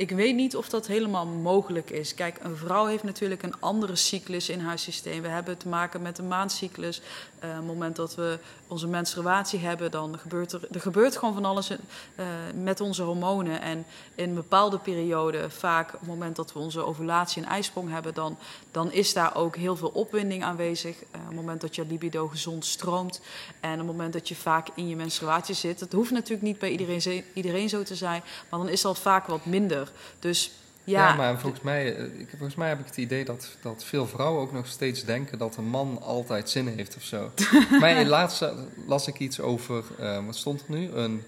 Ik 0.00 0.10
weet 0.10 0.34
niet 0.34 0.56
of 0.56 0.68
dat 0.68 0.86
helemaal 0.86 1.26
mogelijk 1.26 1.90
is. 1.90 2.14
Kijk, 2.14 2.38
een 2.42 2.56
vrouw 2.56 2.86
heeft 2.86 3.02
natuurlijk 3.02 3.42
een 3.42 3.60
andere 3.60 3.96
cyclus 3.96 4.48
in 4.48 4.60
haar 4.60 4.78
systeem. 4.78 5.22
We 5.22 5.28
hebben 5.28 5.56
te 5.56 5.68
maken 5.68 6.02
met 6.02 6.18
een 6.18 6.28
maandcyclus. 6.28 7.02
Op 7.34 7.42
het 7.42 7.66
moment 7.66 7.96
dat 7.96 8.14
we 8.14 8.38
onze 8.66 8.86
menstruatie 8.86 9.58
hebben, 9.58 9.90
dan 9.90 10.18
gebeurt 10.18 10.52
er, 10.52 10.60
er 10.72 10.80
gebeurt 10.80 11.16
gewoon 11.16 11.34
van 11.34 11.44
alles 11.44 11.70
eh, 11.70 12.26
met 12.54 12.80
onze 12.80 13.02
hormonen. 13.02 13.60
En 13.60 13.84
in 14.14 14.28
een 14.28 14.34
bepaalde 14.34 14.78
periode, 14.78 15.50
vaak 15.50 15.94
op 15.94 16.00
het 16.00 16.08
moment 16.08 16.36
dat 16.36 16.52
we 16.52 16.58
onze 16.58 16.84
ovulatie 16.84 17.42
en 17.42 17.48
ijsprong 17.48 17.90
hebben, 17.90 18.14
dan, 18.14 18.36
dan 18.70 18.92
is 18.92 19.12
daar 19.12 19.36
ook 19.36 19.56
heel 19.56 19.76
veel 19.76 19.90
opwinding 19.94 20.44
aanwezig. 20.44 20.96
Eh, 20.96 21.20
op 21.20 21.26
het 21.26 21.36
moment 21.36 21.60
dat 21.60 21.74
je 21.74 21.86
libido 21.86 22.28
gezond 22.28 22.64
stroomt. 22.64 23.20
En 23.60 23.72
op 23.72 23.78
het 23.78 23.86
moment 23.86 24.12
dat 24.12 24.28
je 24.28 24.36
vaak 24.36 24.68
in 24.74 24.88
je 24.88 24.96
menstruatie 24.96 25.54
zit. 25.54 25.80
Het 25.80 25.92
hoeft 25.92 26.10
natuurlijk 26.10 26.42
niet 26.42 26.58
bij 26.58 26.70
iedereen, 26.70 27.24
iedereen 27.32 27.68
zo 27.68 27.82
te 27.82 27.94
zijn, 27.94 28.22
maar 28.48 28.60
dan 28.60 28.68
is 28.68 28.84
al 28.84 28.94
vaak 28.94 29.26
wat 29.26 29.44
minder. 29.44 29.89
Dus 30.18 30.52
Ja, 30.84 31.08
Ja, 31.08 31.14
maar 31.14 31.38
volgens 31.38 31.62
mij, 31.62 31.96
eh, 31.96 32.04
ik, 32.04 32.28
volgens 32.28 32.54
mij 32.54 32.68
heb 32.68 32.78
ik 32.78 32.86
het 32.86 32.96
idee 32.96 33.24
dat, 33.24 33.48
dat 33.62 33.84
veel 33.84 34.06
vrouwen 34.06 34.42
ook 34.42 34.52
nog 34.52 34.66
steeds 34.66 35.04
denken 35.04 35.38
dat 35.38 35.56
een 35.56 35.68
man 35.68 36.02
altijd 36.02 36.50
zin 36.50 36.66
heeft 36.68 36.96
of 36.96 37.02
zo. 37.02 37.30
maar 37.80 38.04
laatst 38.04 38.44
las 38.86 39.06
ik 39.06 39.18
iets 39.18 39.40
over, 39.40 39.84
eh, 39.98 40.26
wat 40.26 40.36
stond 40.36 40.60
er 40.60 40.66
nu? 40.68 40.90
Een, 40.90 41.22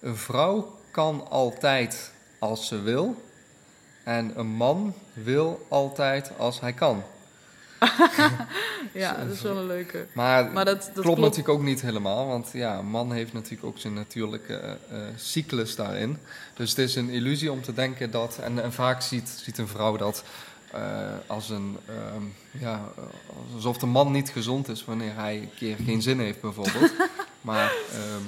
een 0.00 0.16
vrouw 0.16 0.78
kan 0.90 1.26
altijd 1.28 2.12
als 2.38 2.66
ze 2.66 2.80
wil. 2.80 3.24
En 4.04 4.32
een 4.34 4.46
man 4.46 4.94
wil 5.12 5.66
altijd 5.68 6.30
als 6.38 6.60
hij 6.60 6.72
kan. 6.72 7.02
Ja, 8.92 9.24
dat 9.24 9.34
is 9.34 9.42
wel 9.42 9.56
een 9.56 9.66
leuke. 9.66 10.06
Maar, 10.12 10.52
Maar 10.52 10.64
dat, 10.64 10.74
dat 10.74 10.92
klopt, 10.92 11.06
klopt, 11.06 11.20
natuurlijk 11.20 11.48
ook 11.48 11.62
niet 11.62 11.80
helemaal. 11.80 12.26
Want 12.26 12.50
ja, 12.52 12.78
een 12.78 12.86
man 12.86 13.12
heeft 13.12 13.32
natuurlijk 13.32 13.64
ook 13.64 13.78
zijn 13.78 13.94
natuurlijke 13.94 14.54
eh, 14.54 14.70
eh, 14.70 15.08
cyclus 15.16 15.76
daarin. 15.76 16.18
Dus 16.54 16.70
het 16.70 16.78
is 16.78 16.94
een 16.94 17.08
illusie 17.08 17.52
om 17.52 17.62
te 17.62 17.74
denken 17.74 18.10
dat... 18.10 18.38
En, 18.42 18.62
en 18.62 18.72
vaak 18.72 19.02
ziet, 19.02 19.28
ziet 19.28 19.58
een 19.58 19.68
vrouw 19.68 19.96
dat 19.96 20.24
eh, 20.72 20.80
als 21.26 21.50
een... 21.50 21.76
ehm, 21.86 22.22
ja, 22.62 22.92
alsof 23.54 23.78
de 23.78 23.86
man 23.86 24.12
niet 24.12 24.30
gezond 24.30 24.68
is 24.68 24.84
wanneer 24.84 25.14
hij 25.14 25.36
een 25.36 25.54
keer 25.56 25.76
geen 25.84 26.02
zin 26.02 26.20
heeft 26.20 26.40
bijvoorbeeld. 26.40 26.92
maar... 27.40 27.72
ehm, 27.92 28.22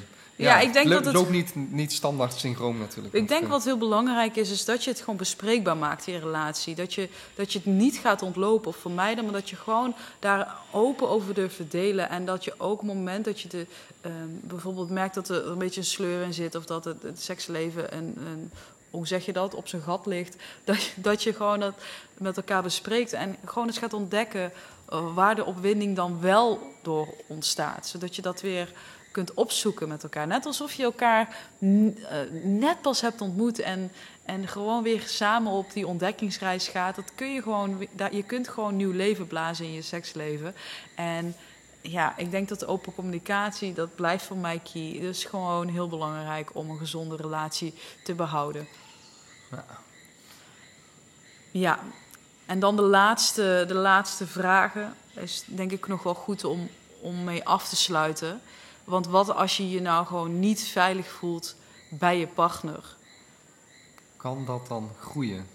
Ja, 0.45 0.61
ik 0.61 0.73
denk 0.73 0.89
dat 0.89 1.05
het- 1.05 1.17
ook 1.17 1.31
niet, 1.31 1.53
niet 1.55 1.93
standaard 1.93 2.33
synchroon 2.35 2.79
natuurlijk. 2.79 3.15
Ik 3.15 3.29
denk 3.29 3.43
eh, 3.43 3.49
wat 3.49 3.65
heel 3.65 3.79
belangrijk 3.79 4.37
is, 4.37 4.51
is 4.51 4.65
dat 4.65 4.85
je 4.85 4.91
het 4.91 4.99
gewoon 5.01 5.17
bespreekbaar 5.17 5.77
maakt 5.77 6.07
in 6.07 6.13
je 6.13 6.19
relatie. 6.19 6.75
Dat 6.75 6.95
je, 6.95 7.09
dat 7.35 7.53
je 7.53 7.59
het 7.59 7.67
niet 7.67 7.97
gaat 7.97 8.23
ontlopen 8.23 8.69
of 8.69 8.77
vermijden, 8.77 9.25
maar 9.25 9.33
dat 9.33 9.51
je 9.51 9.57
gewoon 9.57 9.95
daar 10.19 10.55
open 10.71 11.09
over 11.09 11.35
durft 11.35 11.57
te 11.57 11.69
delen. 11.69 12.11
En 12.11 12.25
dat 12.25 12.45
je 12.45 12.55
ook 12.57 12.81
op 12.81 12.87
het 12.87 12.97
moment 12.97 13.25
dat 13.25 13.41
je 13.41 13.49
de, 13.49 13.67
ehm, 14.01 14.13
bijvoorbeeld 14.31 14.91
merkt 14.91 15.15
dat 15.15 15.29
er 15.29 15.47
een 15.47 15.59
beetje 15.59 15.81
een 15.81 15.87
sleur 15.87 16.23
in 16.23 16.35
zit 16.35 16.55
of 16.55 16.65
dat 16.65 16.85
het, 16.85 17.03
het 17.03 17.23
seksleven 17.23 17.97
een, 17.97 18.17
een, 18.27 18.51
hoe 18.91 19.07
zeg 19.07 19.25
je 19.27 19.33
dat, 19.33 19.55
op 19.55 19.69
zijn 19.69 19.83
gat 19.83 20.07
ligt. 20.07 20.37
Dat 20.65 20.83
je, 20.83 20.91
dat 20.97 21.23
je 21.23 21.33
gewoon 21.35 21.61
dat 21.61 21.75
met 22.19 22.37
elkaar 22.37 22.63
bespreekt 22.63 23.13
en 23.13 23.37
gewoon 23.45 23.67
eens 23.69 23.79
gaat 23.79 23.93
ontdekken 23.93 24.53
eh, 24.89 25.15
waar 25.15 25.35
de 25.35 25.45
opwinding 25.45 25.97
dan 25.97 26.21
wel 26.21 26.59
door 26.83 27.09
ontstaat. 27.27 27.87
Zodat 27.87 28.17
je 28.17 28.23
dat 28.23 28.41
weer 28.41 28.73
kunt 29.19 29.35
opzoeken 29.35 29.89
met 29.89 30.03
elkaar. 30.03 30.27
Net 30.27 30.47
alsof 30.47 30.73
je 30.73 30.83
elkaar 30.83 31.37
eh, 31.59 31.69
net 32.43 32.81
pas 32.81 33.01
hebt 33.01 33.21
ontmoet 33.21 33.59
en, 33.59 33.93
en 34.25 34.49
gewoon 34.49 34.83
weer 34.83 35.03
samen 35.07 35.53
op 35.53 35.73
die 35.73 35.87
ontdekkingsreis 35.87 36.69
gaat. 36.69 36.97
Dat 36.97 37.13
kun 37.15 37.33
je 37.33 37.43
gewoon, 37.43 37.87
je 38.11 38.23
kunt 38.23 38.49
gewoon 38.49 38.77
nieuw 38.77 38.93
leven 38.93 39.27
blazen 39.27 39.65
in 39.65 39.73
je 39.73 39.83
seksleven. 39.83 40.55
En 40.95 41.35
ja, 41.81 42.15
ik 42.17 42.31
denk 42.31 42.49
dat 42.49 42.61
de 42.61 42.67
open 42.67 42.95
communicatie, 42.95 43.73
dat 43.73 43.95
blijft 43.95 44.25
voor 44.25 44.37
mij 44.37 44.61
key. 44.73 44.91
Is 44.91 45.25
gewoon 45.25 45.69
heel 45.69 45.89
belangrijk 45.89 46.51
om 46.53 46.71
een 46.71 46.79
gezonde 46.79 47.17
relatie 47.17 47.75
te 48.05 48.15
behouden. 48.15 48.69
Ja. 49.51 49.65
Ja, 51.51 51.79
en 52.47 52.61
dan 52.61 52.77
de 52.77 52.83
laatste, 52.83 53.65
de 53.69 53.75
laatste 53.75 54.27
vragen 54.27 54.95
is 55.15 55.45
denk 55.47 55.73
ik 55.73 55.87
nog 55.87 56.03
wel 56.03 56.15
goed 56.15 56.45
om, 56.45 56.69
om 57.01 57.25
mee 57.25 57.45
af 57.45 57.69
te 57.69 57.77
sluiten. 57.77 58.41
Want 58.89 59.07
wat 59.07 59.35
als 59.35 59.57
je 59.57 59.71
je 59.71 59.81
nou 59.81 60.07
gewoon 60.07 60.39
niet 60.41 60.63
veilig 60.63 61.09
voelt 61.09 61.57
bij 61.89 62.19
je 62.19 62.27
partner? 62.27 62.97
Kan 64.17 64.45
dat 64.45 64.67
dan 64.67 64.91
groeien? 65.01 65.47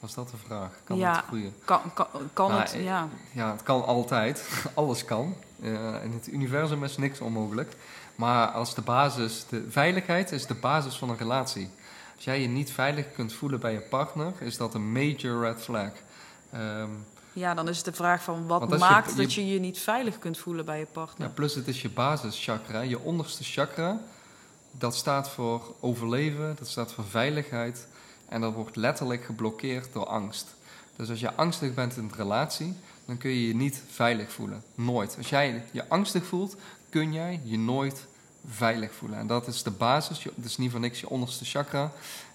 Was 0.00 0.14
dat 0.14 0.28
de 0.30 0.36
vraag? 0.46 0.70
Kan 0.84 0.96
Ja. 0.96 1.14
dat 1.14 1.24
groeien? 1.24 1.54
Kan, 1.64 1.80
kan, 1.94 2.06
kan 2.32 2.48
Nou, 2.48 2.60
het, 2.60 2.72
eh, 2.72 2.84
ja. 2.84 3.08
Ja, 3.32 3.50
het 3.52 3.62
kan 3.62 3.84
altijd. 3.84 4.48
Alles 4.74 5.04
kan. 5.04 5.34
Eh, 5.62 6.04
in 6.04 6.12
het 6.12 6.28
universum 6.32 6.84
is 6.84 6.96
niks 6.96 7.20
onmogelijk. 7.20 7.72
Maar 8.14 8.46
als 8.48 8.74
de 8.74 8.82
basis, 8.82 9.46
de 9.48 9.66
veiligheid 9.70 10.32
is 10.32 10.46
de 10.46 10.54
basis 10.54 10.96
van 10.96 11.10
een 11.10 11.16
relatie. 11.18 11.70
Als 12.14 12.24
jij 12.24 12.40
je 12.40 12.48
niet 12.48 12.72
veilig 12.72 13.12
kunt 13.12 13.32
voelen 13.32 13.60
bij 13.60 13.72
je 13.72 13.80
partner, 13.80 14.32
is 14.38 14.56
dat 14.56 14.74
een 14.74 14.92
major 14.92 15.40
red 15.40 15.60
flag. 15.62 15.90
Ehm, 16.52 16.90
ja, 17.32 17.54
dan 17.54 17.68
is 17.68 17.76
het 17.76 17.84
de 17.84 17.92
vraag 17.92 18.22
van 18.22 18.46
wat 18.46 18.70
je- 18.70 18.76
maakt 18.78 19.10
je- 19.10 19.16
dat 19.16 19.32
je 19.34 19.46
je 19.46 19.58
niet 19.60 19.78
veilig 19.78 20.18
kunt 20.18 20.38
voelen 20.38 20.64
bij 20.64 20.78
je 20.78 20.86
partner? 20.86 21.26
ja, 21.28 21.34
plus 21.34 21.54
het 21.54 21.68
is 21.68 21.82
je 21.82 21.90
basischakra, 21.90 22.80
je 22.80 22.98
onderste 23.00 23.44
chakra. 23.44 24.00
Dat 24.70 24.94
staat 24.96 25.28
voor 25.30 25.74
overleven, 25.80 26.56
dat 26.58 26.68
staat 26.68 26.92
voor 26.92 27.04
veiligheid. 27.04 27.86
En 28.28 28.40
dat 28.40 28.52
wordt 28.52 28.76
letterlijk 28.76 29.24
geblokkeerd 29.24 29.92
door 29.92 30.06
angst. 30.06 30.46
Dus 30.96 31.10
als 31.10 31.20
je 31.20 31.34
angstig 31.34 31.74
bent 31.74 31.96
in 31.96 32.02
een 32.02 32.12
relatie, 32.16 32.76
dan 33.04 33.16
kun 33.18 33.30
je 33.30 33.46
je 33.46 33.54
niet 33.54 33.82
veilig 33.90 34.32
voelen. 34.32 34.62
Nooit. 34.74 35.14
Als 35.18 35.28
jij 35.28 35.64
je 35.70 35.88
angstig 35.88 36.24
voelt, 36.26 36.56
kun 36.88 37.12
jij 37.12 37.40
je 37.44 37.58
nooit 37.58 38.06
veilig 38.48 38.92
voelen. 38.94 39.18
En 39.18 39.26
dat 39.26 39.46
is 39.46 39.62
de 39.62 39.70
basis, 39.70 40.22
dat 40.22 40.44
is 40.44 40.56
niet 40.56 40.70
voor 40.70 40.80
niks 40.80 41.00
je 41.00 41.08
onderste 41.08 41.44
chakra. 41.44 41.92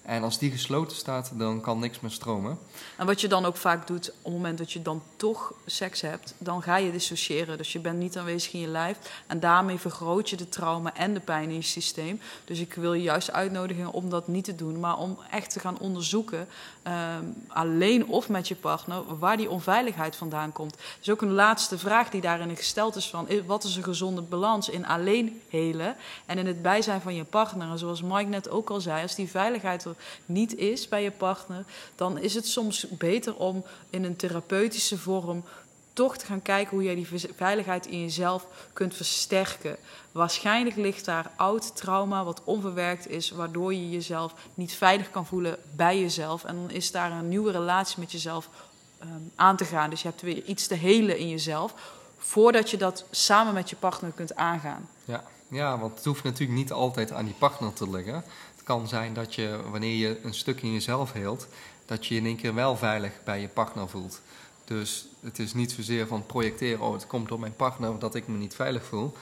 En 0.08 0.22
als 0.22 0.38
die 0.38 0.50
gesloten 0.50 0.96
staat, 0.96 1.30
dan 1.34 1.60
kan 1.60 1.78
niks 1.78 2.00
meer 2.00 2.10
stromen. 2.10 2.58
En 2.96 3.06
wat 3.06 3.20
je 3.20 3.28
dan 3.28 3.44
ook 3.44 3.56
vaak 3.56 3.86
doet, 3.86 4.08
op 4.08 4.24
het 4.24 4.32
moment 4.32 4.58
dat 4.58 4.72
je 4.72 4.82
dan 4.82 5.02
toch 5.16 5.52
seks 5.66 6.00
hebt, 6.00 6.34
dan 6.38 6.62
ga 6.62 6.76
je 6.76 6.92
dissociëren. 6.92 7.56
Dus 7.56 7.72
je 7.72 7.78
bent 7.78 7.98
niet 7.98 8.18
aanwezig 8.18 8.52
in 8.52 8.60
je 8.60 8.66
lijf. 8.66 8.98
En 9.26 9.40
daarmee 9.40 9.78
vergroot 9.78 10.30
je 10.30 10.36
de 10.36 10.48
trauma 10.48 10.94
en 10.94 11.14
de 11.14 11.20
pijn 11.20 11.48
in 11.48 11.54
je 11.54 11.62
systeem. 11.62 12.20
Dus 12.44 12.60
ik 12.60 12.74
wil 12.74 12.94
je 12.94 13.02
juist 13.02 13.32
uitnodigen 13.32 13.92
om 13.92 14.10
dat 14.10 14.28
niet 14.28 14.44
te 14.44 14.54
doen, 14.54 14.80
maar 14.80 14.98
om 14.98 15.18
echt 15.30 15.50
te 15.50 15.60
gaan 15.60 15.78
onderzoeken, 15.78 16.48
ehm, 16.82 17.24
alleen 17.48 18.06
of 18.06 18.28
met 18.28 18.48
je 18.48 18.54
partner, 18.54 19.18
waar 19.18 19.36
die 19.36 19.50
onveiligheid 19.50 20.16
vandaan 20.16 20.52
komt. 20.52 20.76
Dus 20.98 21.10
ook 21.10 21.22
een 21.22 21.32
laatste 21.32 21.78
vraag 21.78 22.10
die 22.10 22.20
daarin 22.20 22.56
gesteld 22.56 22.96
is 22.96 23.10
van, 23.10 23.28
eh, 23.28 23.40
wat 23.46 23.64
is 23.64 23.76
een 23.76 23.82
gezonde 23.82 24.22
balans 24.22 24.68
in 24.68 24.86
alleen 24.86 25.40
helen 25.48 25.96
en 26.26 26.38
in 26.38 26.46
het 26.46 26.62
bijzijn 26.62 27.00
van 27.00 27.14
je 27.14 27.24
partner? 27.24 27.70
En 27.70 27.78
zoals 27.78 28.02
Mike 28.02 28.28
net 28.28 28.50
ook 28.50 28.70
al 28.70 28.80
zei, 28.80 29.02
als 29.02 29.14
die 29.14 29.30
veiligheid 29.30 29.86
niet 30.26 30.56
is 30.56 30.88
bij 30.88 31.02
je 31.02 31.10
partner, 31.10 31.64
dan 31.94 32.18
is 32.18 32.34
het 32.34 32.46
soms 32.46 32.86
beter 32.88 33.36
om 33.36 33.64
in 33.90 34.04
een 34.04 34.16
therapeutische 34.16 34.98
vorm 34.98 35.44
toch 35.92 36.16
te 36.16 36.26
gaan 36.26 36.42
kijken 36.42 36.76
hoe 36.76 36.84
jij 36.84 36.94
die 36.94 37.06
ve- 37.06 37.30
veiligheid 37.36 37.86
in 37.86 38.00
jezelf 38.00 38.46
kunt 38.72 38.94
versterken. 38.94 39.76
Waarschijnlijk 40.12 40.76
ligt 40.76 41.04
daar 41.04 41.30
oud 41.36 41.76
trauma 41.76 42.24
wat 42.24 42.40
onverwerkt 42.44 43.08
is, 43.08 43.30
waardoor 43.30 43.74
je 43.74 43.90
jezelf 43.90 44.34
niet 44.54 44.72
veilig 44.72 45.10
kan 45.10 45.26
voelen 45.26 45.58
bij 45.76 46.00
jezelf. 46.00 46.44
En 46.44 46.54
dan 46.54 46.70
is 46.70 46.90
daar 46.90 47.12
een 47.12 47.28
nieuwe 47.28 47.50
relatie 47.52 48.00
met 48.00 48.12
jezelf 48.12 48.48
ehm, 48.98 49.10
aan 49.34 49.56
te 49.56 49.64
gaan. 49.64 49.90
Dus 49.90 50.02
je 50.02 50.08
hebt 50.08 50.22
weer 50.22 50.44
iets 50.44 50.66
te 50.66 50.74
helen 50.74 51.18
in 51.18 51.28
jezelf, 51.28 51.74
voordat 52.18 52.70
je 52.70 52.76
dat 52.76 53.04
samen 53.10 53.54
met 53.54 53.70
je 53.70 53.76
partner 53.76 54.10
kunt 54.10 54.36
aangaan. 54.36 54.88
Ja. 55.04 55.24
ja, 55.48 55.78
want 55.78 55.96
het 55.96 56.04
hoeft 56.04 56.24
natuurlijk 56.24 56.58
niet 56.58 56.72
altijd 56.72 57.12
aan 57.12 57.24
die 57.24 57.34
partner 57.38 57.72
te 57.72 57.90
liggen. 57.90 58.24
Kan 58.68 58.88
zijn 58.88 59.14
dat 59.14 59.34
je, 59.34 59.60
wanneer 59.70 59.96
je 59.96 60.20
een 60.22 60.34
stuk 60.34 60.62
in 60.62 60.72
jezelf 60.72 61.12
heelt, 61.12 61.48
dat 61.86 62.06
je 62.06 62.14
je 62.14 62.20
in 62.20 62.26
één 62.26 62.36
keer 62.36 62.54
wel 62.54 62.76
veilig 62.76 63.12
bij 63.24 63.40
je 63.40 63.48
partner 63.48 63.88
voelt. 63.88 64.20
Dus 64.64 65.06
het 65.20 65.38
is 65.38 65.54
niet 65.54 65.72
zozeer 65.72 66.06
van 66.06 66.26
projecteren, 66.26 66.80
oh 66.80 66.92
het 66.92 67.06
komt 67.06 67.28
door 67.28 67.40
mijn 67.40 67.56
partner 67.56 67.98
dat 67.98 68.14
ik 68.14 68.28
me 68.28 68.36
niet 68.36 68.54
veilig 68.54 68.84
voel. 68.84 69.12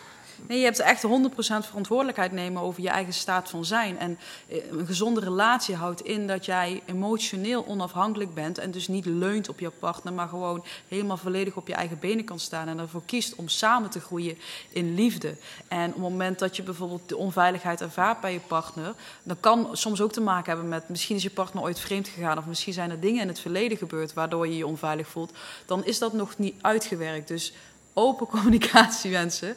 Nee, 0.48 0.58
je 0.58 0.64
hebt 0.64 0.78
echt 0.78 1.02
100% 1.02 1.06
verantwoordelijkheid 1.36 2.32
nemen 2.32 2.62
over 2.62 2.82
je 2.82 2.88
eigen 2.88 3.12
staat 3.12 3.50
van 3.50 3.64
zijn. 3.64 3.98
En 3.98 4.18
eh, 4.48 4.70
een 4.70 4.86
gezonde 4.86 5.20
relatie 5.20 5.74
houdt 5.74 6.00
in 6.00 6.26
dat 6.26 6.44
jij 6.44 6.82
emotioneel 6.86 7.66
onafhankelijk 7.66 8.34
bent 8.34 8.58
en 8.58 8.70
dus 8.70 8.88
niet 8.88 9.04
leunt 9.04 9.48
op 9.48 9.58
je 9.58 9.70
partner, 9.70 10.12
maar 10.12 10.28
gewoon 10.28 10.64
helemaal 10.88 11.16
volledig 11.16 11.56
op 11.56 11.68
je 11.68 11.74
eigen 11.74 11.98
benen 11.98 12.24
kan 12.24 12.38
staan 12.38 12.68
en 12.68 12.78
ervoor 12.78 13.02
kiest 13.06 13.34
om 13.34 13.48
samen 13.48 13.90
te 13.90 14.00
groeien 14.00 14.38
in 14.68 14.94
liefde. 14.94 15.36
En 15.68 15.86
op 15.86 15.92
het 15.92 16.02
moment 16.02 16.38
dat 16.38 16.56
je 16.56 16.62
bijvoorbeeld 16.62 17.08
de 17.08 17.16
onveiligheid 17.16 17.80
ervaart 17.80 18.20
bij 18.20 18.32
je 18.32 18.40
partner, 18.40 18.94
dan 19.22 19.36
kan 19.40 19.68
soms 19.72 20.00
ook 20.00 20.12
te 20.12 20.20
maken 20.20 20.52
hebben 20.52 20.68
met 20.68 20.88
misschien 20.88 21.16
is 21.16 21.22
je 21.22 21.30
partner 21.30 21.62
ooit 21.62 21.80
vreemd 21.80 22.08
gegaan 22.08 22.38
of 22.38 22.46
misschien 22.46 22.72
zijn 22.72 22.90
er 22.90 23.00
dingen 23.00 23.22
in 23.22 23.28
het 23.28 23.40
verleden 23.40 23.78
gebeurd 23.78 24.12
waardoor 24.12 24.46
je 24.46 24.56
je 24.56 24.66
onveilig 24.66 25.08
voelt. 25.08 25.32
Dan 25.66 25.84
is 25.84 25.98
dat 25.98 26.12
nog 26.12 26.38
niet 26.38 26.54
uitgewerkt. 26.60 27.28
Dus 27.28 27.52
open 27.96 28.26
communicatie, 28.36 29.10
mensen. 29.10 29.56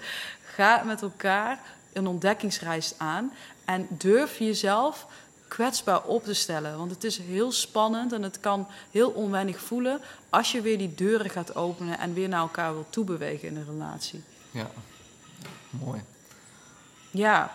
Ga 0.60 0.84
met 0.84 1.01
elkaar 1.01 1.60
een 1.93 2.07
ontdekkingsreis 2.07 2.93
aan 2.97 3.32
en 3.66 3.88
durf 3.89 4.38
jezelf 4.38 5.07
kwetsbaar 5.47 6.03
op 6.03 6.24
te 6.24 6.34
stellen. 6.34 6.78
Want 6.78 6.91
het 6.91 7.03
is 7.03 7.18
heel 7.18 7.51
spannend 7.51 8.14
en 8.14 8.24
het 8.24 8.39
kan 8.39 8.68
heel 8.91 9.10
onwennig 9.10 9.60
voelen 9.60 10.01
als 10.30 10.51
je 10.51 10.62
weer 10.62 10.78
die 10.78 10.95
deuren 10.95 11.30
gaat 11.30 11.55
openen 11.55 11.99
en 11.99 12.14
weer 12.14 12.30
naar 12.30 12.39
elkaar 12.39 12.74
wil 12.74 12.86
toebewegen 12.89 13.47
in 13.47 13.55
een 13.55 13.66
relatie. 13.66 14.24
Ja, 14.51 14.70
mooi. 15.70 16.01
Ja, 17.12 17.51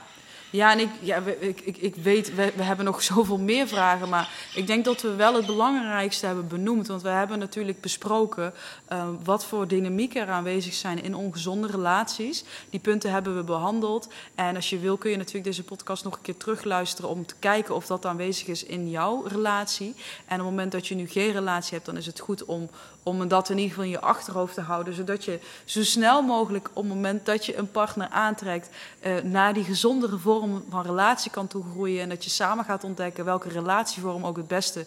ja 0.55 0.73
en 0.73 0.79
ik, 0.79 0.89
ja, 1.01 1.23
ik, 1.39 1.61
ik, 1.61 1.77
ik 1.77 1.95
weet, 1.95 2.35
we, 2.35 2.53
we 2.57 2.63
hebben 2.63 2.85
nog 2.85 3.03
zoveel 3.13 3.39
meer 3.39 3.69
vragen, 3.69 4.09
maar 4.09 4.51
ik 4.55 4.67
denk 4.67 4.85
dat 4.85 5.03
we 5.03 5.15
wel 5.15 5.35
het 5.35 5.47
belangrijkste 5.47 6.27
hebben 6.27 6.49
benoemd. 6.49 6.87
Want 6.87 7.03
we 7.03 7.09
hebben 7.09 7.39
natuurlijk 7.39 7.81
besproken 7.81 8.53
eh, 8.87 9.09
wat 9.25 9.45
voor 9.45 9.69
dynamieken 9.69 10.21
er 10.21 10.29
aanwezig 10.29 10.75
zijn 10.75 11.03
in 11.03 11.15
ongezonde 11.15 11.67
relaties. 11.67 12.45
Die 12.71 12.81
punten 12.81 13.11
hebben 13.11 13.37
we 13.37 13.43
behandeld. 13.43 14.09
En 14.35 14.57
als 14.57 14.71
je 14.71 14.79
wil 14.79 14.97
kun 14.97 15.11
je 15.11 15.17
natuurlijk 15.17 15.45
deze 15.45 15.65
podcast 15.65 16.05
nog 16.05 16.15
een 16.15 16.23
keer 16.23 16.37
terugluisteren 16.37 17.11
om 17.11 17.27
te 17.27 17.35
kijken 17.39 17.75
of 17.75 17.87
dat 17.87 18.07
aanwezig 18.07 18.47
is 18.47 18.65
in 18.65 18.91
jouw 18.91 19.25
relatie. 19.27 19.95
En 20.27 20.39
op 20.39 20.47
het 20.47 20.51
moment 20.51 20.73
dat 20.73 20.87
je 20.87 20.95
nu 20.95 21.09
geen 21.09 21.33
relatie 21.33 21.75
hebt, 21.75 21.87
dan 21.87 21.97
is 21.97 22.07
het 22.07 22.21
goed 22.21 22.45
om, 22.45 22.71
om 23.05 23.29
dat 23.29 23.49
in 23.49 23.57
ieder 23.57 23.71
geval 23.71 23.85
in 23.85 23.91
je 23.91 24.01
achterhoofd 24.01 24.55
te 24.55 24.61
houden. 24.61 24.95
Zodat 24.95 25.25
je 25.25 25.39
zo 25.65 25.83
snel 25.83 26.23
mogelijk 26.23 26.71
op 26.73 26.83
het 26.85 26.95
moment 26.95 27.27
dat 27.27 27.47
je 27.47 27.57
een 27.57 27.71
partner 27.71 28.09
aantrekt, 28.09 28.69
eh, 29.01 29.17
naar 29.23 29.55
die 29.55 29.65
gezondere 29.65 30.19
vorm 30.19 30.65
van 30.69 30.83
relatie 30.83 31.31
kan 31.31 31.47
toegroeien. 31.47 32.03
En 32.03 32.09
dat 32.09 32.25
je 32.25 32.31
samen 32.31 32.65
gaat 32.65 32.85
ontdekken 32.85 33.25
welke 33.25 33.49
relatievorm 33.49 34.27
ook 34.27 34.37
het 34.37 34.49
beste 34.49 34.87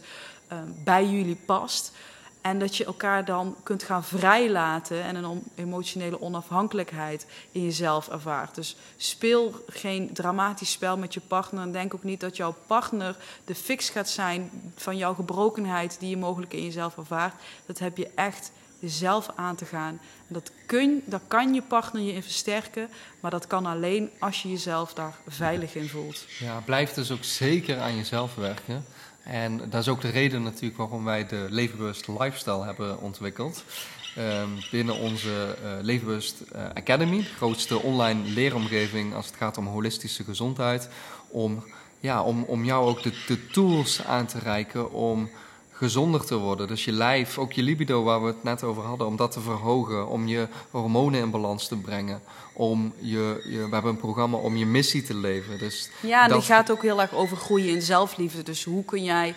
uh, 0.52 0.58
bij 0.84 1.06
jullie 1.06 1.40
past. 1.46 1.92
En 2.50 2.60
dat 2.60 2.76
je 2.76 2.86
elkaar 2.86 3.26
dan 3.26 3.56
kunt 3.64 3.84
gaan 3.84 4.04
vrijlaten 4.04 5.04
en 5.04 5.16
een 5.16 5.44
emotionele 5.56 6.22
onafhankelijkheid 6.22 7.26
in 7.52 7.64
jezelf 7.64 8.08
ervaart. 8.08 8.56
Dus 8.56 8.76
speel 8.98 9.64
geen 9.68 10.14
dramatisch 10.14 10.72
spel 10.72 10.98
met 10.98 11.14
je 11.14 11.20
partner. 11.20 11.62
En 11.62 11.72
denk 11.72 11.94
ook 11.94 12.04
niet 12.04 12.20
dat 12.20 12.38
jouw 12.38 12.56
partner 12.68 13.16
de 13.46 13.56
fix 13.56 13.90
gaat 13.90 14.10
zijn 14.10 14.50
van 14.76 14.98
jouw 14.98 15.14
gebrokenheid 15.14 16.00
die 16.00 16.10
je 16.10 16.18
mogelijk 16.18 16.54
in 16.54 16.64
jezelf 16.64 16.98
ervaart. 16.98 17.34
Dat 17.66 17.80
heb 17.80 17.98
je 17.98 18.10
echt 18.16 18.52
jezelf 18.80 19.30
aan 19.36 19.56
te 19.56 19.66
gaan. 19.66 20.00
En 20.28 20.34
dat, 20.34 20.52
kun, 20.66 21.04
kan 21.28 21.54
je 21.54 21.62
partner 21.62 22.02
je 22.02 22.14
in 22.14 22.24
versterken, 22.24 22.90
maar 23.20 23.32
dat 23.32 23.48
kan 23.48 23.66
alleen 23.66 24.10
als 24.20 24.42
je 24.42 24.50
jezelf 24.50 24.94
daar 24.94 25.16
veilig 25.28 25.76
in 25.76 25.90
voelt. 25.90 26.26
Ja, 26.40 26.62
blijf 26.66 26.94
dus 26.94 27.12
ook 27.12 27.24
zeker 27.24 27.80
aan 27.80 27.96
jezelf 27.96 28.36
werken. 28.36 28.86
En 29.28 29.58
dat 29.58 29.82
is 29.82 29.88
ook 29.88 30.02
de 30.02 30.10
reden 30.10 30.44
natuurlijk 30.44 30.78
waarom 30.78 31.04
wij 31.04 31.28
de 31.28 31.46
Levenbewust 31.50 32.08
Lifestyle 32.08 32.64
hebben 32.66 33.02
ontwikkeld. 33.02 33.64
Um, 34.18 34.58
binnen 34.72 34.96
onze 34.96 35.58
uh, 35.64 35.70
Levenbewust 35.82 36.42
uh, 36.56 36.62
Academy, 36.74 37.18
de 37.18 37.24
grootste 37.24 37.82
online 37.82 38.30
leeromgeving 38.30 39.14
als 39.14 39.26
het 39.26 39.36
gaat 39.36 39.58
om 39.58 39.68
holistische 39.68 40.24
gezondheid. 40.24 40.90
Om, 41.28 41.64
ja, 42.00 42.24
om, 42.24 42.44
om 42.44 42.66
jou 42.66 42.88
ook 42.88 43.04
de, 43.04 43.24
de 43.28 43.48
tools 43.48 44.04
aan 44.04 44.26
te 44.26 44.40
reiken 44.40 44.92
om 44.92 45.30
gezonder 45.78 46.26
te 46.26 46.36
worden. 46.36 46.68
Dus 46.68 46.86
je 46.86 46.92
lijf, 46.92 47.38
ook 47.38 47.52
je 47.52 47.64
libido 47.64 48.04
waar 48.04 48.22
we 48.22 48.28
het 48.28 48.44
net 48.44 48.64
over 48.64 48.84
hadden, 48.84 49.08
om 49.08 49.16
dat 49.16 49.32
te 49.32 49.40
verhogen, 49.40 50.08
om 50.08 50.28
je 50.28 50.48
hormonen 50.72 51.20
in 51.20 51.32
balans 51.32 51.68
te 51.68 51.78
brengen. 51.78 52.22
Om 52.54 52.94
je, 53.00 53.42
je 53.50 53.58
we 53.58 53.74
hebben 53.74 53.92
een 53.92 53.98
programma 53.98 54.38
om 54.38 54.58
je 54.58 54.66
missie 54.66 55.04
te 55.04 55.16
leven. 55.16 55.60
Dus 55.60 55.90
ja, 56.00 56.28
dat... 56.28 56.38
die 56.38 56.48
gaat 56.48 56.72
ook 56.72 56.82
heel 56.82 57.02
erg 57.02 57.14
over 57.14 57.38
groeien 57.38 57.70
in 57.70 57.82
zelfliefde. 57.82 58.44
Dus 58.44 58.64
hoe 58.64 58.86
kun 58.86 59.04
jij 59.04 59.36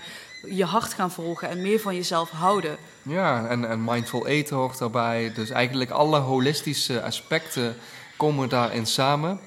je 0.48 0.64
hart 0.64 0.94
gaan 0.94 1.10
volgen 1.10 1.48
en 1.48 1.62
meer 1.62 1.80
van 1.80 1.94
jezelf 1.94 2.30
houden? 2.30 2.76
Ja, 3.02 3.46
en, 3.46 3.68
en 3.68 3.84
mindful 3.84 4.26
eten 4.26 4.56
hoort 4.56 4.78
daarbij. 4.78 5.32
Dus 5.34 5.50
eigenlijk 5.50 5.90
alle 5.90 6.18
holistische 6.18 7.02
aspecten 7.02 7.76
komen 8.16 8.48
daarin 8.48 8.86
samen. 8.86 9.40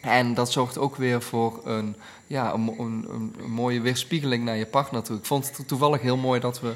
En 0.00 0.34
dat 0.34 0.52
zorgt 0.52 0.78
ook 0.78 0.96
weer 0.96 1.22
voor 1.22 1.60
een, 1.64 1.96
ja, 2.32 2.52
een, 2.52 2.74
een, 2.78 3.06
een, 3.10 3.50
mooie 3.50 3.80
weerspiegeling 3.80 4.44
naar 4.44 4.56
je 4.56 4.66
partner 4.66 5.02
toe. 5.02 5.16
Ik 5.16 5.24
vond 5.24 5.56
het 5.56 5.68
toevallig 5.68 6.00
heel 6.00 6.16
mooi 6.16 6.40
dat 6.40 6.60
we 6.60 6.72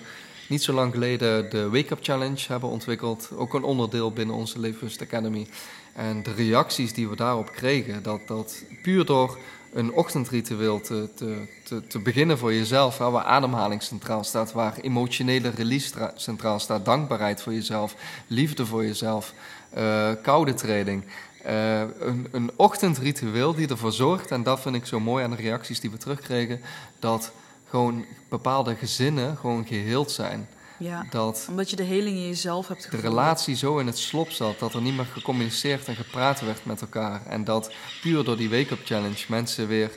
niet 0.49 0.63
zo 0.63 0.73
lang 0.73 0.93
geleden 0.93 1.51
de 1.51 1.69
Wake 1.71 1.93
Up 1.93 1.99
Challenge 2.03 2.45
hebben 2.49 2.69
ontwikkeld. 2.69 3.31
Ook 3.37 3.55
een 3.55 3.63
onderdeel 3.63 4.13
binnen 4.13 4.37
onze 4.37 4.61
Leeflust 4.61 5.03
Academy. 5.03 5.47
En 5.93 6.23
de 6.23 6.33
reacties 6.33 6.93
die 6.93 7.09
we 7.09 7.17
daarop 7.17 7.53
kregen, 7.53 8.03
dat, 8.03 8.21
dat 8.27 8.65
puur 8.83 9.05
door 9.05 9.39
een 9.73 9.93
ochtendritueel 9.93 10.81
te, 10.81 11.09
te, 11.15 11.47
te, 11.65 11.87
te 11.87 11.99
beginnen 11.99 12.39
voor 12.39 12.55
jezelf, 12.55 12.99
waar 12.99 13.25
ademhaling 13.25 13.83
centraal 13.83 14.25
staat, 14.25 14.53
waar 14.53 14.77
emotionele 14.81 15.49
release 15.49 16.13
centraal 16.15 16.59
staat, 16.59 16.85
dankbaarheid 16.85 17.43
voor 17.43 17.53
jezelf, 17.53 17.95
liefde 18.27 18.67
voor 18.67 18.85
jezelf, 18.85 19.35
uh, 19.79 20.11
koude 20.23 20.55
training. 20.55 21.05
Uh, 21.47 21.81
een, 21.81 22.29
een 22.31 22.51
ochtendritueel 22.57 23.55
die 23.55 23.69
ervoor 23.69 23.93
zorgt, 23.93 24.31
en 24.31 24.43
dat 24.43 24.61
vind 24.61 24.75
ik 24.75 24.87
zo 24.87 25.01
mooi 25.01 25.25
aan 25.25 25.31
de 25.31 25.37
reacties 25.37 25.81
die 25.81 25.91
we 25.91 25.97
terugkregen, 25.97 26.61
dat 26.99 27.33
gewoon 27.69 28.05
bepaalde 28.29 28.75
gezinnen 28.75 29.37
gewoon 29.37 29.67
geheeld 29.67 30.11
zijn. 30.11 30.49
Ja, 30.79 31.07
dat 31.11 31.47
omdat 31.51 31.71
je 31.71 31.77
de 31.77 31.83
heling 31.83 32.17
in 32.17 32.27
jezelf 32.27 32.69
hebt. 32.69 32.91
De 32.91 32.97
relatie 32.97 33.57
zo 33.57 33.79
in 33.79 33.87
het 33.87 33.99
slop 33.99 34.31
zat 34.31 34.59
dat 34.59 34.75
er 34.75 34.81
niet 34.81 34.97
meer 34.97 35.05
gecommuniceerd 35.05 35.89
en 35.89 35.97
gepraat 35.97 36.41
werd 36.41 36.65
met 36.65 36.81
elkaar. 36.81 37.27
En 37.27 37.45
dat 37.45 37.73
puur 38.03 38.25
door 38.25 38.37
die 38.37 38.51
wake-up 38.51 38.81
challenge 38.85 39.25
mensen 39.29 39.69
weer 39.69 39.91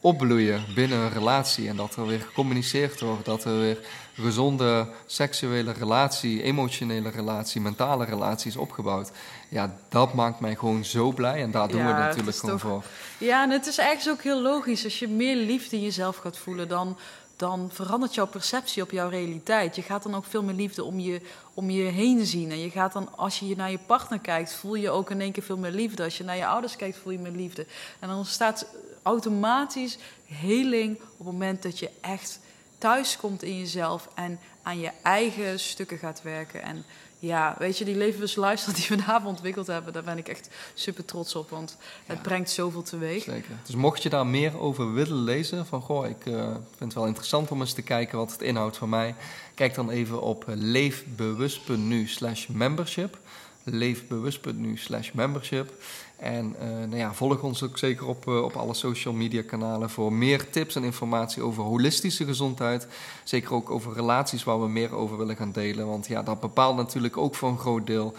opbloeien 0.00 0.64
binnen 0.74 0.98
een 0.98 1.12
relatie. 1.12 1.68
En 1.68 1.76
dat 1.76 1.96
er 1.96 2.06
weer 2.06 2.20
gecommuniceerd 2.20 3.00
wordt, 3.00 3.24
dat 3.24 3.44
er 3.44 3.58
weer 3.58 3.78
gezonde 4.14 4.88
seksuele 5.06 5.72
relatie, 5.72 6.42
emotionele 6.42 7.08
relatie, 7.08 7.60
mentale 7.60 8.04
relatie 8.04 8.50
is 8.50 8.56
opgebouwd. 8.56 9.10
Ja, 9.48 9.76
dat 9.88 10.14
maakt 10.14 10.40
mij 10.40 10.54
gewoon 10.54 10.84
zo 10.84 11.12
blij 11.12 11.42
en 11.42 11.50
daar 11.50 11.68
doen 11.68 11.86
we 11.86 11.92
natuurlijk 11.92 12.36
gewoon 12.36 12.60
voor. 12.60 12.84
Ja, 13.18 13.42
en 13.42 13.50
het 13.50 13.66
is 13.66 13.78
eigenlijk 13.78 14.18
ook 14.18 14.24
heel 14.24 14.42
logisch. 14.42 14.84
Als 14.84 14.98
je 14.98 15.08
meer 15.08 15.36
liefde 15.36 15.76
in 15.76 15.82
jezelf 15.82 16.16
gaat 16.16 16.38
voelen, 16.38 16.68
dan, 16.68 16.96
dan 17.38 17.70
verandert 17.72 18.14
jouw 18.14 18.26
perceptie 18.26 18.82
op 18.82 18.90
jouw 18.90 19.08
realiteit. 19.08 19.76
Je 19.76 19.82
gaat 19.82 20.02
dan 20.02 20.14
ook 20.14 20.24
veel 20.24 20.42
meer 20.42 20.54
liefde 20.54 20.84
om 20.84 21.00
je, 21.00 21.20
om 21.54 21.70
je 21.70 21.82
heen 21.82 22.26
zien. 22.26 22.50
En 22.50 22.58
je 22.58 22.70
gaat 22.70 22.92
dan, 22.92 23.16
als 23.16 23.38
je 23.38 23.56
naar 23.56 23.70
je 23.70 23.78
partner 23.86 24.18
kijkt, 24.18 24.54
voel 24.54 24.74
je 24.74 24.90
ook 24.90 25.10
in 25.10 25.20
één 25.20 25.32
keer 25.32 25.42
veel 25.42 25.58
meer 25.58 25.70
liefde. 25.70 26.02
Als 26.02 26.18
je 26.18 26.24
naar 26.24 26.36
je 26.36 26.46
ouders 26.46 26.76
kijkt, 26.76 26.96
voel 26.96 27.12
je 27.12 27.18
meer 27.18 27.32
liefde. 27.32 27.66
En 27.98 28.08
dan 28.08 28.16
ontstaat 28.16 28.66
automatisch 29.02 29.98
heling 30.26 30.96
op 31.00 31.18
het 31.18 31.26
moment 31.26 31.62
dat 31.62 31.78
je 31.78 31.90
echt 32.00 32.40
thuis 32.78 33.16
komt 33.16 33.42
in 33.42 33.58
jezelf 33.58 34.08
en 34.14 34.40
aan 34.62 34.80
je 34.80 34.90
eigen 35.02 35.60
stukken 35.60 35.98
gaat 35.98 36.22
werken. 36.22 36.62
En 36.62 36.84
ja, 37.18 37.54
weet 37.58 37.78
je, 37.78 37.84
die 37.84 37.96
lifestyle 37.96 38.72
die 38.74 38.86
we 38.88 38.96
daar 39.06 39.24
ontwikkeld 39.24 39.66
hebben, 39.66 39.92
daar 39.92 40.02
ben 40.02 40.18
ik 40.18 40.28
echt 40.28 40.48
super 40.74 41.04
trots 41.04 41.34
op, 41.34 41.50
want 41.50 41.76
het 42.06 42.22
brengt 42.22 42.50
zoveel 42.50 42.82
teweeg. 42.82 43.22
Zeker. 43.22 43.50
Dus 43.66 43.74
mocht 43.74 44.02
je 44.02 44.08
daar 44.08 44.26
meer 44.26 44.58
over 44.58 44.92
willen 44.92 45.22
lezen, 45.22 45.66
van 45.66 45.80
goh, 45.80 46.08
ik 46.08 46.26
uh, 46.26 46.44
vind 46.50 46.78
het 46.78 46.94
wel 46.94 47.06
interessant 47.06 47.50
om 47.50 47.60
eens 47.60 47.72
te 47.72 47.82
kijken 47.82 48.18
wat 48.18 48.32
het 48.32 48.42
inhoudt 48.42 48.76
van 48.76 48.88
mij, 48.88 49.14
kijk 49.54 49.74
dan 49.74 49.90
even 49.90 50.22
op 50.22 50.44
leefbewust.nu 50.46 52.06
slash 52.06 52.46
membership. 52.46 53.18
Leefbewust.nu 53.64 54.76
slash 54.76 55.10
membership. 55.12 55.72
En 56.18 56.56
uh, 56.62 56.68
nou 56.68 56.96
ja, 56.96 57.14
volg 57.14 57.42
ons 57.42 57.62
ook 57.62 57.78
zeker 57.78 58.06
op, 58.06 58.26
uh, 58.26 58.42
op 58.42 58.56
alle 58.56 58.74
social 58.74 59.14
media 59.14 59.42
kanalen 59.42 59.90
voor 59.90 60.12
meer 60.12 60.50
tips 60.50 60.74
en 60.74 60.84
informatie 60.84 61.42
over 61.42 61.62
holistische 61.62 62.24
gezondheid. 62.24 62.86
Zeker 63.24 63.54
ook 63.54 63.70
over 63.70 63.92
relaties 63.92 64.44
waar 64.44 64.60
we 64.60 64.68
meer 64.68 64.94
over 64.94 65.18
willen 65.18 65.36
gaan 65.36 65.52
delen. 65.52 65.86
Want 65.86 66.06
ja, 66.06 66.22
dat 66.22 66.40
bepaalt 66.40 66.76
natuurlijk 66.76 67.16
ook 67.16 67.34
voor 67.34 67.48
een 67.48 67.58
groot 67.58 67.86
deel 67.86 68.14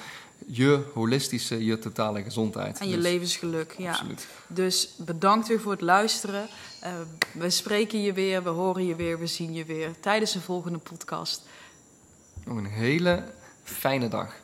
je 0.47 0.83
holistische, 0.93 1.65
je 1.65 1.79
totale 1.79 2.23
gezondheid. 2.23 2.79
En 2.79 2.87
je 2.87 2.95
dus, 2.95 3.03
levensgeluk, 3.03 3.75
ja. 3.77 3.91
Absoluut. 3.91 4.27
Dus 4.47 4.89
bedankt 4.97 5.47
weer 5.47 5.59
voor 5.59 5.71
het 5.71 5.81
luisteren. 5.81 6.47
Uh, 6.83 6.89
we 7.31 7.49
spreken 7.49 8.01
je 8.01 8.13
weer, 8.13 8.43
we 8.43 8.49
horen 8.49 8.85
je 8.85 8.95
weer, 8.95 9.19
we 9.19 9.27
zien 9.27 9.53
je 9.53 9.65
weer 9.65 9.91
tijdens 9.99 10.31
de 10.31 10.41
volgende 10.41 10.77
podcast. 10.77 11.41
Nog 12.45 12.57
een 12.57 12.65
hele 12.65 13.23
fijne 13.63 14.07
dag. 14.07 14.35